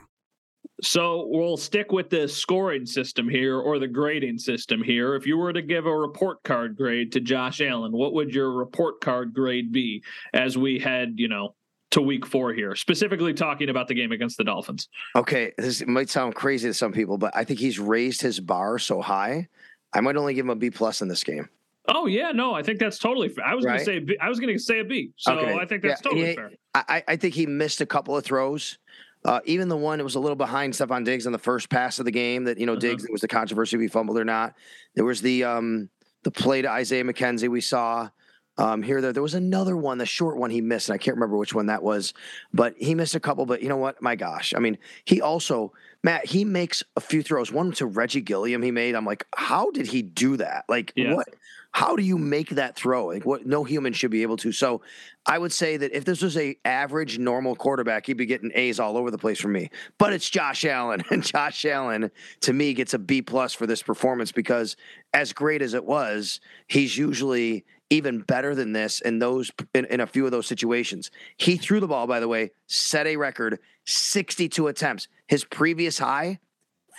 So 0.83 1.25
we'll 1.27 1.57
stick 1.57 1.91
with 1.91 2.11
the 2.11 2.27
scoring 2.27 2.85
system 2.85 3.27
here 3.27 3.57
or 3.57 3.79
the 3.79 3.87
grading 3.87 4.37
system 4.37 4.83
here. 4.83 5.15
If 5.15 5.25
you 5.25 5.35
were 5.35 5.53
to 5.53 5.63
give 5.63 5.87
a 5.87 5.97
report 5.97 6.43
card 6.43 6.77
grade 6.77 7.11
to 7.13 7.21
Josh 7.21 7.59
Allen, 7.59 7.91
what 7.91 8.13
would 8.13 8.35
your 8.35 8.51
report 8.51 9.01
card 9.01 9.33
grade 9.33 9.71
be 9.71 10.03
as 10.31 10.59
we 10.59 10.77
had, 10.77 11.13
you 11.15 11.27
know, 11.27 11.55
to 11.95 12.01
week 12.01 12.25
four 12.25 12.53
here, 12.53 12.75
specifically 12.75 13.33
talking 13.33 13.69
about 13.69 13.87
the 13.87 13.93
game 13.93 14.11
against 14.11 14.37
the 14.37 14.43
Dolphins. 14.43 14.89
Okay, 15.15 15.53
this 15.57 15.85
might 15.87 16.09
sound 16.09 16.35
crazy 16.35 16.67
to 16.67 16.73
some 16.73 16.91
people, 16.91 17.17
but 17.17 17.35
I 17.35 17.45
think 17.45 17.59
he's 17.59 17.79
raised 17.79 18.21
his 18.21 18.39
bar 18.39 18.77
so 18.77 19.01
high. 19.01 19.47
I 19.93 20.01
might 20.01 20.17
only 20.17 20.33
give 20.33 20.45
him 20.45 20.49
a 20.49 20.55
B 20.55 20.69
plus 20.69 21.01
in 21.01 21.07
this 21.07 21.23
game. 21.23 21.47
Oh 21.87 22.05
yeah, 22.05 22.31
no, 22.31 22.53
I 22.53 22.63
think 22.63 22.79
that's 22.79 22.99
totally 22.99 23.29
fair. 23.29 23.45
I 23.45 23.55
was 23.55 23.63
right? 23.63 23.85
going 23.85 24.05
to 24.05 24.13
say 24.13 24.17
I 24.21 24.27
was 24.27 24.39
going 24.41 24.53
to 24.53 24.59
say 24.59 24.79
a 24.79 24.83
B, 24.83 25.11
so 25.15 25.39
okay. 25.39 25.53
I 25.53 25.65
think 25.65 25.83
that's 25.83 26.01
yeah, 26.01 26.09
totally 26.09 26.27
he, 26.27 26.35
fair. 26.35 26.51
I, 26.73 27.03
I 27.07 27.15
think 27.15 27.33
he 27.33 27.45
missed 27.45 27.79
a 27.79 27.85
couple 27.85 28.17
of 28.17 28.25
throws. 28.25 28.77
Uh, 29.23 29.39
even 29.45 29.69
the 29.69 29.77
one 29.77 29.97
that 29.97 30.03
was 30.03 30.15
a 30.15 30.19
little 30.19 30.35
behind 30.35 30.73
Stefon 30.73 31.05
Diggs 31.05 31.25
on 31.25 31.31
the 31.31 31.39
first 31.39 31.69
pass 31.69 31.97
of 31.97 32.05
the 32.05 32.11
game 32.11 32.43
that 32.43 32.57
you 32.57 32.65
know 32.65 32.73
uh-huh. 32.73 32.81
Diggs 32.81 33.03
there 33.03 33.11
was 33.11 33.21
the 33.21 33.27
controversy 33.27 33.77
if 33.77 33.81
he 33.81 33.87
fumbled 33.87 34.17
or 34.17 34.25
not. 34.25 34.55
There 34.95 35.05
was 35.05 35.21
the 35.21 35.45
um 35.45 35.89
the 36.23 36.31
play 36.31 36.61
to 36.61 36.69
Isaiah 36.69 37.05
McKenzie 37.05 37.47
we 37.47 37.61
saw 37.61 38.09
um, 38.57 38.81
here 38.81 39.01
there 39.01 39.13
there 39.13 39.23
was 39.23 39.33
another 39.33 39.75
one 39.75 39.97
the 39.97 40.05
short 40.05 40.37
one 40.37 40.49
he 40.49 40.61
missed 40.61 40.89
and 40.89 40.95
i 40.95 40.97
can't 40.97 41.15
remember 41.15 41.37
which 41.37 41.53
one 41.53 41.65
that 41.65 41.83
was 41.83 42.13
but 42.53 42.75
he 42.77 42.95
missed 42.95 43.15
a 43.15 43.19
couple 43.19 43.45
but 43.45 43.61
you 43.61 43.69
know 43.69 43.77
what? 43.77 44.01
My 44.01 44.15
gosh. 44.15 44.53
I 44.55 44.59
mean 44.59 44.77
he 45.03 45.21
also 45.21 45.73
matt 46.03 46.25
he 46.25 46.45
makes 46.45 46.83
a 46.95 47.01
few 47.01 47.21
throws 47.21 47.51
one 47.51 47.71
to 47.73 47.85
reggie 47.85 48.21
gilliam 48.21 48.61
he 48.61 48.71
made. 48.71 48.95
I'm 48.95 49.05
like 49.05 49.25
how 49.35 49.71
did 49.71 49.87
he 49.87 50.01
do 50.01 50.37
that? 50.37 50.65
Like 50.69 50.93
yeah. 50.95 51.15
what 51.15 51.27
how 51.71 51.97
do 51.97 52.03
you 52.03 52.17
make 52.17 52.51
that 52.51 52.77
throw? 52.77 53.07
Like 53.07 53.25
what 53.25 53.45
no 53.45 53.65
human 53.65 53.91
should 53.91 54.11
be 54.11 54.21
able 54.21 54.37
to. 54.37 54.51
So 54.51 54.81
i 55.27 55.37
would 55.37 55.51
say 55.51 55.75
that 55.75 55.91
if 55.91 56.05
this 56.05 56.21
was 56.21 56.37
a 56.37 56.55
average 56.63 57.17
normal 57.17 57.55
quarterback 57.55 58.05
he'd 58.05 58.13
be 58.13 58.27
getting 58.27 58.51
a's 58.53 58.79
all 58.79 58.95
over 58.97 59.11
the 59.11 59.17
place 59.17 59.39
from 59.39 59.51
me. 59.51 59.69
But 59.97 60.13
it's 60.13 60.29
josh 60.29 60.65
allen 60.65 61.03
and 61.11 61.23
josh 61.23 61.65
allen 61.65 62.11
to 62.41 62.53
me 62.53 62.73
gets 62.73 62.93
a 62.93 62.99
b 62.99 63.21
plus 63.21 63.53
for 63.53 63.67
this 63.67 63.83
performance 63.83 64.31
because 64.31 64.77
as 65.13 65.33
great 65.33 65.61
as 65.61 65.73
it 65.73 65.83
was 65.83 66.39
he's 66.67 66.97
usually 66.97 67.65
even 67.89 68.21
better 68.21 68.55
than 68.55 68.73
this 68.73 69.01
in 69.01 69.19
those 69.19 69.51
in, 69.73 69.85
in, 69.85 69.99
a 69.99 70.07
few 70.07 70.25
of 70.25 70.31
those 70.31 70.47
situations. 70.47 71.11
He 71.37 71.57
threw 71.57 71.79
the 71.79 71.87
ball, 71.87 72.07
by 72.07 72.19
the 72.19 72.27
way, 72.27 72.51
set 72.67 73.05
a 73.07 73.15
record 73.15 73.59
62 73.85 74.67
attempts. 74.67 75.07
His 75.27 75.43
previous 75.43 75.99
high, 75.99 76.39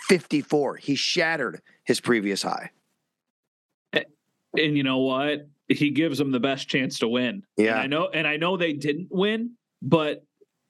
54. 0.07 0.77
He 0.77 0.95
shattered 0.95 1.61
his 1.83 1.99
previous 1.99 2.41
high. 2.41 2.71
And 3.93 4.75
you 4.77 4.83
know 4.83 4.99
what? 4.99 5.47
He 5.67 5.89
gives 5.89 6.17
them 6.17 6.31
the 6.31 6.39
best 6.39 6.69
chance 6.69 6.99
to 6.99 7.07
win. 7.07 7.43
Yeah. 7.57 7.73
And 7.73 7.79
I 7.79 7.87
know 7.87 8.09
and 8.13 8.27
I 8.27 8.37
know 8.37 8.57
they 8.57 8.73
didn't 8.73 9.09
win, 9.11 9.51
but 9.81 10.23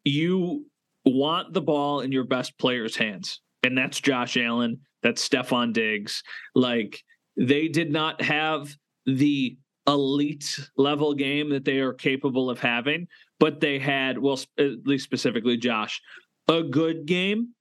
you 0.04 0.66
want 1.06 1.54
the 1.54 1.62
ball 1.62 2.02
in 2.02 2.12
your 2.12 2.24
best 2.24 2.58
player's 2.58 2.96
hands. 2.96 3.42
And 3.64 3.78
that's 3.78 4.00
Josh 4.00 4.38
Allen, 4.38 4.80
that's 5.04 5.28
Stefon 5.28 5.74
Diggs. 5.74 6.24
Like 6.56 7.04
they 7.38 7.68
did 7.68 7.92
not 7.92 8.22
have 8.22 8.76
the 9.06 9.58
elite 9.88 10.60
level 10.78 11.14
game 11.14 11.50
that 11.50 11.66
they 11.66 11.80
are 11.80 11.94
capable 11.94 12.50
of 12.50 12.60
having, 12.60 13.08
but 13.40 13.60
they 13.60 13.80
had, 13.80 14.18
well, 14.18 14.40
at 14.60 14.86
least 14.86 15.04
specifically 15.04 15.58
Josh, 15.58 16.02
a 16.48 16.64
good 16.64 17.06
game 17.06 17.54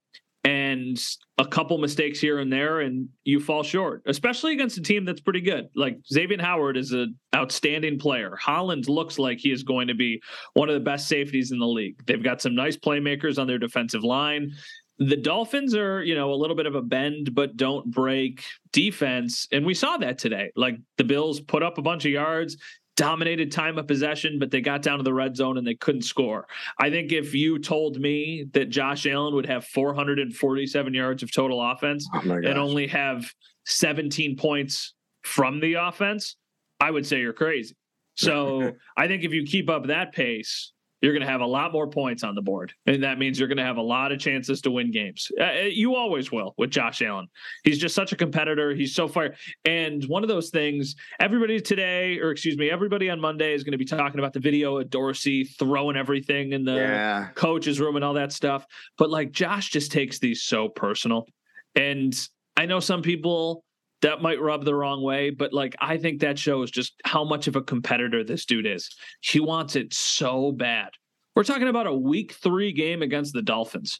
and 0.43 0.97
a 1.37 1.45
couple 1.45 1.77
mistakes 1.77 2.19
here 2.19 2.39
and 2.39 2.51
there, 2.51 2.79
and 2.79 3.09
you 3.25 3.39
fall 3.39 3.63
short, 3.63 4.01
especially 4.05 4.53
against 4.53 4.77
a 4.77 4.81
team 4.81 5.03
that's 5.03 5.19
pretty 5.19 5.41
good. 5.41 5.67
Like 5.75 5.97
Xavier 6.11 6.41
Howard 6.41 6.77
is 6.77 6.93
an 6.93 7.17
outstanding 7.35 7.99
player. 7.99 8.35
Holland 8.39 8.87
looks 8.87 9.19
like 9.19 9.39
he 9.39 9.51
is 9.51 9.63
going 9.63 9.87
to 9.89 9.93
be 9.93 10.21
one 10.53 10.69
of 10.69 10.75
the 10.75 10.79
best 10.79 11.07
safeties 11.07 11.51
in 11.51 11.59
the 11.59 11.67
league. 11.67 12.01
They've 12.05 12.23
got 12.23 12.41
some 12.41 12.55
nice 12.55 12.77
playmakers 12.77 13.37
on 13.37 13.47
their 13.47 13.59
defensive 13.59 14.03
line 14.03 14.53
the 14.99 15.15
Dolphins 15.15 15.75
are, 15.75 16.03
you 16.03 16.15
know, 16.15 16.33
a 16.33 16.35
little 16.35 16.55
bit 16.55 16.65
of 16.65 16.75
a 16.75 16.81
bend 16.81 17.35
but 17.35 17.55
don't 17.55 17.89
break 17.91 18.43
defense. 18.71 19.47
And 19.51 19.65
we 19.65 19.73
saw 19.73 19.97
that 19.97 20.17
today. 20.17 20.51
Like 20.55 20.77
the 20.97 21.03
Bills 21.03 21.39
put 21.39 21.63
up 21.63 21.77
a 21.77 21.81
bunch 21.81 22.05
of 22.05 22.11
yards, 22.11 22.57
dominated 22.95 23.51
time 23.51 23.77
of 23.77 23.87
possession, 23.87 24.39
but 24.39 24.49
they 24.49 24.59
got 24.59 24.81
down 24.81 24.97
to 24.97 25.03
the 25.03 25.13
red 25.13 25.35
zone 25.35 25.57
and 25.57 25.65
they 25.65 25.75
couldn't 25.75 26.01
score. 26.01 26.47
I 26.79 26.89
think 26.89 27.11
if 27.11 27.33
you 27.33 27.59
told 27.59 27.99
me 27.99 28.45
that 28.53 28.69
Josh 28.69 29.05
Allen 29.05 29.35
would 29.35 29.45
have 29.45 29.65
447 29.65 30.93
yards 30.93 31.23
of 31.23 31.31
total 31.31 31.61
offense 31.61 32.07
oh 32.13 32.31
and 32.31 32.57
only 32.57 32.87
have 32.87 33.31
17 33.65 34.35
points 34.35 34.95
from 35.23 35.59
the 35.59 35.75
offense, 35.75 36.35
I 36.79 36.89
would 36.89 37.05
say 37.05 37.19
you're 37.19 37.33
crazy. 37.33 37.75
So 38.15 38.73
I 38.97 39.07
think 39.07 39.23
if 39.23 39.31
you 39.31 39.43
keep 39.43 39.69
up 39.69 39.87
that 39.87 40.11
pace, 40.11 40.73
you're 41.01 41.13
going 41.13 41.25
to 41.25 41.31
have 41.31 41.41
a 41.41 41.45
lot 41.45 41.71
more 41.71 41.87
points 41.87 42.23
on 42.23 42.35
the 42.35 42.41
board. 42.41 42.73
And 42.85 43.03
that 43.03 43.19
means 43.19 43.37
you're 43.37 43.47
going 43.47 43.57
to 43.57 43.63
have 43.63 43.77
a 43.77 43.81
lot 43.81 44.11
of 44.11 44.19
chances 44.19 44.61
to 44.61 44.71
win 44.71 44.91
games. 44.91 45.31
Uh, 45.39 45.43
uh, 45.43 45.49
you 45.69 45.95
always 45.95 46.31
will 46.31 46.53
with 46.57 46.71
Josh 46.71 47.01
Allen. 47.01 47.27
He's 47.63 47.77
just 47.77 47.93
such 47.95 48.11
a 48.11 48.15
competitor. 48.15 48.73
He's 48.73 48.95
so 48.95 49.07
far. 49.07 49.33
And 49.65 50.03
one 50.05 50.23
of 50.23 50.29
those 50.29 50.49
things, 50.49 50.95
everybody 51.19 51.59
today, 51.59 52.19
or 52.19 52.31
excuse 52.31 52.57
me, 52.57 52.69
everybody 52.69 53.09
on 53.09 53.19
Monday 53.19 53.53
is 53.53 53.63
going 53.63 53.73
to 53.73 53.77
be 53.77 53.85
talking 53.85 54.19
about 54.19 54.33
the 54.33 54.39
video 54.39 54.77
of 54.77 54.89
Dorsey 54.89 55.43
throwing 55.43 55.97
everything 55.97 56.53
in 56.53 56.63
the 56.63 56.75
yeah. 56.75 57.27
coach's 57.35 57.79
room 57.79 57.95
and 57.95 58.03
all 58.03 58.13
that 58.15 58.31
stuff. 58.31 58.65
But 58.97 59.09
like 59.09 59.31
Josh 59.31 59.69
just 59.69 59.91
takes 59.91 60.19
these 60.19 60.43
so 60.43 60.69
personal. 60.69 61.27
And 61.75 62.13
I 62.55 62.65
know 62.65 62.79
some 62.79 63.03
people 63.03 63.63
that 64.01 64.21
might 64.21 64.41
rub 64.41 64.63
the 64.63 64.75
wrong 64.75 65.01
way, 65.01 65.29
but 65.29 65.53
like 65.53 65.75
I 65.79 65.97
think 65.97 66.21
that 66.21 66.37
shows 66.37 66.69
just 66.69 66.93
how 67.03 67.23
much 67.23 67.47
of 67.47 67.55
a 67.55 67.61
competitor 67.61 68.23
this 68.23 68.45
dude 68.45 68.65
is. 68.65 68.95
He 69.21 69.39
wants 69.39 69.75
it 69.75 69.93
so 69.93 70.51
bad. 70.51 70.89
We're 71.35 71.43
talking 71.43 71.67
about 71.67 71.87
a 71.87 71.93
week 71.93 72.33
three 72.33 72.71
game 72.71 73.01
against 73.01 73.33
the 73.33 73.41
Dolphins. 73.41 73.99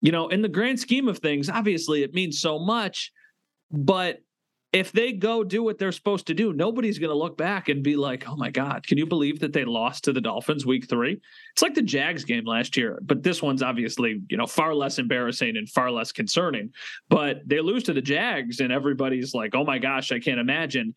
You 0.00 0.12
know, 0.12 0.28
in 0.28 0.42
the 0.42 0.48
grand 0.48 0.80
scheme 0.80 1.08
of 1.08 1.18
things, 1.18 1.50
obviously 1.50 2.02
it 2.02 2.14
means 2.14 2.40
so 2.40 2.58
much, 2.58 3.12
but 3.70 4.20
if 4.72 4.92
they 4.92 5.12
go 5.12 5.42
do 5.42 5.64
what 5.64 5.78
they're 5.78 5.90
supposed 5.90 6.28
to 6.28 6.34
do, 6.34 6.52
nobody's 6.52 6.98
going 6.98 7.10
to 7.10 7.16
look 7.16 7.36
back 7.36 7.68
and 7.68 7.82
be 7.82 7.96
like, 7.96 8.28
oh 8.28 8.36
my 8.36 8.50
God, 8.50 8.86
can 8.86 8.98
you 8.98 9.06
believe 9.06 9.40
that 9.40 9.52
they 9.52 9.64
lost 9.64 10.04
to 10.04 10.12
the 10.12 10.20
Dolphins 10.20 10.64
week 10.64 10.88
three? 10.88 11.20
It's 11.52 11.62
like 11.62 11.74
the 11.74 11.82
Jags 11.82 12.24
game 12.24 12.44
last 12.44 12.76
year, 12.76 13.00
but 13.02 13.24
this 13.24 13.42
one's 13.42 13.62
obviously, 13.62 14.20
you 14.28 14.36
know, 14.36 14.46
far 14.46 14.72
less 14.74 14.98
embarrassing 14.98 15.56
and 15.56 15.68
far 15.68 15.90
less 15.90 16.12
concerning. 16.12 16.70
But 17.08 17.38
they 17.46 17.60
lose 17.60 17.82
to 17.84 17.92
the 17.92 18.02
Jags 18.02 18.60
and 18.60 18.72
everybody's 18.72 19.34
like, 19.34 19.56
oh 19.56 19.64
my 19.64 19.78
gosh, 19.78 20.12
I 20.12 20.20
can't 20.20 20.40
imagine. 20.40 20.94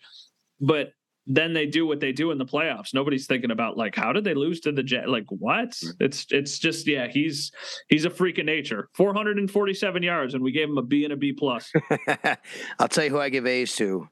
But 0.62 0.90
then 1.26 1.54
they 1.54 1.66
do 1.66 1.86
what 1.86 2.00
they 2.00 2.12
do 2.12 2.32
in 2.32 2.38
the 2.38 2.46
playoffs. 2.46 2.94
Nobody's 2.94 3.28
thinking 3.28 3.52
about 3.52 3.78
like 3.78 3.96
how 3.96 4.12
did 4.12 4.24
they 4.24 4.34
lose 4.34 4.60
to 4.62 4.72
the 4.72 4.84
Jet? 4.84 5.10
Like 5.10 5.26
what? 5.30 5.80
It's 6.00 6.26
it's 6.30 6.60
just 6.60 6.88
yeah, 6.88 7.08
he's 7.08 7.52
he's 7.88 8.06
a 8.06 8.10
freak 8.10 8.40
of 8.40 8.46
nature. 8.46 8.90
447 8.94 10.04
yards, 10.04 10.34
and 10.34 10.44
we 10.44 10.52
gave 10.52 10.70
him 10.70 10.78
a 10.78 10.82
B 10.82 11.04
and 11.06 11.14
a 11.14 11.18
B 11.18 11.32
plus. 11.32 11.72
I'll 12.80 12.88
tell 12.90 13.06
you 13.06 13.10
who 13.10 13.20
I 13.20 13.30
give 13.30 13.48
A's 13.48 13.76
to. 13.78 14.10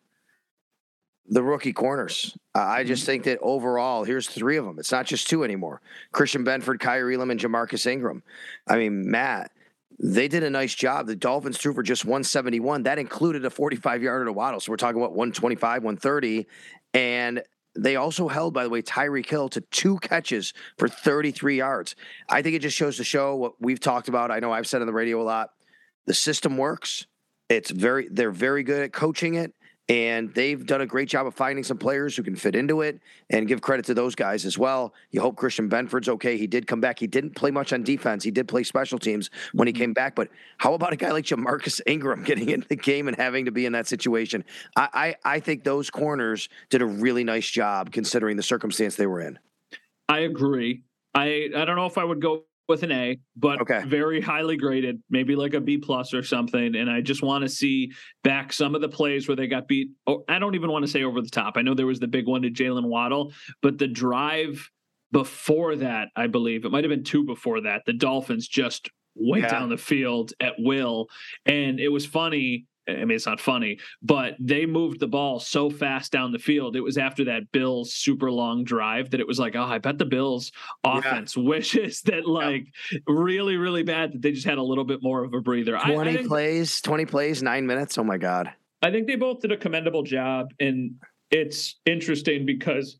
The 1.28 1.43
rookie 1.43 1.71
corners. 1.71 2.36
Uh, 2.56 2.60
I 2.60 2.84
just 2.84 3.06
think 3.06 3.24
that 3.24 3.39
overall, 3.41 4.04
here's 4.04 4.28
three 4.28 4.58
of 4.58 4.65
them. 4.65 4.80
It's 4.80 4.91
not 4.91 5.06
just 5.06 5.30
two 5.30 5.45
anymore. 5.45 5.82
Christian 6.12 6.43
Benford, 6.43 6.80
Kaiir 6.80 7.13
Elam, 7.13 7.32
and 7.32 7.39
Ja'Marcus 7.39 7.86
Ingram. 7.86 8.21
I 8.67 8.78
mean, 8.78 9.10
Matt, 9.10 9.52
they 10.04 10.28
did 10.28 10.43
a 10.43 10.50
nice 10.50 10.74
job. 10.74 11.06
The 11.06 11.15
Dolphins 11.15 11.58
threw 11.58 11.74
for 11.74 11.84
just 11.84 12.06
171. 12.06 12.84
That 12.84 12.97
included 12.97 13.45
a 13.45 13.50
45 13.50 14.02
yarder 14.02 14.26
to 14.26 14.34
Waddle. 14.34 14.60
So 14.60 14.71
we're 14.71 14.78
talking 14.78 15.00
about 15.00 15.12
125, 15.12 15.84
130. 15.84 16.47
And 16.93 17.43
they 17.75 17.95
also 17.95 18.27
held, 18.27 18.54
by 18.54 18.63
the 18.63 18.69
way, 18.69 18.82
Tyreek 18.82 19.30
Hill 19.30 19.49
to 19.49 19.62
two 19.62 19.97
catches 19.99 20.54
for 20.77 20.88
33 20.88 21.58
yards. 21.58 21.95
I 22.27 22.41
think 22.41 22.56
it 22.56 22.60
just 22.60 22.75
shows 22.75 22.97
to 22.97 23.04
show 23.04 23.36
what 23.36 23.54
we've 23.60 23.80
talked 23.80 24.10
about. 24.10 24.32
I 24.32 24.39
know 24.39 24.51
I've 24.51 24.67
said 24.67 24.82
on 24.82 24.88
the 24.88 24.93
radio 24.93 25.21
a 25.21 25.23
lot. 25.23 25.51
The 26.06 26.13
system 26.13 26.58
works. 26.58 27.06
It's 27.49 27.71
very 27.71 28.08
they're 28.10 28.32
very 28.32 28.63
good 28.63 28.82
at 28.82 28.93
coaching 28.93 29.36
it 29.36 29.54
and 29.91 30.34
they've 30.34 30.65
done 30.65 30.80
a 30.80 30.86
great 30.86 31.10
job 31.10 31.27
of 31.27 31.36
finding 31.36 31.65
some 31.65 31.77
players 31.77 32.15
who 32.15 32.23
can 32.23 32.34
fit 32.34 32.56
into 32.56 32.80
it 32.80 33.01
and 33.30 33.45
give 33.45 33.60
credit 33.60 33.84
to 33.88 33.93
those 33.93 34.15
guys 34.15 34.45
as 34.45 34.58
well. 34.58 34.93
You 35.10 35.19
hope 35.19 35.36
Christian 35.36 35.69
Benford's 35.69 36.08
okay. 36.08 36.38
He 36.38 36.47
did 36.47 36.65
come 36.65 36.80
back. 36.80 36.97
He 36.97 37.08
didn't 37.08 37.36
play 37.36 37.51
much 37.51 37.73
on 37.73 37.84
defense. 37.84 38.23
He 38.23 38.32
did 38.32 38.47
play 38.47 38.63
special 38.63 38.97
teams 38.97 39.30
when 39.51 39.67
he 39.67 39.73
mm-hmm. 39.73 39.82
came 39.82 39.93
back. 39.93 40.15
But 40.15 40.30
how 40.60 40.73
about 40.75 40.93
a 40.93 40.95
guy 40.95 41.12
like 41.12 41.25
Ja'Marcus 41.25 41.82
Ingram 41.86 42.23
getting 42.23 42.47
into 42.47 42.69
the 42.69 42.77
game 42.77 43.10
and 43.10 43.17
having 43.17 43.43
to 43.45 43.51
be 43.51 43.65
in 43.65 43.73
that 43.73 43.86
situation? 43.86 44.45
I, 44.77 45.15
I, 45.25 45.36
I 45.36 45.39
think 45.41 45.65
those 45.65 45.89
corners 45.89 46.47
did 46.69 46.82
a 46.82 46.86
really 46.86 47.25
nice 47.25 47.49
job 47.49 47.91
considering 47.91 48.38
the 48.38 48.43
circumstance 48.43 48.95
they 48.95 49.08
were 49.08 49.19
in. 49.19 49.39
I 50.08 50.19
agree. 50.19 50.84
I, 51.13 51.49
I 51.54 51.65
don't 51.65 51.75
know 51.75 51.88
if 51.88 51.97
I 51.97 52.06
would 52.06 52.21
go 52.21 52.45
with 52.71 52.84
an 52.84 52.91
A, 52.91 53.19
but 53.36 53.62
okay. 53.62 53.84
very 53.86 54.21
highly 54.21 54.55
graded, 54.55 55.03
maybe 55.10 55.36
like 55.36 55.53
a 55.53 55.62
B 55.62 55.77
plus 55.77 56.13
or 56.13 56.23
something. 56.23 56.75
And 56.75 56.89
I 56.89 57.01
just 57.01 57.21
want 57.21 57.43
to 57.43 57.49
see 57.49 57.91
back 58.23 58.53
some 58.53 58.75
of 58.75 58.81
the 58.81 58.88
plays 58.88 59.27
where 59.27 59.36
they 59.36 59.47
got 59.47 59.67
beat. 59.67 59.89
Oh, 60.07 60.23
I 60.29 60.39
don't 60.39 60.55
even 60.55 60.71
want 60.71 60.86
to 60.86 60.91
say 60.91 61.03
over 61.03 61.21
the 61.21 61.29
top. 61.29 61.57
I 61.57 61.62
know 61.62 61.73
there 61.73 61.86
was 61.86 61.99
the 61.99 62.07
big 62.07 62.27
one 62.27 62.41
to 62.43 62.49
Jaylen 62.49 62.86
Waddle, 62.86 63.34
but 63.62 63.77
the 63.77 63.88
drive 63.88 64.69
before 65.12 65.75
that, 65.75 66.07
I 66.15 66.27
believe 66.27 66.63
it 66.63 66.71
might 66.71 66.86
have 66.86 66.89
been 66.89 67.03
two 67.03 67.25
before 67.25 67.62
that. 67.62 67.81
The 67.86 67.93
Dolphins 67.93 68.47
just 68.47 68.89
went 69.15 69.43
yeah. 69.43 69.49
down 69.49 69.69
the 69.69 69.77
field 69.77 70.31
at 70.39 70.53
will, 70.57 71.07
and 71.45 71.79
it 71.79 71.89
was 71.89 72.05
funny 72.05 72.65
I 72.99 73.06
mean, 73.06 73.12
it's 73.12 73.25
not 73.25 73.39
funny, 73.39 73.80
but 74.01 74.36
they 74.39 74.65
moved 74.65 74.99
the 74.99 75.08
ball 75.08 75.39
so 75.39 75.69
fast 75.69 76.12
down 76.12 76.32
the 76.32 76.39
field. 76.39 76.75
It 76.75 76.82
was 76.82 76.97
after 76.97 77.25
that 77.25 77.51
Bills 77.51 77.93
super 77.93 78.32
long 78.32 78.63
drive 78.63 79.12
that 79.12 79.19
it 79.19 79.27
was 79.27 79.39
like, 79.39 79.56
oh, 79.56 79.63
I 79.63 79.77
bet 79.77 79.97
the 79.97 80.06
Bills 80.06 80.51
offense 80.84 81.36
yeah. 81.38 81.43
wishes 81.43 82.01
that 82.04 82.27
like 82.27 82.65
yeah. 82.91 82.99
really, 83.08 83.58
really 83.58 83.84
bad 83.84 84.13
that 84.13 84.21
they 84.21 84.32
just 84.32 84.45
had 84.45 84.58
a 84.58 84.63
little 84.63 84.86
bit 84.86 85.01
more 85.01 85.23
of 85.23 85.34
a 85.34 85.41
breather. 85.41 85.77
20 85.77 85.95
I, 85.95 86.01
I 86.01 86.15
think, 86.15 86.27
plays, 86.27 86.82
20 86.82 87.06
plays, 87.06 87.43
nine 87.43 87.65
minutes. 87.65 87.97
Oh 87.97 88.04
my 88.04 88.17
God. 88.17 88.51
I 88.82 88.91
think 88.91 89.08
they 89.08 89.15
both 89.15 89.41
did 89.41 89.51
a 89.51 89.58
commendable 89.58 90.04
job. 90.04 90.54
And 90.60 90.95
it's 91.30 91.80
interesting 91.86 92.45
because 92.45 92.99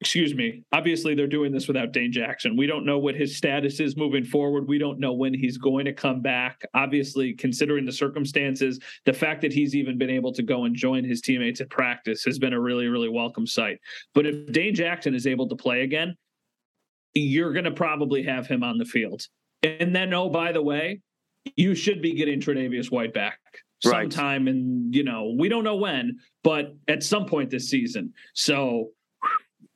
excuse 0.00 0.32
me, 0.32 0.62
obviously 0.72 1.14
they're 1.14 1.26
doing 1.26 1.50
this 1.50 1.66
without 1.66 1.92
Dane 1.92 2.12
Jackson. 2.12 2.56
We 2.56 2.66
don't 2.66 2.86
know 2.86 2.98
what 2.98 3.16
his 3.16 3.36
status 3.36 3.80
is 3.80 3.96
moving 3.96 4.24
forward. 4.24 4.68
We 4.68 4.78
don't 4.78 5.00
know 5.00 5.12
when 5.12 5.34
he's 5.34 5.58
going 5.58 5.86
to 5.86 5.92
come 5.92 6.20
back. 6.20 6.62
Obviously, 6.74 7.32
considering 7.32 7.84
the 7.84 7.92
circumstances, 7.92 8.78
the 9.06 9.12
fact 9.12 9.40
that 9.42 9.52
he's 9.52 9.74
even 9.74 9.98
been 9.98 10.10
able 10.10 10.32
to 10.34 10.42
go 10.42 10.64
and 10.64 10.76
join 10.76 11.02
his 11.02 11.20
teammates 11.20 11.60
at 11.60 11.70
practice 11.70 12.22
has 12.24 12.38
been 12.38 12.52
a 12.52 12.60
really, 12.60 12.86
really 12.86 13.08
welcome 13.08 13.46
sight. 13.46 13.80
But 14.14 14.26
if 14.26 14.52
Dane 14.52 14.74
Jackson 14.74 15.14
is 15.14 15.26
able 15.26 15.48
to 15.48 15.56
play 15.56 15.82
again, 15.82 16.16
you're 17.14 17.52
going 17.52 17.64
to 17.64 17.72
probably 17.72 18.22
have 18.22 18.46
him 18.46 18.62
on 18.62 18.78
the 18.78 18.84
field. 18.84 19.26
And 19.64 19.94
then, 19.94 20.14
oh, 20.14 20.28
by 20.28 20.52
the 20.52 20.62
way, 20.62 21.00
you 21.56 21.74
should 21.74 22.02
be 22.02 22.14
getting 22.14 22.40
Tre'Davious 22.40 22.90
White 22.92 23.12
back 23.12 23.40
sometime 23.80 24.46
right. 24.46 24.54
and 24.54 24.92
you 24.92 25.04
know 25.04 25.34
we 25.38 25.48
don't 25.48 25.62
know 25.62 25.76
when 25.76 26.18
but 26.42 26.74
at 26.88 27.00
some 27.00 27.24
point 27.24 27.48
this 27.48 27.68
season 27.70 28.12
so 28.34 28.90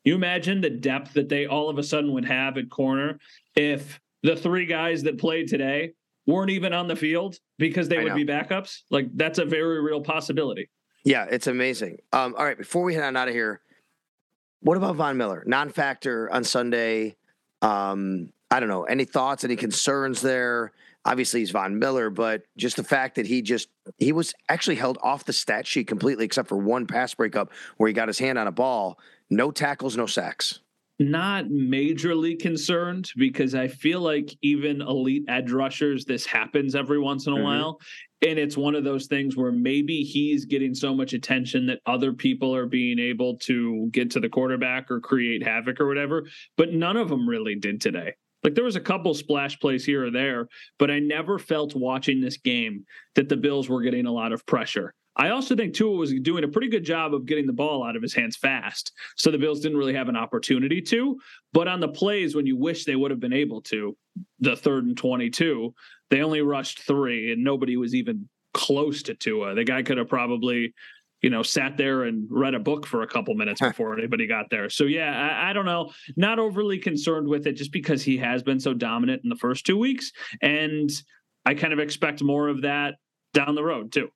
you 0.05 0.15
imagine 0.15 0.61
the 0.61 0.71
depth 0.71 1.15
that 1.15 1.29
they 1.29 1.47
all 1.47 1.69
of 1.69 1.79
a 1.79 1.83
sudden 1.83 2.13
would 2.13 2.25
have 2.25 2.57
at 2.59 2.71
corner 2.71 3.19
if 3.55 4.01
the 4.23 4.37
three 4.37 4.67
guys 4.67 5.03
that 5.05 5.19
played 5.19 5.49
today 5.49 5.93
weren't 6.27 6.51
even 6.51 6.73
on 6.73 6.89
the 6.89 6.97
field 6.97 7.39
because 7.59 7.89
they 7.89 7.99
I 7.99 8.03
would 8.05 8.11
know. 8.11 8.17
be 8.17 8.25
backups? 8.25 8.83
Like 8.91 9.09
that's 9.15 9.39
a 9.39 9.45
very 9.45 9.81
real 9.83 10.01
possibility. 10.01 10.71
Yeah, 11.05 11.27
it's 11.29 11.49
amazing. 11.49 11.99
Um, 12.13 12.35
all 12.39 12.45
right, 12.45 12.59
before 12.59 12.85
we 12.85 12.95
head 12.95 13.03
on 13.03 13.17
out 13.17 13.29
of 13.29 13.35
here, 13.35 13.61
what 14.61 14.77
about 14.77 14.95
Von 14.95 15.17
Miller? 15.17 15.43
Non-factor 15.47 16.33
on 16.33 16.45
Sunday. 16.45 17.17
Um, 17.61 18.33
I 18.51 18.61
don't 18.61 18.69
know. 18.69 18.85
Any 18.85 19.05
thoughts? 19.05 19.43
Any 19.43 19.57
concerns 19.57 20.21
there? 20.21 20.73
Obviously, 21.05 21.41
he's 21.41 21.51
Von 21.51 21.81
Miller, 21.81 22.11
but 22.11 22.43
just 22.57 22.77
the 22.77 22.85
fact 22.85 23.17
that 23.17 23.27
he 23.27 23.43
just 23.43 23.69
he 23.99 24.13
was 24.13 24.35
actually 24.49 24.77
held 24.77 24.99
off 25.03 25.25
the 25.25 25.33
stat 25.33 25.67
sheet 25.67 25.89
completely, 25.89 26.25
except 26.25 26.49
for 26.49 26.57
one 26.57 26.87
pass 26.87 27.13
breakup 27.15 27.51
where 27.77 27.89
he 27.89 27.93
got 27.93 28.07
his 28.07 28.21
hand 28.21 28.39
on 28.39 28.47
a 28.47 28.53
ball. 28.53 28.99
No 29.33 29.51
tackles, 29.51 29.97
no 29.97 30.05
sacks. 30.05 30.61
Not 30.99 31.47
majorly 31.47 32.39
concerned 32.39 33.11
because 33.17 33.55
I 33.55 33.67
feel 33.67 34.01
like 34.01 34.37
even 34.43 34.83
elite 34.83 35.25
edge 35.27 35.51
rushers, 35.51 36.05
this 36.05 36.27
happens 36.27 36.75
every 36.75 36.99
once 36.99 37.27
in 37.27 37.33
a 37.33 37.37
mm-hmm. 37.37 37.45
while. 37.45 37.81
And 38.21 38.39
it's 38.39 38.59
one 38.59 38.75
of 38.75 38.85
those 38.85 39.07
things 39.07 39.35
where 39.35 39.51
maybe 39.51 40.03
he's 40.03 40.45
getting 40.45 40.75
so 40.75 40.95
much 40.95 41.15
attention 41.15 41.65
that 41.67 41.81
other 41.87 42.13
people 42.13 42.55
are 42.55 42.67
being 42.67 42.99
able 42.99 43.39
to 43.39 43.89
get 43.91 44.11
to 44.11 44.21
the 44.21 44.29
quarterback 44.29 44.91
or 44.91 45.01
create 45.01 45.43
havoc 45.43 45.81
or 45.81 45.89
whatever. 45.89 46.29
But 46.59 46.75
none 46.75 46.99
of 46.99 47.09
them 47.09 47.27
really 47.27 47.55
did 47.55 47.81
today. 47.81 48.13
Like 48.45 48.55
there 48.55 48.65
was 48.65 48.77
a 48.77 48.81
couple 48.81 49.15
splash 49.15 49.59
plays 49.59 49.85
here 49.85 50.05
or 50.05 50.11
there, 50.11 50.49
but 50.79 50.91
I 50.91 50.99
never 50.99 51.39
felt 51.39 51.75
watching 51.75 52.21
this 52.21 52.37
game 52.37 52.85
that 53.15 53.31
the 53.31 53.37
Bills 53.37 53.69
were 53.69 53.83
getting 53.83 54.05
a 54.05 54.13
lot 54.13 54.33
of 54.33 54.45
pressure. 54.45 54.93
I 55.17 55.29
also 55.29 55.55
think 55.55 55.75
Tua 55.75 55.97
was 55.97 56.13
doing 56.13 56.45
a 56.45 56.49
pretty 56.49 56.69
good 56.69 56.85
job 56.85 57.15
of 57.15 57.27
getting 57.27 57.47
the 57.47 57.53
ball 57.53 57.85
out 57.85 57.97
of 57.97 58.03
his 58.03 58.15
hands 58.15 58.37
fast. 58.37 58.93
So 59.17 59.31
the 59.31 59.39
Bills 59.39 59.61
didn't 59.61 59.77
really 59.77 59.95
have 59.95 60.09
an 60.09 60.17
opportunity 60.17 60.81
to. 60.83 61.19
But 61.53 61.69
on 61.69 61.81
the 61.81 61.89
plays 61.89 62.35
when 62.35 62.47
you 62.47 62.57
wish 62.57 62.85
they 62.85 62.97
would 62.97 63.11
have 63.11 63.21
been 63.21 63.33
able 63.33 63.61
to, 63.63 63.97
the 64.41 64.57
third 64.57 64.85
and 64.85 64.97
22, 64.97 65.75
they 66.11 66.23
only 66.23 66.41
rushed 66.41 66.83
three 66.83 67.33
and 67.33 67.45
nobody 67.45 67.77
was 67.77 67.95
even 67.95 68.29
close 68.55 69.03
to 69.05 69.15
Tua. 69.15 69.55
The 69.55 69.65
guy 69.65 69.83
could 69.83 69.99
have 69.99 70.09
probably, 70.09 70.75
you 71.21 71.31
know, 71.31 71.43
sat 71.43 71.77
there 71.77 72.05
and 72.05 72.27
read 72.31 72.55
a 72.55 72.59
book 72.59 72.87
for 72.87 73.03
a 73.03 73.07
couple 73.07 73.35
minutes 73.35 73.61
before 73.61 73.99
anybody 73.99 74.27
got 74.27 74.47
there. 74.51 74.71
So 74.71 74.85
yeah, 74.85 75.11
I, 75.11 75.51
I 75.51 75.53
don't 75.53 75.67
know. 75.67 75.93
Not 76.17 76.39
overly 76.39 76.79
concerned 76.79 77.29
with 77.29 77.47
it 77.47 77.53
just 77.53 77.73
because 77.73 78.03
he 78.03 78.17
has 78.19 78.43
been 78.43 78.61
so 78.61 78.73
dominant 78.73 79.23
in 79.25 79.31
the 79.31 79.37
first 79.37 79.67
two 79.67 79.77
weeks. 79.77 80.11
And 80.41 80.91
I 81.45 81.55
kind 81.55 81.73
of 81.73 81.79
expect 81.79 82.23
more 82.23 82.49
of 82.49 82.63
that 82.63 82.95
down 83.35 83.55
the 83.55 83.65
road 83.65 83.93
too. 83.93 84.09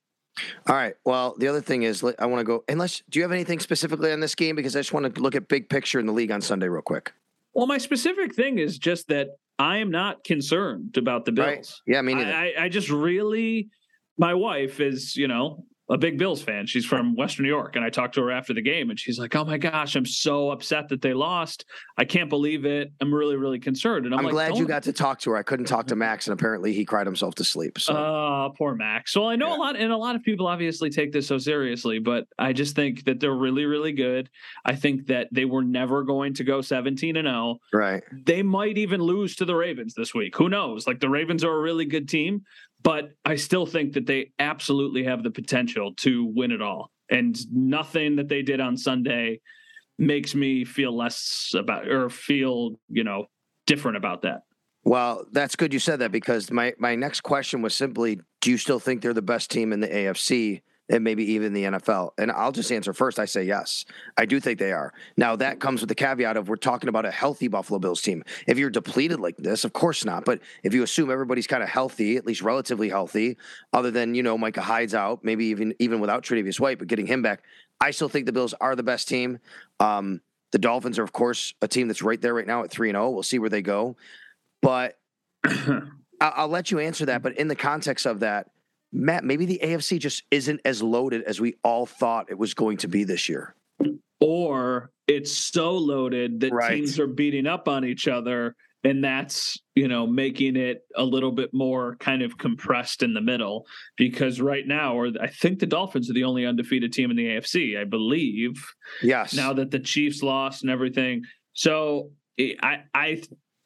All 0.67 0.75
right. 0.75 0.93
Well, 1.05 1.35
the 1.37 1.47
other 1.47 1.61
thing 1.61 1.83
is, 1.83 2.03
I 2.19 2.25
want 2.25 2.39
to 2.39 2.43
go. 2.43 2.63
Unless, 2.67 3.03
do 3.09 3.19
you 3.19 3.23
have 3.23 3.31
anything 3.31 3.59
specifically 3.59 4.11
on 4.11 4.19
this 4.19 4.35
game? 4.35 4.55
Because 4.55 4.75
I 4.75 4.79
just 4.79 4.93
want 4.93 5.13
to 5.13 5.21
look 5.21 5.35
at 5.35 5.47
big 5.47 5.69
picture 5.69 5.99
in 5.99 6.05
the 6.05 6.13
league 6.13 6.31
on 6.31 6.41
Sunday, 6.41 6.67
real 6.67 6.81
quick. 6.81 7.11
Well, 7.53 7.67
my 7.67 7.77
specific 7.77 8.35
thing 8.35 8.59
is 8.59 8.77
just 8.77 9.07
that 9.07 9.29
I 9.59 9.77
am 9.77 9.89
not 9.89 10.23
concerned 10.23 10.97
about 10.97 11.25
the 11.25 11.31
Bills. 11.31 11.47
Right. 11.47 11.73
Yeah, 11.87 11.99
I 11.99 12.01
mean, 12.03 12.19
I, 12.19 12.53
I 12.59 12.69
just 12.69 12.89
really, 12.89 13.69
my 14.17 14.33
wife 14.33 14.79
is, 14.79 15.15
you 15.15 15.27
know, 15.27 15.65
a 15.89 15.97
big 15.97 16.17
Bills 16.17 16.41
fan. 16.41 16.65
She's 16.65 16.85
from 16.85 17.15
Western 17.15 17.43
New 17.43 17.49
York. 17.49 17.75
And 17.77 17.85
I 17.85 17.89
talked 17.89 18.15
to 18.15 18.21
her 18.23 18.31
after 18.31 18.53
the 18.53 18.61
game 18.61 18.89
and 18.89 18.99
she's 18.99 19.17
like, 19.17 19.35
Oh 19.35 19.45
my 19.45 19.57
gosh, 19.57 19.95
I'm 19.95 20.05
so 20.05 20.51
upset 20.51 20.89
that 20.89 21.01
they 21.01 21.13
lost. 21.13 21.63
I 21.97 22.03
can't 22.03 22.29
believe 22.29 22.65
it. 22.65 22.91
I'm 22.99 23.13
really, 23.13 23.37
really 23.37 23.59
concerned. 23.59 24.05
And 24.05 24.13
I'm, 24.13 24.19
I'm 24.19 24.25
like, 24.25 24.33
glad 24.33 24.47
you 24.49 24.59
"Don't- 24.63 24.67
got 24.67 24.83
to 24.83 24.93
talk 24.93 25.19
to 25.21 25.29
her. 25.31 25.37
I 25.37 25.43
couldn't 25.43 25.65
talk 25.65 25.87
to 25.87 25.95
Max, 25.95 26.27
and 26.27 26.33
apparently 26.33 26.73
he 26.73 26.83
cried 26.83 27.07
himself 27.07 27.35
to 27.35 27.43
sleep. 27.43 27.79
So 27.79 27.93
Oh, 27.95 28.53
poor 28.57 28.75
Max. 28.75 29.15
Well, 29.15 29.27
I 29.27 29.35
know 29.37 29.47
Yeah. 29.49 29.55
a 29.55 29.59
lot, 29.59 29.75
and 29.77 29.91
a 29.93 29.97
lot 29.97 30.15
of 30.15 30.23
people 30.23 30.47
obviously 30.47 30.89
take 30.89 31.11
this 31.13 31.27
so 31.27 31.37
seriously, 31.37 31.99
but 31.99 32.27
I 32.37 32.51
just 32.53 32.75
think 32.75 33.05
that 33.05 33.19
they're 33.19 33.33
really, 33.35 33.65
really 33.65 33.93
good. 33.93 34.29
I 34.65 34.75
think 34.75 35.07
that 35.07 35.27
they 35.31 35.45
were 35.45 35.63
never 35.63 36.03
going 36.03 36.33
to 36.35 36.43
go 36.43 36.61
17 36.61 37.15
and 37.15 37.27
0. 37.27 37.59
right. 37.73 38.03
They 38.25 38.43
might 38.43 38.77
even 38.77 39.01
lose 39.01 39.35
to 39.37 39.45
the 39.45 39.55
Ravens 39.55 39.93
this 39.93 40.13
week. 40.13 40.35
Who 40.35 40.49
knows? 40.49 40.85
Like 40.85 40.99
the 40.99 41.09
Ravens 41.09 41.43
are 41.43 41.53
a 41.55 41.61
really 41.61 41.85
good 41.85 42.09
team, 42.09 42.43
but 42.83 43.11
I 43.25 43.35
still 43.35 43.65
think 43.65 43.93
that 43.93 44.05
they 44.05 44.31
absolutely 44.39 45.03
have 45.03 45.23
the 45.23 45.31
potential 45.31 45.93
to 45.95 46.25
win 46.25 46.51
it 46.51 46.61
all. 46.61 46.91
And 47.09 47.37
nothing 47.53 48.17
that 48.17 48.27
they 48.27 48.41
did 48.41 48.59
on 48.59 48.77
Sunday 48.77 49.41
makes 49.97 50.35
me 50.35 50.65
feel 50.65 50.95
less 50.95 51.53
about 51.55 51.87
or 51.87 52.09
feel, 52.09 52.79
you 52.89 53.03
know, 53.03 53.25
different 53.65 53.97
about 53.97 54.21
that. 54.23 54.43
Well, 54.83 55.25
that's 55.31 55.55
good 55.55 55.73
you 55.73 55.79
said 55.79 55.99
that 55.99 56.11
because 56.11 56.49
my 56.49 56.73
my 56.77 56.95
next 56.95 57.21
question 57.21 57.61
was 57.61 57.73
simply, 57.73 58.21
do 58.39 58.51
you 58.51 58.57
still 58.57 58.79
think 58.79 59.01
they're 59.01 59.13
the 59.13 59.21
best 59.21 59.51
team 59.51 59.73
in 59.73 59.81
the 59.81 59.87
AFC 59.87 60.61
and 60.89 61.03
maybe 61.03 61.33
even 61.33 61.53
the 61.53 61.63
NFL? 61.63 62.11
And 62.17 62.31
I'll 62.31 62.51
just 62.51 62.71
answer 62.71 62.93
first. 62.93 63.19
I 63.19 63.25
say 63.25 63.43
yes. 63.43 63.85
I 64.17 64.25
do 64.25 64.39
think 64.39 64.59
they 64.59 64.71
are. 64.71 64.93
Now 65.15 65.35
that 65.35 65.59
comes 65.59 65.81
with 65.81 65.89
the 65.89 65.95
caveat 65.95 66.37
of 66.37 66.49
we're 66.49 66.55
talking 66.55 66.89
about 66.89 67.05
a 67.05 67.11
healthy 67.11 67.47
Buffalo 67.47 67.79
Bills 67.79 68.01
team. 68.01 68.23
If 68.47 68.57
you're 68.57 68.69
depleted 68.69 69.19
like 69.19 69.37
this, 69.37 69.63
of 69.63 69.73
course 69.73 70.05
not. 70.05 70.25
But 70.25 70.41
if 70.63 70.73
you 70.73 70.83
assume 70.83 71.11
everybody's 71.11 71.47
kind 71.47 71.63
of 71.63 71.69
healthy, 71.69 72.17
at 72.17 72.25
least 72.25 72.41
relatively 72.41 72.89
healthy, 72.89 73.37
other 73.73 73.91
than 73.91 74.15
you 74.15 74.23
know 74.23 74.37
Micah 74.37 74.61
Hyde's 74.61 74.93
out, 74.93 75.23
maybe 75.23 75.45
even 75.45 75.73
even 75.79 75.99
without 75.99 76.23
Tre'Davious 76.23 76.59
White, 76.59 76.79
but 76.79 76.87
getting 76.87 77.07
him 77.07 77.21
back, 77.21 77.43
I 77.79 77.91
still 77.91 78.09
think 78.09 78.25
the 78.25 78.33
Bills 78.33 78.53
are 78.59 78.75
the 78.75 78.83
best 78.83 79.07
team. 79.07 79.39
Um, 79.79 80.21
the 80.51 80.59
Dolphins 80.59 80.97
are, 80.97 81.03
of 81.03 81.13
course, 81.13 81.53
a 81.61 81.67
team 81.67 81.87
that's 81.87 82.01
right 82.01 82.21
there 82.21 82.33
right 82.33 82.47
now 82.47 82.63
at 82.63 82.71
three 82.71 82.89
and 82.89 82.95
zero. 82.95 83.09
We'll 83.09 83.23
see 83.23 83.39
where 83.39 83.49
they 83.49 83.61
go, 83.61 83.97
but 84.61 84.97
I'll 86.21 86.47
let 86.47 86.71
you 86.71 86.79
answer 86.79 87.05
that. 87.07 87.21
But 87.21 87.37
in 87.37 87.47
the 87.47 87.55
context 87.55 88.05
of 88.05 88.21
that, 88.21 88.49
Matt, 88.91 89.23
maybe 89.23 89.45
the 89.45 89.59
AFC 89.63 89.99
just 89.99 90.23
isn't 90.31 90.61
as 90.65 90.81
loaded 90.81 91.23
as 91.23 91.39
we 91.41 91.55
all 91.63 91.85
thought 91.85 92.27
it 92.29 92.37
was 92.37 92.53
going 92.53 92.77
to 92.77 92.87
be 92.87 93.03
this 93.03 93.27
year. 93.29 93.55
or 94.19 94.89
it's 95.07 95.31
so 95.31 95.73
loaded 95.77 96.39
that 96.39 96.51
Right. 96.51 96.75
teams 96.77 96.99
are 96.99 97.07
beating 97.07 97.45
up 97.47 97.67
on 97.67 97.85
each 97.85 98.07
other 98.07 98.55
and 98.83 99.03
that's 99.03 99.57
you 99.75 99.87
know 99.87 100.05
making 100.07 100.55
it 100.55 100.81
a 100.95 101.03
little 101.03 101.31
bit 101.31 101.51
more 101.53 101.95
kind 101.97 102.21
of 102.21 102.37
compressed 102.37 103.03
in 103.03 103.13
the 103.13 103.21
middle 103.21 103.65
because 103.97 104.39
right 104.41 104.65
now 104.67 104.95
or 104.95 105.09
i 105.21 105.27
think 105.27 105.59
the 105.59 105.65
dolphins 105.65 106.09
are 106.09 106.13
the 106.13 106.23
only 106.23 106.45
undefeated 106.45 106.91
team 106.93 107.09
in 107.11 107.17
the 107.17 107.25
afc 107.25 107.79
i 107.79 107.83
believe 107.83 108.53
Yes. 109.01 109.33
now 109.33 109.51
that 109.53 109.71
the 109.71 109.79
chiefs 109.79 110.21
lost 110.23 110.61
and 110.63 110.71
everything 110.71 111.23
so 111.53 112.11
i 112.39 112.83
i 112.93 113.21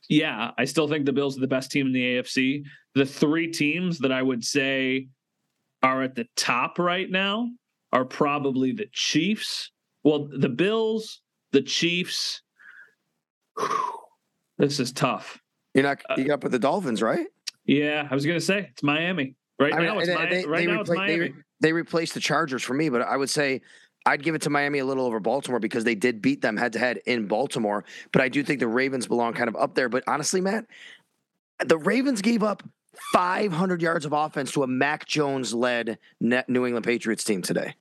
yeah 0.09 0.51
i 0.57 0.65
still 0.65 0.87
think 0.87 1.05
the 1.05 1.13
bills 1.13 1.37
are 1.37 1.41
the 1.41 1.47
best 1.47 1.71
team 1.71 1.87
in 1.87 1.93
the 1.93 2.17
afc 2.17 2.63
the 2.95 3.05
three 3.05 3.47
teams 3.51 3.99
that 3.99 4.11
i 4.11 4.21
would 4.21 4.43
say 4.43 5.07
are 5.83 6.03
at 6.03 6.15
the 6.15 6.25
top 6.35 6.77
right 6.79 7.09
now 7.09 7.49
are 7.93 8.05
probably 8.05 8.71
the 8.71 8.85
chiefs. 8.93 9.71
Well 10.03 10.27
the 10.31 10.47
bills 10.49 11.21
the 11.51 11.61
chiefs. 11.61 12.41
This 14.57 14.79
is 14.79 14.91
tough. 14.91 15.39
You're 15.73 15.83
not. 15.83 16.01
You 16.17 16.25
got 16.25 16.35
to 16.35 16.37
put 16.39 16.51
the 16.51 16.59
Dolphins, 16.59 17.01
right? 17.01 17.25
yeah 17.65 18.07
i 18.09 18.15
was 18.15 18.25
gonna 18.25 18.39
say 18.39 18.67
it's 18.71 18.81
miami. 18.81 19.35
Right 19.59 19.71
I 19.73 19.77
mean, 19.77 19.85
now 19.85 19.99
it's 19.99 20.07
they- 20.07 20.15
miami 20.15 20.35
they- 20.41 20.45
right 20.47 20.57
they 20.65 20.65
now 20.73 20.81
it's 20.81 20.89
repla- 20.89 20.93
they 21.07 21.17
miami. 21.17 21.19
re- 21.19 21.33
They 21.61 21.73
replaced 21.73 22.13
the 22.15 22.19
Chargers 22.19 22.63
for 22.63 22.73
me, 22.73 22.89
but 22.89 23.01
I 23.01 23.17
would 23.17 23.29
say 23.29 23.61
I'd 24.05 24.23
give 24.23 24.33
it 24.35 24.41
to 24.43 24.49
Miami 24.49 24.79
a 24.79 24.85
little 24.85 25.05
over 25.05 25.19
Baltimore 25.19 25.59
because 25.59 25.83
they 25.83 25.95
did 25.95 26.21
beat 26.21 26.41
them 26.41 26.57
head 26.57 26.73
to 26.73 26.79
head 26.79 27.01
in 27.05 27.27
Baltimore. 27.27 27.83
But 28.11 28.21
I 28.21 28.29
do 28.29 28.43
think 28.43 28.59
the 28.59 28.67
Ravens 28.67 29.07
belong 29.07 29.33
kind 29.33 29.47
of 29.47 29.55
up 29.55 29.75
there. 29.75 29.89
But 29.89 30.03
honestly, 30.07 30.41
Matt, 30.41 30.65
the 31.65 31.77
Ravens 31.77 32.21
gave 32.21 32.41
up 32.41 32.63
500 33.13 33.81
yards 33.81 34.05
of 34.05 34.13
offense 34.13 34.51
to 34.53 34.63
a 34.63 34.67
Mac 34.67 35.05
Jones 35.05 35.53
led 35.53 35.99
New 36.19 36.65
England 36.65 36.83
Patriots 36.85 37.23
team 37.23 37.41
today. 37.41 37.75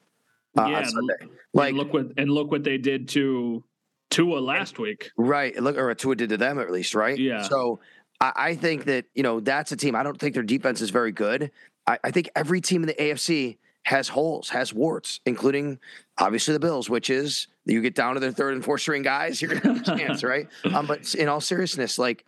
Uh, 0.58 0.66
Yeah, 0.68 0.78
on 0.78 0.84
and- 1.20 1.30
Like, 1.54 1.74
look 1.74 1.92
what 1.92 2.12
and 2.16 2.30
look 2.30 2.50
what 2.50 2.64
they 2.64 2.76
did 2.78 3.08
to 3.10 3.64
Tua 4.10 4.38
last 4.40 4.78
week. 4.78 5.10
Right. 5.16 5.56
Look, 5.60 5.76
or 5.78 5.94
Tua 5.94 6.16
did 6.16 6.28
to 6.30 6.36
them 6.36 6.58
at 6.58 6.70
least, 6.70 6.94
right? 6.94 7.18
Yeah. 7.18 7.42
So 7.42 7.80
I, 8.20 8.32
I 8.36 8.54
think 8.56 8.84
that, 8.84 9.06
you 9.14 9.22
know, 9.22 9.40
that's 9.40 9.72
a 9.72 9.76
team. 9.76 9.94
I 9.96 10.02
don't 10.02 10.18
think 10.18 10.34
their 10.34 10.42
defense 10.42 10.80
is 10.80 10.90
very 10.90 11.12
good. 11.12 11.50
I, 11.86 11.98
I 12.04 12.10
think 12.10 12.28
every 12.36 12.60
team 12.60 12.82
in 12.82 12.88
the 12.88 12.94
AFC 12.94 13.56
has 13.84 14.08
holes, 14.08 14.50
has 14.50 14.72
warts, 14.74 15.20
including 15.26 15.78
obviously 16.18 16.52
the 16.52 16.60
Bills, 16.60 16.90
which 16.90 17.10
is 17.10 17.48
you 17.64 17.80
get 17.82 17.94
down 17.94 18.14
to 18.14 18.20
their 18.20 18.32
third 18.32 18.54
and 18.54 18.64
fourth 18.64 18.80
string 18.82 19.02
guys, 19.02 19.40
you're 19.40 19.54
gonna 19.54 19.74
have 19.74 19.88
a 19.88 19.98
chance, 19.98 20.22
right? 20.22 20.48
Um, 20.74 20.86
but 20.86 21.14
in 21.14 21.28
all 21.28 21.40
seriousness, 21.40 21.98
like 21.98 22.24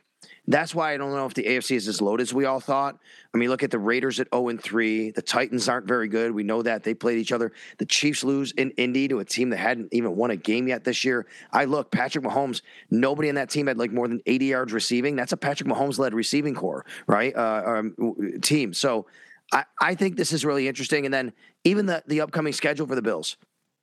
that's 0.46 0.74
why 0.74 0.92
I 0.92 0.96
don't 0.96 1.12
know 1.12 1.26
if 1.26 1.34
the 1.34 1.44
AFC 1.44 1.76
is 1.76 1.86
as 1.86 2.00
loaded 2.00 2.22
as 2.22 2.34
we 2.34 2.44
all 2.44 2.58
thought. 2.58 2.98
I 3.32 3.38
mean, 3.38 3.48
look 3.48 3.62
at 3.62 3.70
the 3.70 3.78
Raiders 3.78 4.18
at 4.18 4.28
0 4.34 4.48
and 4.48 4.60
3. 4.60 5.12
The 5.12 5.22
Titans 5.22 5.68
aren't 5.68 5.86
very 5.86 6.08
good. 6.08 6.32
We 6.32 6.42
know 6.42 6.62
that. 6.62 6.82
They 6.82 6.94
played 6.94 7.18
each 7.18 7.30
other. 7.30 7.52
The 7.78 7.86
Chiefs 7.86 8.24
lose 8.24 8.50
in 8.52 8.70
Indy 8.72 9.06
to 9.08 9.20
a 9.20 9.24
team 9.24 9.50
that 9.50 9.58
hadn't 9.58 9.88
even 9.92 10.16
won 10.16 10.32
a 10.32 10.36
game 10.36 10.66
yet 10.66 10.82
this 10.82 11.04
year. 11.04 11.26
I 11.52 11.64
look, 11.66 11.92
Patrick 11.92 12.24
Mahomes, 12.24 12.62
nobody 12.90 13.28
in 13.28 13.36
that 13.36 13.50
team 13.50 13.68
had 13.68 13.78
like 13.78 13.92
more 13.92 14.08
than 14.08 14.20
80 14.26 14.46
yards 14.46 14.72
receiving. 14.72 15.14
That's 15.14 15.32
a 15.32 15.36
Patrick 15.36 15.68
Mahomes 15.68 15.98
led 15.98 16.12
receiving 16.12 16.54
corps, 16.54 16.84
right? 17.06 17.34
Uh, 17.34 17.62
um, 17.64 18.40
team. 18.42 18.74
So 18.74 19.06
I, 19.52 19.64
I 19.80 19.94
think 19.94 20.16
this 20.16 20.32
is 20.32 20.44
really 20.44 20.66
interesting. 20.66 21.04
And 21.04 21.12
then 21.12 21.32
even 21.64 21.86
the, 21.86 22.02
the 22.06 22.22
upcoming 22.22 22.52
schedule 22.52 22.86
for 22.86 22.94
the 22.94 23.02
Bills 23.02 23.36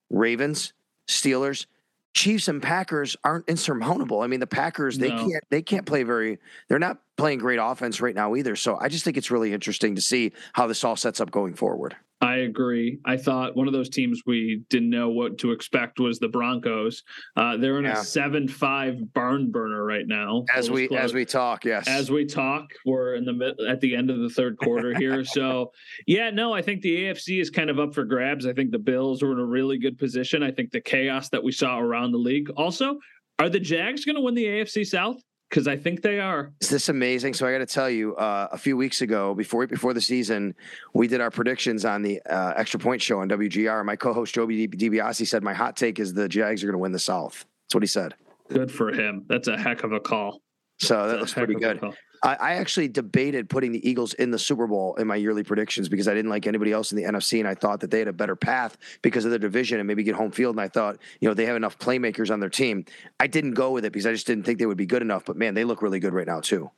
Ravens, 0.09 0.73
Steelers, 1.07 1.67
Chiefs 2.15 2.47
and 2.47 2.61
Packers 2.61 3.15
aren't 3.23 3.47
insurmountable. 3.47 4.21
I 4.21 4.27
mean, 4.27 4.39
the 4.39 4.47
Packers 4.47 4.97
they 4.97 5.09
No. 5.09 5.17
can't 5.17 5.43
they 5.51 5.61
can't 5.61 5.85
play 5.85 6.03
very. 6.03 6.39
They're 6.67 6.79
not 6.79 6.99
playing 7.17 7.39
great 7.39 7.59
offense 7.61 8.01
right 8.01 8.15
now 8.15 8.35
either. 8.35 8.55
So 8.55 8.77
I 8.79 8.89
just 8.89 9.03
think 9.05 9.15
it's 9.17 9.29
really 9.31 9.53
interesting 9.53 9.95
to 9.95 10.01
see 10.01 10.31
how 10.53 10.65
this 10.67 10.83
all 10.83 10.95
sets 10.95 11.21
up 11.21 11.31
going 11.31 11.53
forward. 11.53 11.95
I 12.21 12.37
agree. 12.37 12.99
I 13.05 13.15
thought 13.15 13.55
one 13.55 13.67
of 13.67 13.73
those 13.73 13.89
teams 13.89 14.21
we 14.25 14.63
didn't 14.69 14.89
know 14.89 15.09
what 15.09 15.37
to 15.39 15.51
expect 15.51 15.99
was 15.99 16.19
the 16.19 16.27
Broncos. 16.27 17.03
Uh, 17.37 17.55
they're 17.57 17.77
in 17.79 17.85
Yeah. 17.85 18.01
a 18.01 18.03
seven-five 18.03 19.13
barn 19.13 19.51
burner 19.51 19.85
right 19.85 20.05
now. 20.05 20.43
As 20.53 20.69
we 20.69 20.87
close. 20.89 20.99
as 20.99 21.13
we 21.13 21.23
talk, 21.25 21.63
yes. 21.63 21.87
as 21.87 22.11
we 22.11 22.25
talk 22.25 22.65
we're 22.85 23.15
in 23.15 23.25
the 23.25 23.55
at 23.69 23.79
the 23.81 23.95
end 23.95 24.09
of 24.09 24.19
the 24.19 24.29
third 24.29 24.57
quarter 24.57 24.93
here 24.97 25.23
so 25.37 25.71
yeah 26.07 26.29
no 26.29 26.53
i 26.53 26.61
think 26.61 26.81
the 26.81 27.03
afc 27.05 27.39
is 27.41 27.49
kind 27.49 27.69
of 27.69 27.79
up 27.79 27.93
for 27.93 28.03
grabs 28.03 28.45
i 28.45 28.53
think 28.53 28.71
the 28.71 28.79
bills 28.79 29.21
are 29.23 29.31
in 29.31 29.39
a 29.39 29.45
really 29.45 29.77
good 29.77 29.97
position 29.97 30.43
i 30.43 30.51
think 30.51 30.71
the 30.71 30.81
chaos 30.81 31.29
that 31.29 31.43
we 31.43 31.51
saw 31.51 31.79
around 31.79 32.11
the 32.11 32.17
league 32.17 32.49
also 32.57 32.97
are 33.39 33.49
the 33.49 33.59
jags 33.59 34.05
going 34.05 34.15
to 34.15 34.21
win 34.21 34.33
the 34.35 34.45
afc 34.45 34.85
south 34.85 35.17
because 35.49 35.67
i 35.67 35.75
think 35.75 36.01
they 36.01 36.19
are 36.19 36.51
Is 36.61 36.69
this 36.69 36.89
amazing? 36.89 37.33
So 37.33 37.47
I 37.47 37.51
got 37.51 37.59
to 37.59 37.65
tell 37.65 37.89
you, 37.89 38.15
uh, 38.15 38.47
a 38.51 38.57
few 38.57 38.77
weeks 38.77 39.01
ago, 39.01 39.33
before 39.33 39.65
before 39.67 39.93
the 39.93 40.01
season, 40.01 40.55
we 40.93 41.07
did 41.07 41.21
our 41.21 41.31
predictions 41.31 41.85
on 41.85 42.01
the 42.01 42.21
uh, 42.29 42.53
Extra 42.55 42.79
Point 42.79 43.01
Show 43.01 43.19
on 43.19 43.29
WGR. 43.29 43.83
My 43.85 43.95
co-host 43.95 44.33
Joby 44.33 44.67
DiBiase 44.67 45.27
said 45.27 45.43
my 45.43 45.53
hot 45.53 45.75
take 45.75 45.99
is 45.99 46.13
the 46.13 46.29
Jags 46.29 46.63
are 46.63 46.67
going 46.67 46.73
to 46.73 46.79
win 46.79 46.91
the 46.91 46.99
South. 46.99 47.45
That's 47.65 47.75
what 47.75 47.83
he 47.83 47.87
said. 47.87 48.13
good 48.49 48.71
for 48.71 48.91
him 48.91 49.25
that's 49.27 49.47
a 49.47 49.57
heck 49.57 49.83
of 49.83 49.91
a 49.91 49.99
call 49.99 50.41
So 50.79 50.95
that 50.95 51.07
That's 51.07 51.19
looks 51.19 51.33
pretty 51.33 51.55
good. 51.55 51.79
I, 52.23 52.35
I 52.35 52.53
actually 52.53 52.87
debated 52.87 53.49
putting 53.49 53.71
the 53.71 53.87
Eagles 53.87 54.13
in 54.13 54.31
the 54.31 54.39
Super 54.39 54.67
Bowl 54.67 54.95
in 54.95 55.07
my 55.07 55.15
yearly 55.15 55.43
predictions 55.43 55.89
because 55.89 56.07
I 56.07 56.13
didn't 56.13 56.31
like 56.31 56.47
anybody 56.47 56.71
else 56.71 56.91
in 56.91 56.97
the 56.97 57.03
NFC, 57.03 57.39
and 57.39 57.47
I 57.47 57.55
thought 57.55 57.79
that 57.81 57.91
they 57.91 57.99
had 57.99 58.07
a 58.07 58.13
better 58.13 58.35
path 58.35 58.77
because 59.01 59.25
of 59.25 59.31
their 59.31 59.39
division 59.39 59.79
and 59.79 59.87
maybe 59.87 60.03
get 60.03 60.15
home 60.15 60.31
field. 60.31 60.55
And 60.55 60.61
I 60.61 60.67
thought, 60.67 60.97
you 61.19 61.27
know, 61.27 61.33
they 61.33 61.45
have 61.45 61.55
enough 61.55 61.77
playmakers 61.79 62.31
on 62.31 62.39
their 62.39 62.49
team. 62.49 62.85
I 63.19 63.27
didn't 63.27 63.53
go 63.53 63.71
with 63.71 63.85
it 63.85 63.93
because 63.93 64.05
I 64.05 64.11
just 64.11 64.27
didn't 64.27 64.43
think 64.43 64.59
they 64.59 64.65
would 64.65 64.77
be 64.77 64.85
good 64.85 65.01
enough. 65.01 65.25
But 65.25 65.37
man, 65.37 65.53
they 65.53 65.63
look 65.63 65.81
really 65.81 65.99
good 65.99 66.13
right 66.13 66.27
now 66.27 66.41
too. 66.41 66.71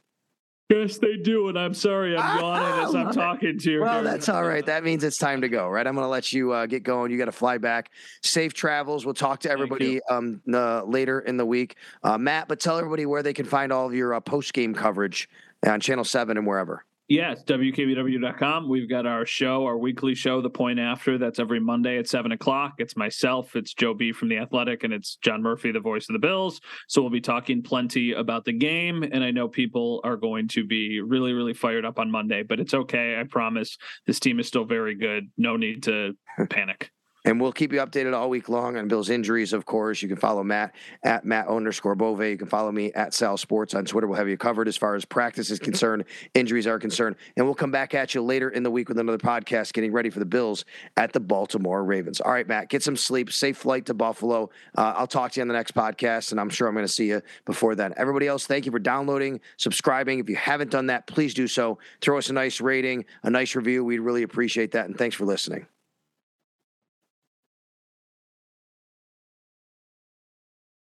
Yes 0.72 0.98
they 0.98 1.18
do 1.18 1.50
and 1.50 1.60
i'm 1.60 1.74
sorry 1.74 2.16
i'm 2.18 2.40
yawning 2.40 2.88
as 2.88 2.96
i'm 2.96 3.12
talking 3.12 3.58
to 3.58 3.72
you 3.72 3.82
Well, 3.82 4.04
that's 4.04 4.30
all 4.30 4.44
right. 4.44 4.66
That 4.66 4.84
means 4.84 5.04
it's 5.04 5.18
time 5.18 5.42
to 5.42 5.50
go, 5.50 5.68
right? 5.68 5.86
I'm 5.86 5.96
going 5.96 6.06
to 6.06 6.10
let 6.10 6.32
you 6.32 6.52
uh, 6.52 6.66
get 6.66 6.84
going. 6.84 7.12
You 7.12 7.18
got 7.18 7.26
to 7.26 7.32
fly 7.32 7.58
back. 7.58 7.92
Safe 8.22 8.54
travels. 8.54 9.06
We'll 9.06 9.14
talk 9.14 9.40
to 9.42 9.52
everybody 9.52 10.02
um, 10.10 10.42
uh, 10.52 10.84
later 10.84 11.22
in 11.22 11.38
the 11.38 11.46
week. 11.46 11.76
Uh, 12.04 12.18
Matt, 12.18 12.48
but 12.48 12.60
tell 12.60 12.78
everybody 12.78 13.06
where 13.06 13.24
they 13.24 13.34
can 13.34 13.46
find 13.46 13.72
all 13.72 13.88
of 13.88 13.94
your 13.94 14.14
uh, 14.14 14.20
post 14.20 14.54
game 14.54 14.74
coverage 14.74 15.30
on 15.66 15.80
Channel 15.80 16.04
7 16.04 16.38
and 16.38 16.46
wherever. 16.46 16.86
It's 17.14 17.44
WKBW.com. 17.44 18.70
We've 18.70 18.90
got 18.90 19.06
our 19.06 19.26
show, 19.26 19.66
our 19.66 19.78
weekly 19.78 20.16
show, 20.16 20.42
The 20.42 20.50
Point 20.50 20.80
After. 20.80 21.18
That's 21.18 21.40
every 21.40 21.60
Monday 21.60 21.98
at 21.98 22.08
7 22.08 22.32
o'clock. 22.32 22.76
It's 22.78 22.96
myself, 22.96 23.54
it's 23.58 23.74
Joe 23.74 23.94
B 23.94 24.14
from 24.14 24.30
The 24.30 24.38
Athletic, 24.38 24.86
and 24.86 24.94
it's 24.94 25.18
John 25.18 25.44
Murphy, 25.44 25.74
the 25.74 25.82
voice 25.82 26.08
of 26.08 26.14
the 26.14 26.20
Bills. 26.20 26.62
So 26.88 27.02
we'll 27.02 27.12
be 27.12 27.20
talking 27.20 27.64
plenty 27.64 28.14
about 28.14 28.46
the 28.46 28.54
game. 28.54 29.04
And 29.04 29.26
I 29.26 29.32
know 29.32 29.50
people 29.50 30.00
are 30.06 30.16
going 30.16 30.48
to 30.50 30.66
be 30.66 31.02
really, 31.02 31.34
really 31.34 31.54
fired 31.54 31.84
up 31.84 32.00
on 32.00 32.10
Monday, 32.10 32.44
but 32.44 32.62
it's 32.62 32.74
okay. 32.74 33.20
I 33.20 33.26
promise 33.30 33.78
this 34.08 34.22
team 34.22 34.40
is 34.40 34.48
still 34.48 34.64
very 34.64 34.96
good. 34.96 35.30
No 35.38 35.58
need 35.58 35.84
to 35.84 36.14
panic. 36.50 36.92
And 37.24 37.40
we'll 37.40 37.52
keep 37.52 37.72
you 37.72 37.80
updated 37.80 38.16
all 38.16 38.30
week 38.30 38.50
long 38.50 38.78
on 38.78 38.88
Bill's 38.88 39.10
injuries, 39.10 39.54
of 39.54 39.66
course. 39.66 40.02
You 40.02 40.08
can 40.08 40.18
follow 40.18 40.44
Matt 40.44 40.74
at 41.04 41.24
Matt 41.24 41.48
underscore 41.48 41.96
Bove. 41.96 42.24
You 42.24 42.38
can 42.38 42.48
follow 42.48 42.72
me 42.72 42.92
at 42.94 43.14
Sal 43.14 43.38
Sports 43.38 43.76
on 43.76 43.86
Twitter. 43.86 44.08
We'll 44.08 44.18
have 44.18 44.28
you 44.28 44.38
covered 44.38 44.68
as 44.68 44.76
far 44.76 44.96
as 44.96 45.06
practice 45.06 45.52
is 45.52 45.60
concerned, 45.60 46.06
injuries 46.34 46.66
are 46.66 46.80
concerned. 46.80 47.16
And 47.38 47.46
we'll 47.46 47.56
come 47.56 47.72
back 47.72 47.94
at 47.94 48.16
you 48.16 48.24
later 48.24 48.50
in 48.50 48.64
the 48.64 48.72
week 48.72 48.90
with 48.90 48.98
another 48.98 49.20
podcast 49.20 49.74
getting 49.74 49.92
ready 49.92 50.10
for 50.10 50.20
the 50.20 50.26
Bills 50.26 50.66
at 50.98 51.14
the 51.14 51.20
Baltimore 51.20 51.84
Ravens. 51.84 52.22
All 52.22 52.32
right, 52.32 52.48
Matt, 52.48 52.70
get 52.70 52.82
some 52.82 52.96
sleep. 52.96 53.32
Safe 53.32 53.58
flight 53.58 53.86
to 53.86 53.94
Buffalo. 53.94 54.50
Uh, 54.76 54.94
I'll 54.98 55.08
talk 55.08 55.32
to 55.34 55.40
you 55.40 55.44
on 55.44 55.48
the 55.48 55.54
next 55.54 55.76
podcast, 55.76 56.32
and 56.32 56.40
I'm 56.40 56.50
sure 56.50 56.68
I'm 56.68 56.74
going 56.74 56.86
to 56.86 56.92
see 56.92 57.08
you 57.08 57.22
before 57.46 57.76
then. 57.76 57.94
Everybody 57.98 58.28
else, 58.28 58.48
thank 58.48 58.66
you 58.66 58.72
for 58.72 58.80
downloading, 58.80 59.42
subscribing. 59.58 60.20
If 60.20 60.30
you 60.30 60.36
haven't 60.36 60.72
done 60.72 60.88
that, 60.88 61.06
please 61.06 61.34
do 61.34 61.48
so. 61.48 61.78
Throw 62.02 62.18
us 62.18 62.30
a 62.30 62.34
nice 62.34 62.62
rating, 62.62 63.06
a 63.24 63.30
nice 63.30 63.56
review. 63.56 63.86
We'd 63.86 64.00
really 64.00 64.24
appreciate 64.24 64.72
that. 64.72 64.86
And 64.88 64.98
thanks 64.98 65.16
for 65.16 65.26
listening. 65.26 65.68